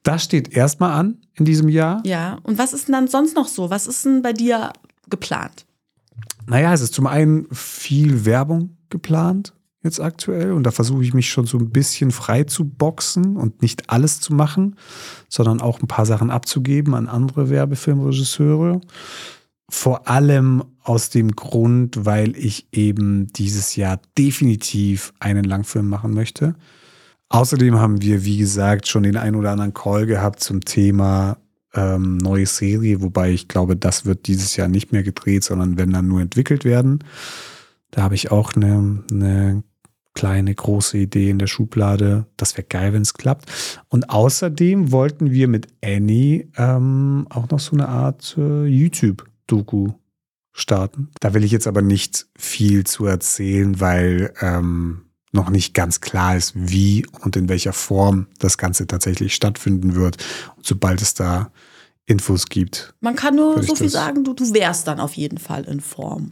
[0.03, 2.01] Das steht erstmal an in diesem Jahr.
[2.05, 3.69] Ja, und was ist denn dann sonst noch so?
[3.69, 4.71] Was ist denn bei dir
[5.09, 5.65] geplant?
[6.45, 9.53] Naja, es ist zum einen viel Werbung geplant
[9.83, 13.61] jetzt aktuell und da versuche ich mich schon so ein bisschen frei zu boxen und
[13.61, 14.77] nicht alles zu machen,
[15.27, 18.79] sondern auch ein paar Sachen abzugeben an andere Werbefilmregisseure.
[19.69, 26.55] Vor allem aus dem Grund, weil ich eben dieses Jahr definitiv einen Langfilm machen möchte.
[27.29, 31.37] Außerdem haben wir, wie gesagt, schon den ein oder anderen Call gehabt zum Thema
[31.73, 35.91] ähm, neue Serie, wobei ich glaube, das wird dieses Jahr nicht mehr gedreht, sondern wenn
[35.91, 36.99] dann nur entwickelt werden.
[37.91, 39.63] Da habe ich auch eine, eine
[40.13, 42.27] kleine, große Idee in der Schublade.
[42.37, 43.51] Das wäre geil, wenn es klappt.
[43.89, 48.65] Und außerdem wollten wir mit Annie ähm, auch noch so eine Art äh,
[49.47, 49.93] YouTube-Doku
[50.51, 51.09] starten.
[51.19, 56.37] Da will ich jetzt aber nicht viel zu erzählen, weil ähm, noch nicht ganz klar
[56.37, 60.23] ist, wie und in welcher Form das Ganze tatsächlich stattfinden wird.
[60.55, 61.51] Und sobald es da
[62.05, 65.63] Infos gibt, Man kann nur so viel sagen, du, du wärst dann auf jeden Fall
[65.63, 66.31] in Form.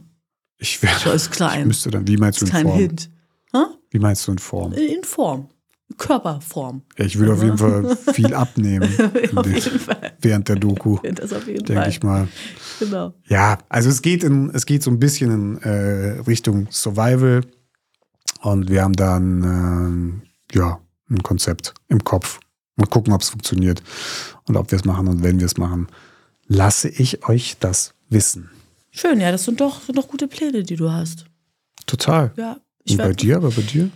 [0.58, 1.00] ich werde.
[1.00, 1.60] So ist klein.
[1.62, 2.78] Ich müsste dann, wie meinst du in kein Form?
[2.78, 3.10] Hint.
[3.52, 3.58] Hä?
[3.90, 4.72] Wie meinst du in Form?
[4.74, 5.48] In Form.
[5.96, 6.82] Körperform.
[6.98, 8.88] Ja, ich würde auf jeden Fall viel abnehmen
[9.36, 9.54] auf Nee.
[9.54, 10.12] jeden Fall.
[10.20, 12.28] während der Doku, Das auf jeden denke ich mal.
[12.78, 13.14] Genau.
[13.26, 17.42] Ja, also es geht in, es geht so ein bisschen in äh, Richtung Survival
[18.40, 20.22] und wir haben dann ähm,
[20.52, 20.80] ja
[21.10, 22.40] ein Konzept im Kopf.
[22.76, 23.82] Mal gucken, ob es funktioniert
[24.44, 25.88] und ob wir es machen und wenn wir es machen,
[26.46, 28.50] lasse ich euch das wissen.
[28.90, 31.26] Schön, ja, das sind doch, sind doch gute Pläne, die du hast.
[31.86, 32.32] Total.
[32.36, 32.58] Ja.
[32.84, 33.90] Ich Und bei dir, aber bei dir?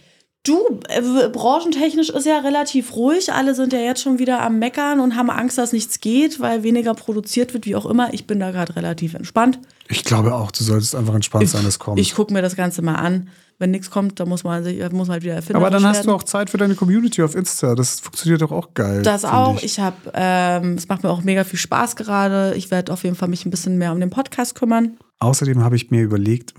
[0.46, 3.32] Du, äh, branchentechnisch ist ja relativ ruhig.
[3.32, 6.62] Alle sind ja jetzt schon wieder am Meckern und haben Angst, dass nichts geht, weil
[6.62, 8.14] weniger produziert wird, wie auch immer.
[8.14, 9.58] Ich bin da gerade relativ entspannt.
[9.88, 11.98] Ich glaube auch, du solltest einfach entspannt sein, es kommt.
[11.98, 13.28] Ich gucke mir das Ganze mal an.
[13.58, 15.56] Wenn nichts kommt, dann muss man sich, muss man halt wieder erfinden.
[15.56, 17.74] aber dann hast du auch Zeit für deine Community auf Insta.
[17.74, 19.02] Das funktioniert doch auch geil.
[19.02, 19.56] Das auch.
[19.56, 19.64] Ich.
[19.64, 22.54] Ich habe, ähm, es macht mir auch mega viel Spaß gerade.
[22.54, 24.98] Ich werde auf jeden Fall mich ein bisschen mehr um den Podcast kümmern.
[25.18, 26.54] Außerdem habe ich mir überlegt,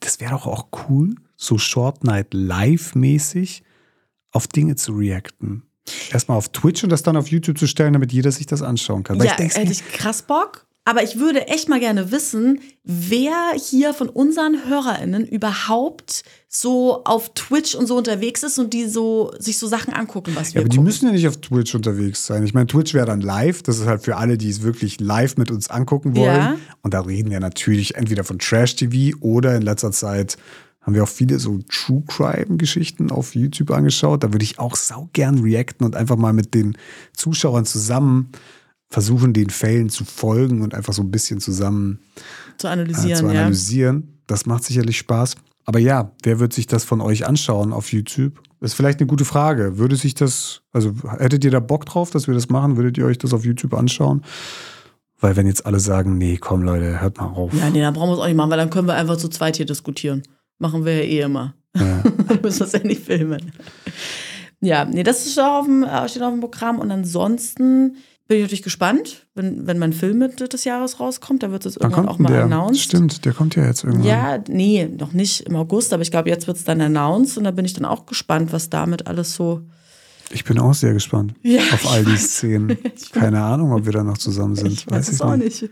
[0.00, 1.14] das wäre doch auch cool,
[1.44, 3.62] so Short Night Live-mäßig
[4.32, 5.62] auf Dinge zu reacten.
[6.10, 9.02] Erstmal auf Twitch und das dann auf YouTube zu stellen, damit jeder sich das anschauen
[9.02, 9.18] kann.
[9.18, 10.66] Weil ja, ich denke, hätte ich krass Bock.
[10.86, 17.32] Aber ich würde echt mal gerne wissen, wer hier von unseren HörerInnen überhaupt so auf
[17.32, 20.64] Twitch und so unterwegs ist und die so sich so Sachen angucken, was wir ja,
[20.64, 20.84] aber die gucken.
[20.84, 22.44] müssen ja nicht auf Twitch unterwegs sein.
[22.44, 23.62] Ich meine, Twitch wäre dann live.
[23.62, 26.36] Das ist halt für alle, die es wirklich live mit uns angucken wollen.
[26.36, 26.56] Ja.
[26.82, 30.36] Und da reden wir natürlich entweder von Trash-TV oder in letzter Zeit
[30.84, 34.22] haben wir auch viele so True Crime-Geschichten auf YouTube angeschaut.
[34.22, 36.76] Da würde ich auch sau gern reacten und einfach mal mit den
[37.14, 38.30] Zuschauern zusammen
[38.90, 41.98] versuchen, den Fällen zu folgen und einfach so ein bisschen zusammen
[42.58, 43.30] zu äh, analysieren, zu ja.
[43.30, 44.20] analysieren.
[44.26, 45.36] Das macht sicherlich Spaß.
[45.64, 48.40] Aber ja, wer wird sich das von euch anschauen auf YouTube?
[48.60, 49.78] Das ist vielleicht eine gute Frage.
[49.78, 52.76] Würde sich das, also hättet ihr da Bock drauf, dass wir das machen?
[52.76, 54.22] Würdet ihr euch das auf YouTube anschauen?
[55.20, 57.52] Weil wenn jetzt alle sagen, nee, komm Leute, hört mal auf.
[57.54, 59.28] Ja, nee, dann brauchen wir es auch nicht machen, weil dann können wir einfach zu
[59.28, 60.22] zweit hier diskutieren.
[60.58, 61.54] Machen wir ja eh immer.
[61.76, 62.02] Ja.
[62.42, 63.52] müssen es ja nicht filmen.
[64.60, 66.78] Ja, nee, das ist auf dem, äh, steht auf dem Programm.
[66.78, 67.96] Und ansonsten
[68.26, 71.76] bin ich natürlich gespannt, wenn, wenn mein Film Mitte des Jahres rauskommt, da wird es
[71.76, 72.44] irgendwann auch mal der.
[72.44, 72.80] announced.
[72.80, 74.06] Stimmt, der kommt ja jetzt irgendwann.
[74.06, 77.44] Ja, nee, noch nicht im August, aber ich glaube, jetzt wird es dann announced und
[77.44, 79.62] da bin ich dann auch gespannt, was damit alles so.
[80.30, 82.22] Ich bin auch sehr gespannt Ja, auf all die weiß.
[82.36, 82.76] Szenen.
[83.12, 84.72] Keine Ahnung, ob wir da noch zusammen sind.
[84.72, 85.68] Ich weiß es auch nicht.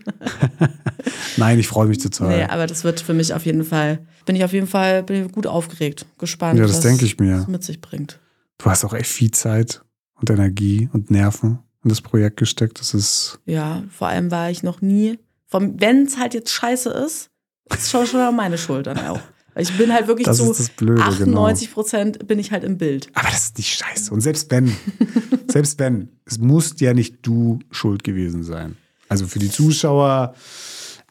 [1.37, 2.29] Nein, ich freue mich total.
[2.37, 5.47] Nee, aber das wird für mich auf jeden Fall, bin ich auf jeden Fall gut
[5.47, 7.37] aufgeregt, gespannt, Ja, das was denke ich mir.
[7.39, 8.19] es mit sich bringt.
[8.57, 9.83] Du hast auch echt viel Zeit
[10.15, 12.79] und Energie und Nerven in das Projekt gesteckt.
[12.79, 15.19] Das ist Ja, vor allem war ich noch nie,
[15.51, 17.29] wenn es halt jetzt scheiße ist,
[17.73, 19.19] ist schon schon auch meine Schuld dann auch.
[19.55, 21.45] Ich bin halt wirklich Das zu Blöde, genau.
[21.45, 23.07] 98 Prozent bin ich halt im Bild.
[23.13, 24.11] Aber das ist nicht scheiße.
[24.13, 24.75] Und selbst wenn,
[25.47, 28.77] selbst wenn, es muss ja nicht du schuld gewesen sein.
[29.09, 30.33] Also für die Zuschauer,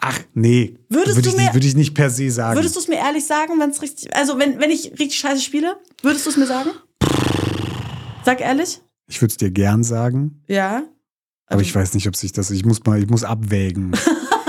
[0.01, 2.57] ach nee, Würdest würde du ich, mir- nicht, würde ich nicht per se sagen.
[2.59, 5.41] Würdest du es mir ehrlich sagen, wenn es richtig, also wenn, wenn ich richtig scheiße
[5.41, 6.71] spiele, würdest du es mir sagen?
[8.25, 8.81] Sag ehrlich?
[9.09, 10.85] ich würde es dir gern sagen, Ja.
[11.47, 13.93] aber ich weiß nicht, ob sich das, ich muss mal, ich muss abwägen.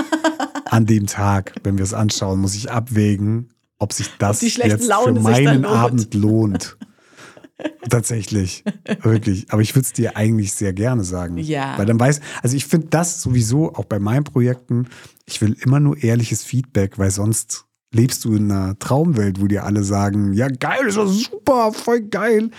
[0.66, 3.50] An dem Tag, wenn wir es anschauen, muss ich abwägen,
[3.84, 5.66] ob sich das jetzt für meinen.
[5.66, 6.76] Abend lohnt.
[7.88, 8.64] Tatsächlich,
[9.02, 9.46] wirklich.
[9.50, 11.36] Aber ich würde es dir eigentlich sehr gerne sagen.
[11.38, 11.76] Ja.
[11.78, 14.88] Weil dann weiß, also ich finde das sowieso auch bei meinen Projekten,
[15.26, 19.64] ich will immer nur ehrliches Feedback, weil sonst lebst du in einer Traumwelt, wo dir
[19.64, 22.50] alle sagen, ja geil, das war super, voll geil.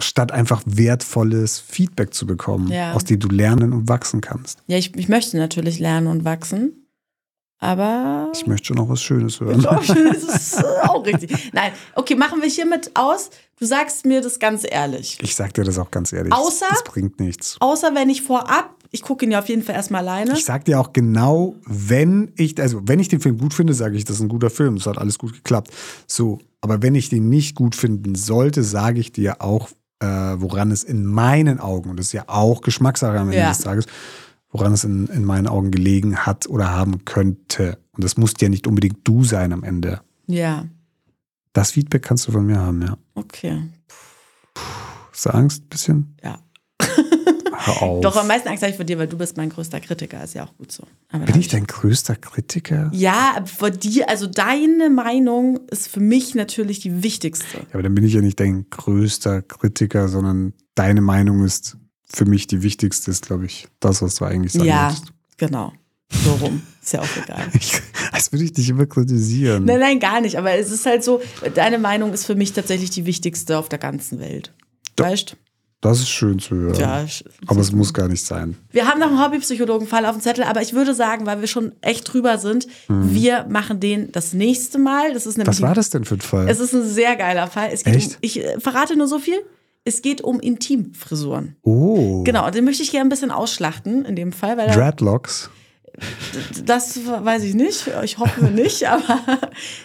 [0.00, 2.94] Statt einfach wertvolles Feedback zu bekommen, Ja.
[2.94, 4.58] aus dem du lernen und wachsen kannst.
[4.66, 6.81] Ja, ich, ich möchte natürlich lernen und wachsen.
[7.62, 8.30] Aber.
[8.34, 9.64] Ich möchte schon noch was Schönes hören.
[9.66, 11.52] Auch schön, das ist äh, auch richtig.
[11.52, 13.30] Nein, okay, machen wir hiermit aus.
[13.58, 15.18] Du sagst mir das ganz ehrlich.
[15.22, 16.32] Ich sag dir das auch ganz ehrlich.
[16.32, 17.56] Außer- Das bringt nichts.
[17.60, 20.32] Außer wenn ich vorab, ich gucke ihn ja auf jeden Fall erstmal alleine.
[20.32, 23.96] Ich sag dir auch genau, wenn ich, also wenn ich den Film gut finde, sage
[23.96, 25.70] ich, das ist ein guter Film, es hat alles gut geklappt.
[26.08, 29.68] So, aber wenn ich den nicht gut finden sollte, sage ich dir auch,
[30.00, 33.50] äh, woran es in meinen Augen, und das ist ja auch Geschmackssache am Ende Ja.
[33.50, 33.86] des Tages,
[34.52, 37.78] woran es in, in meinen Augen gelegen hat oder haben könnte.
[37.92, 40.00] Und das muss ja nicht unbedingt du sein am Ende.
[40.26, 40.66] Ja,
[41.52, 42.96] Das Feedback kannst du von mir haben, ja.
[43.14, 43.62] okay.
[45.10, 46.16] Hast du Angst ein bisschen?
[46.22, 46.38] Ja.
[47.64, 48.00] Hör auf.
[48.02, 50.24] Doch am meisten Angst habe ich vor dir, weil du bist mein größter Kritiker.
[50.24, 50.84] Ist ja auch gut so.
[51.10, 52.90] Aber Bin ich dein größter Kritiker?
[52.92, 57.58] Ja, vor dir, also deine Meinung ist für mich natürlich die wichtigste.
[57.58, 61.76] Ja, aber dann bin ich ja nicht dein größter Kritiker, sondern deine Meinung ist
[62.12, 65.12] für mich die wichtigste, ist, glaube ich, das, was du eigentlich sagen ja, willst.
[65.36, 65.72] genau.
[66.24, 66.62] So rum.
[66.82, 67.48] Ist ja auch egal.
[67.54, 67.80] Ich,
[68.12, 69.64] als würde ich dich immer kritisieren.
[69.64, 70.36] Nein, nein, gar nicht.
[70.36, 71.22] Aber es ist halt so,
[71.54, 74.52] deine Meinung ist für mich tatsächlich die wichtigste auf der ganzen Welt.
[74.98, 75.36] Weißt
[75.80, 76.78] Das ist schön zu hören.
[76.78, 77.06] Ja,
[77.46, 78.56] aber es muss gar nicht sein.
[78.70, 81.72] Wir haben noch einen Hobbypsychologen-Fall auf dem Zettel, aber ich würde sagen, weil wir schon
[81.80, 85.14] echt drüber sind, wir machen den das nächste Mal.
[85.14, 85.56] Das ist nämlich.
[85.56, 86.48] Was war das denn für ein Fall?
[86.48, 87.70] Es ist ein sehr geiler Fall.
[87.72, 88.10] Es geht Echt?
[88.10, 89.38] Um, ich äh, verrate nur so viel.
[89.84, 91.56] Es geht um Intimfrisuren.
[91.62, 95.50] oh, Genau, den möchte ich gerne ein bisschen ausschlachten in dem Fall, weil Dreadlocks.
[96.64, 97.90] das weiß ich nicht.
[98.02, 99.18] Ich hoffe nicht, aber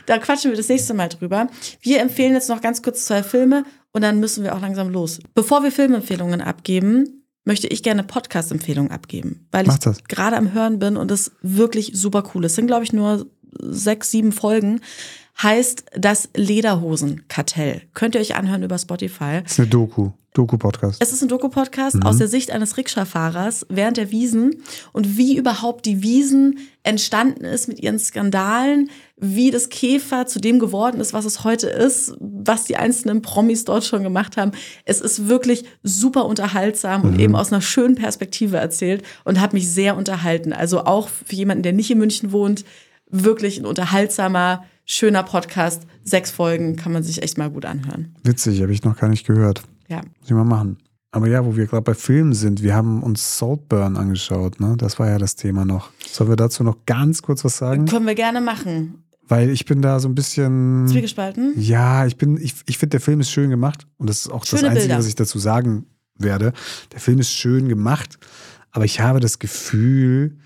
[0.05, 1.47] da quatschen wir das nächste Mal drüber.
[1.81, 5.19] Wir empfehlen jetzt noch ganz kurz zwei Filme und dann müssen wir auch langsam los.
[5.33, 10.03] Bevor wir Filmempfehlungen abgeben, möchte ich gerne Podcast-Empfehlungen abgeben, weil Mach ich das.
[10.03, 12.51] gerade am Hören bin und es wirklich super cool ist.
[12.51, 13.25] Es sind, glaube ich, nur
[13.59, 14.81] sechs, sieben Folgen.
[15.41, 17.83] Heißt das Lederhosen-Kartell.
[17.93, 19.41] Könnt ihr euch anhören über Spotify.
[19.43, 20.11] Das ist eine Doku.
[20.33, 21.01] Doku-Podcast.
[21.01, 24.57] Es ist ein Doku-Podcast aus der Sicht eines Rikscha-Fahrers während der Wiesen
[24.93, 30.59] und wie überhaupt die Wiesen entstanden ist mit ihren Skandalen, wie das Käfer zu dem
[30.59, 34.51] geworden ist, was es heute ist, was die einzelnen Promis dort schon gemacht haben.
[34.85, 39.67] Es ist wirklich super unterhaltsam und eben aus einer schönen Perspektive erzählt und hat mich
[39.71, 40.53] sehr unterhalten.
[40.53, 42.63] Also auch für jemanden, der nicht in München wohnt,
[43.09, 45.83] wirklich ein unterhaltsamer, schöner Podcast.
[46.03, 48.15] Sechs Folgen kann man sich echt mal gut anhören.
[48.23, 49.61] Witzig, habe ich noch gar nicht gehört.
[49.87, 49.97] Ja.
[49.97, 50.77] Muss ich mal machen.
[51.11, 54.75] Aber ja, wo wir gerade bei Filmen sind, wir haben uns Saltburn angeschaut, ne?
[54.77, 55.91] Das war ja das Thema noch.
[56.05, 57.85] Sollen wir dazu noch ganz kurz was sagen?
[57.85, 59.03] Können wir gerne machen.
[59.27, 60.87] Weil ich bin da so ein bisschen.
[60.87, 61.53] Zwiegespalten?
[61.57, 63.87] Ja, ich bin, ich, ich finde, der Film ist schön gemacht.
[63.97, 64.99] Und das ist auch Schöne das Einzige, Bilder.
[64.99, 65.85] was ich dazu sagen
[66.15, 66.53] werde.
[66.91, 68.17] Der Film ist schön gemacht,
[68.71, 70.37] aber ich habe das Gefühl,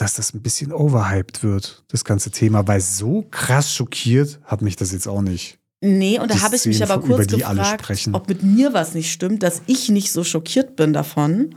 [0.00, 4.76] dass das ein bisschen overhyped wird, das ganze Thema, weil so krass schockiert hat mich
[4.76, 5.58] das jetzt auch nicht.
[5.82, 9.42] Nee, und da habe ich mich aber kurz gefragt, ob mit mir was nicht stimmt,
[9.42, 11.54] dass ich nicht so schockiert bin davon.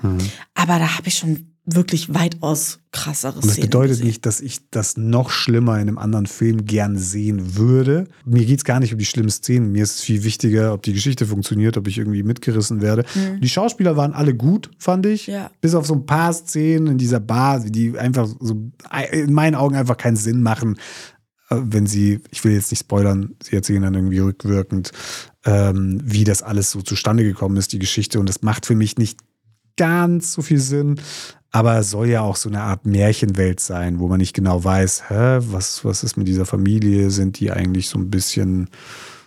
[0.54, 4.08] Aber da habe ich schon wirklich weitaus krassere Und das Szenen bedeutet gesehen.
[4.08, 8.06] nicht, dass ich das noch schlimmer in einem anderen Film gern sehen würde.
[8.26, 9.72] Mir geht es gar nicht um die schlimmen Szenen.
[9.72, 13.06] Mir ist es viel wichtiger, ob die Geschichte funktioniert, ob ich irgendwie mitgerissen werde.
[13.42, 15.28] Die Schauspieler waren alle gut, fand ich.
[15.28, 15.34] Mhm.
[15.34, 15.52] Ja.
[15.62, 18.72] Bis auf so ein paar Szenen in dieser Bar, die einfach so
[19.12, 20.78] in meinen Augen einfach keinen Sinn machen.
[21.50, 24.92] Äh, Wenn sie, ich will jetzt nicht spoilern, sie erzählen dann irgendwie rückwirkend,
[25.46, 28.20] ähm, wie das alles so zustande gekommen ist, die Geschichte.
[28.20, 29.20] Und das macht für mich nicht
[29.78, 31.00] ganz so viel Sinn.
[31.56, 35.10] Aber es soll ja auch so eine Art Märchenwelt sein, wo man nicht genau weiß,
[35.10, 37.12] hä, was, was ist mit dieser Familie?
[37.12, 38.70] Sind die eigentlich so ein bisschen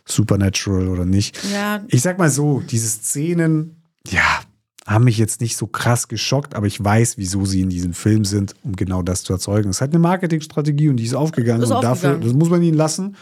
[0.04, 1.38] supernatural oder nicht?
[1.52, 3.76] Ja, Ich sag mal so, diese Szenen,
[4.08, 4.40] ja,
[4.86, 8.24] haben mich jetzt nicht so krass geschockt, aber ich weiß, wieso sie in diesem Film
[8.24, 9.70] sind, um genau das zu erzeugen.
[9.70, 11.62] Es ist halt eine Marketingstrategie und die ist aufgegangen.
[11.62, 12.22] Ist und dafür, aufgegangen.
[12.22, 13.16] das muss man ihnen lassen.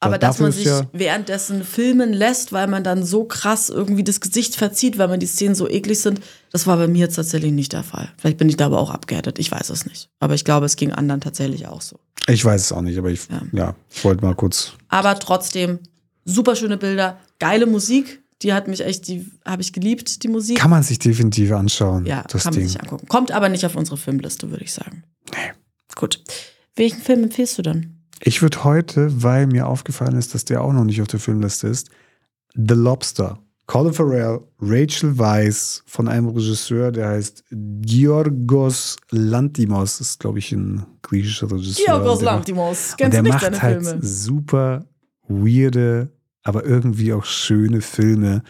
[0.00, 4.04] Aber Da- dass man sich ja- währenddessen filmen lässt, weil man dann so krass irgendwie
[4.04, 6.20] das Gesicht verzieht, weil man die Szenen so eklig sind,
[6.52, 8.10] das war bei mir jetzt tatsächlich nicht der Fall.
[8.18, 10.10] Vielleicht bin ich da aber auch abgehärtet, ich weiß es nicht.
[10.20, 11.98] Aber ich glaube, es ging anderen tatsächlich auch so.
[12.28, 13.42] Ich weiß es auch nicht, aber ich, Ja.
[13.52, 14.72] ja, ich wollte mal kurz.
[14.88, 15.78] Aber trotzdem,
[16.24, 20.58] super schöne Bilder, geile Musik, die hat mich echt, die habe ich geliebt, die Musik.
[20.58, 22.68] Kann man sich definitiv anschauen, Ja, das kann man Ding.
[22.68, 23.08] sich angucken.
[23.08, 25.04] Kommt aber nicht auf unsere Filmliste, würde ich sagen.
[25.30, 25.52] Nee.
[25.94, 26.22] Gut.
[26.74, 27.95] Welchen Film empfiehlst du denn?
[28.22, 31.68] Ich würde heute, weil mir aufgefallen ist, dass der auch noch nicht auf der Filmliste
[31.68, 31.90] ist,
[32.54, 33.38] The Lobster.
[33.66, 39.98] Colin Farrell, Rachel Weisz von einem Regisseur, der heißt Georgos Lantimos.
[39.98, 41.84] Das ist, glaube ich, ein griechischer Regisseur.
[41.84, 42.94] Georgos Lantimos.
[42.96, 44.02] Kennst der du nicht macht halt Filme?
[44.02, 44.86] super
[45.28, 46.12] weirde,
[46.44, 48.42] aber irgendwie auch schöne Filme.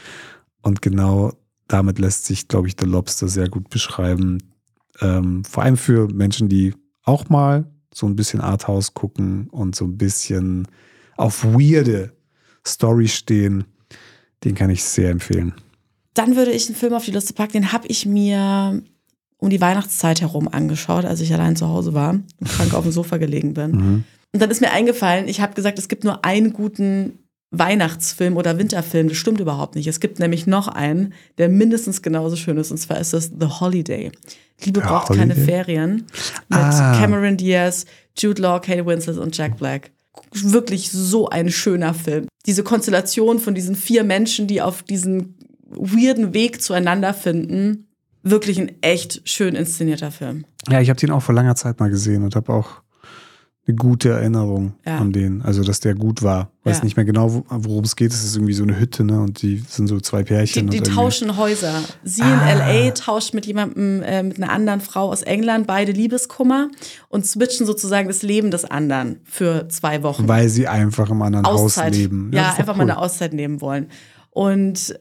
[0.61, 1.33] Und genau
[1.67, 4.39] damit lässt sich, glaube ich, The Lobster sehr gut beschreiben.
[5.01, 7.65] Ähm, vor allem für Menschen, die auch mal
[7.97, 10.69] so ein bisschen Arthouse gucken und so ein bisschen
[11.17, 12.13] auf weirde
[12.67, 13.65] Story stehen.
[14.45, 15.55] Den kann ich sehr empfehlen.
[16.13, 18.83] Dann würde ich einen Film auf die Liste packen, den habe ich mir
[19.39, 22.93] um die Weihnachtszeit herum angeschaut, als ich allein zu Hause war und krank auf dem
[22.93, 23.71] Sofa gelegen bin.
[23.71, 24.05] Mhm.
[24.33, 27.19] Und dann ist mir eingefallen, ich habe gesagt, es gibt nur einen guten
[27.51, 29.09] Weihnachtsfilm oder Winterfilm.
[29.09, 29.87] Das stimmt überhaupt nicht.
[29.87, 33.47] Es gibt nämlich noch einen, der mindestens genauso schön ist, und zwar ist das The
[33.47, 34.11] Holiday.
[34.65, 35.45] Liebe The braucht keine Holiday?
[35.45, 35.95] Ferien.
[36.49, 36.97] Mit Ah.
[36.99, 37.85] Cameron Diaz,
[38.19, 39.91] Jude Law, Kate Winslet und Jack Black.
[40.33, 42.27] Wirklich so ein schöner Film.
[42.47, 45.37] Diese Konstellation von diesen vier Menschen, die auf diesen
[45.69, 47.87] weirden Weg zueinander finden.
[48.23, 50.47] Wirklich ein echt schön inszenierter Film.
[50.69, 52.83] Ja, ich habe den auch vor langer Zeit mal gesehen und habe auch
[53.69, 54.99] eine gute Erinnerung Ja.
[54.99, 55.43] an den.
[55.43, 56.51] Also, dass der gut war.
[56.65, 56.85] Weiß Ja.
[56.85, 58.13] nicht mehr genau, wo- worum es geht.
[58.13, 59.21] Es ist irgendwie so eine Hütte, ne?
[59.21, 60.69] Und die sind so zwei Die, Pärchen.
[60.69, 61.83] die irgendwie- tauschen Häuser.
[62.05, 62.49] Sie in Ah.
[62.53, 66.69] LA tauscht mit jemandem, äh, mit einer anderen Frau aus England, beide Liebeskummer
[67.09, 70.29] und switchen sozusagen das Leben des anderen für zwei Wochen.
[70.29, 71.87] Weil sie einfach im anderen Auszeit.
[71.93, 72.31] Haus leben.
[72.33, 72.91] Ja, doch einfach mal cool.
[72.93, 73.89] eine Auszeit nehmen wollen.
[74.31, 74.99] Und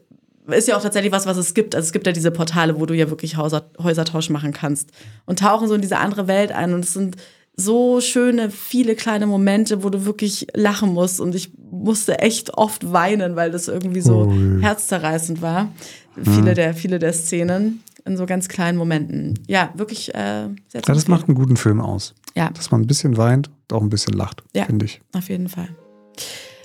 [0.48, 1.74] ist ja auch tatsächlich was, was es gibt.
[1.74, 4.90] Also es gibt ja diese Portale, wo du ja wirklich Häuser, Häusertausch machen kannst
[5.24, 6.72] und tauchen so in diese andere Welt ein.
[6.72, 7.16] Und es sind
[7.56, 11.20] so schöne, viele kleine Momente, wo du wirklich lachen musst.
[11.20, 14.60] Und ich musste echt oft weinen, weil das irgendwie so Ui.
[14.62, 15.72] herzzerreißend war.
[16.22, 19.38] Viele, der, viele der Szenen in so ganz kleinen Momenten.
[19.48, 22.14] Ja, wirklich äh, sehr Ja, das macht einen guten Film aus.
[22.34, 24.64] Ja, Dass man ein bisschen weint und auch ein bisschen lacht, Ja.
[24.66, 25.00] finde ich.
[25.14, 25.68] auf jeden Fall.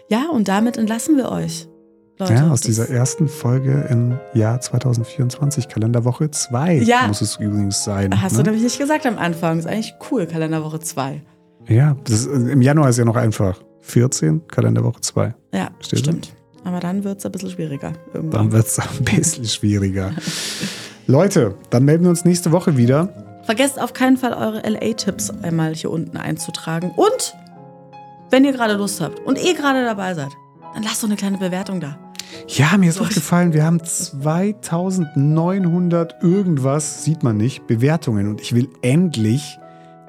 [0.10, 1.68] Ja, und damit entlassen wir euch.
[2.22, 7.08] Leute, Ja, aus dieser ersten Folge im Jahr 2024, Kalenderwoche 2 Ja.
[7.08, 8.22] muss es übrigens sein.
[8.22, 8.44] Hast du ne?
[8.46, 9.58] nämlich nicht gesagt am Anfang.
[9.58, 11.22] Ist eigentlich cool, Kalenderwoche 2.
[11.68, 13.58] Ja, ist- im Januar ist ja noch einfach.
[13.82, 15.34] 14, Kalenderwoche 2.
[15.52, 15.98] Ja, du?
[15.98, 16.32] stimmt.
[16.64, 17.94] Aber dann wird es ein bisschen schwieriger.
[18.14, 18.50] Irgendwann.
[18.50, 20.12] Dann wird es ein bisschen schwieriger.
[21.08, 23.10] Leute, dann melden wir uns nächste Woche wieder.
[23.46, 26.92] Vergesst auf keinen Fall eure LA-Tipps einmal hier unten einzutragen.
[26.96, 27.36] Und
[28.30, 30.30] wenn ihr gerade Lust habt und eh gerade dabei seid,
[30.76, 31.98] dann lasst doch eine kleine Bewertung da.
[32.48, 33.10] Ja, mir ist Durch.
[33.10, 38.28] aufgefallen, wir haben 2900 irgendwas, sieht man nicht, Bewertungen.
[38.28, 39.60] Und ich will endlich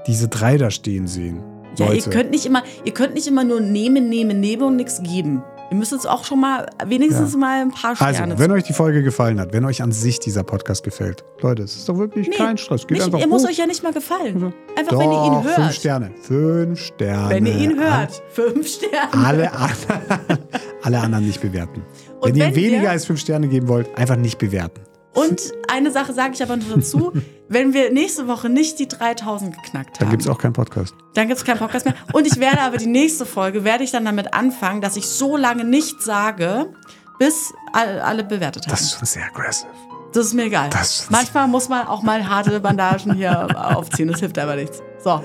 [0.06, 1.42] diese drei da stehen sehen.
[1.78, 2.10] Ja, Leute.
[2.10, 5.42] ihr könnt nicht immer, ihr könnt nicht immer nur nehmen, nehmen, nehmen und nichts geben.
[5.72, 7.38] Ihr müsst jetzt auch schon mal wenigstens Ja.
[7.38, 10.20] mal ein paar also, Sterne wenn euch die Folge gefallen hat, wenn euch an sich
[10.20, 12.82] dieser Podcast gefällt, Leute, es ist doch wirklich Nee, kein Stress.
[12.86, 13.48] Geht nicht, einfach ihr muss hoch.
[13.48, 14.52] euch ja nicht mal gefallen.
[14.76, 15.54] Einfach doch, wenn ihr ihn hört.
[15.54, 16.10] Fünf Sterne.
[16.20, 17.30] Fünf Sterne.
[17.34, 18.22] Wenn ihr ihn hört.
[18.32, 19.26] Fünf Sterne.
[19.26, 20.38] Alle, anderen-
[20.82, 21.82] alle anderen nicht bewerten.
[22.20, 24.82] Und wenn ihr wenn weniger wir- als fünf Sterne geben wollt, einfach nicht bewerten.
[25.14, 27.12] Und eine Sache sage ich aber noch dazu,
[27.48, 30.94] wenn wir nächste Woche nicht die 3000 geknackt Dann haben, gibt es auch keinen Podcast.
[31.14, 31.94] dann gibt es keinen Podcast mehr.
[32.12, 35.36] Und ich werde aber die nächste Folge, werde ich dann damit anfangen, dass ich so
[35.36, 36.72] lange nichts sage,
[37.18, 38.70] bis alle, bewertet haben.
[38.70, 39.68] Das ist schon sehr aggressive.
[40.14, 40.68] Das ist mir egal.
[40.70, 44.82] Das ist- Manchmal muss man auch mal harte Bandagen hier aufziehen, das hilft aber nichts.
[45.02, 45.22] So,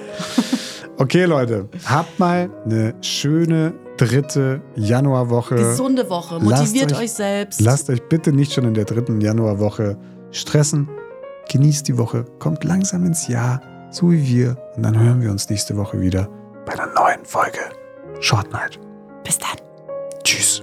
[0.99, 5.55] Okay, Leute, habt mal eine schöne dritte Januarwoche.
[5.55, 7.61] gesunde Woche, motiviert euch- euch, selbst.
[7.61, 9.97] Lasst euch bitte nicht schon in der dritten Januarwoche
[10.31, 10.89] stressen.
[11.51, 13.61] Genießt die Woche, kommt langsam ins Jahr,
[13.91, 14.57] so wie wir.
[14.75, 16.29] Und dann hören wir uns nächste Woche wieder
[16.65, 17.59] bei einer neuen Folge
[18.19, 18.79] Short Night.
[19.23, 19.57] Bis dann.
[20.23, 20.61] Tschüss.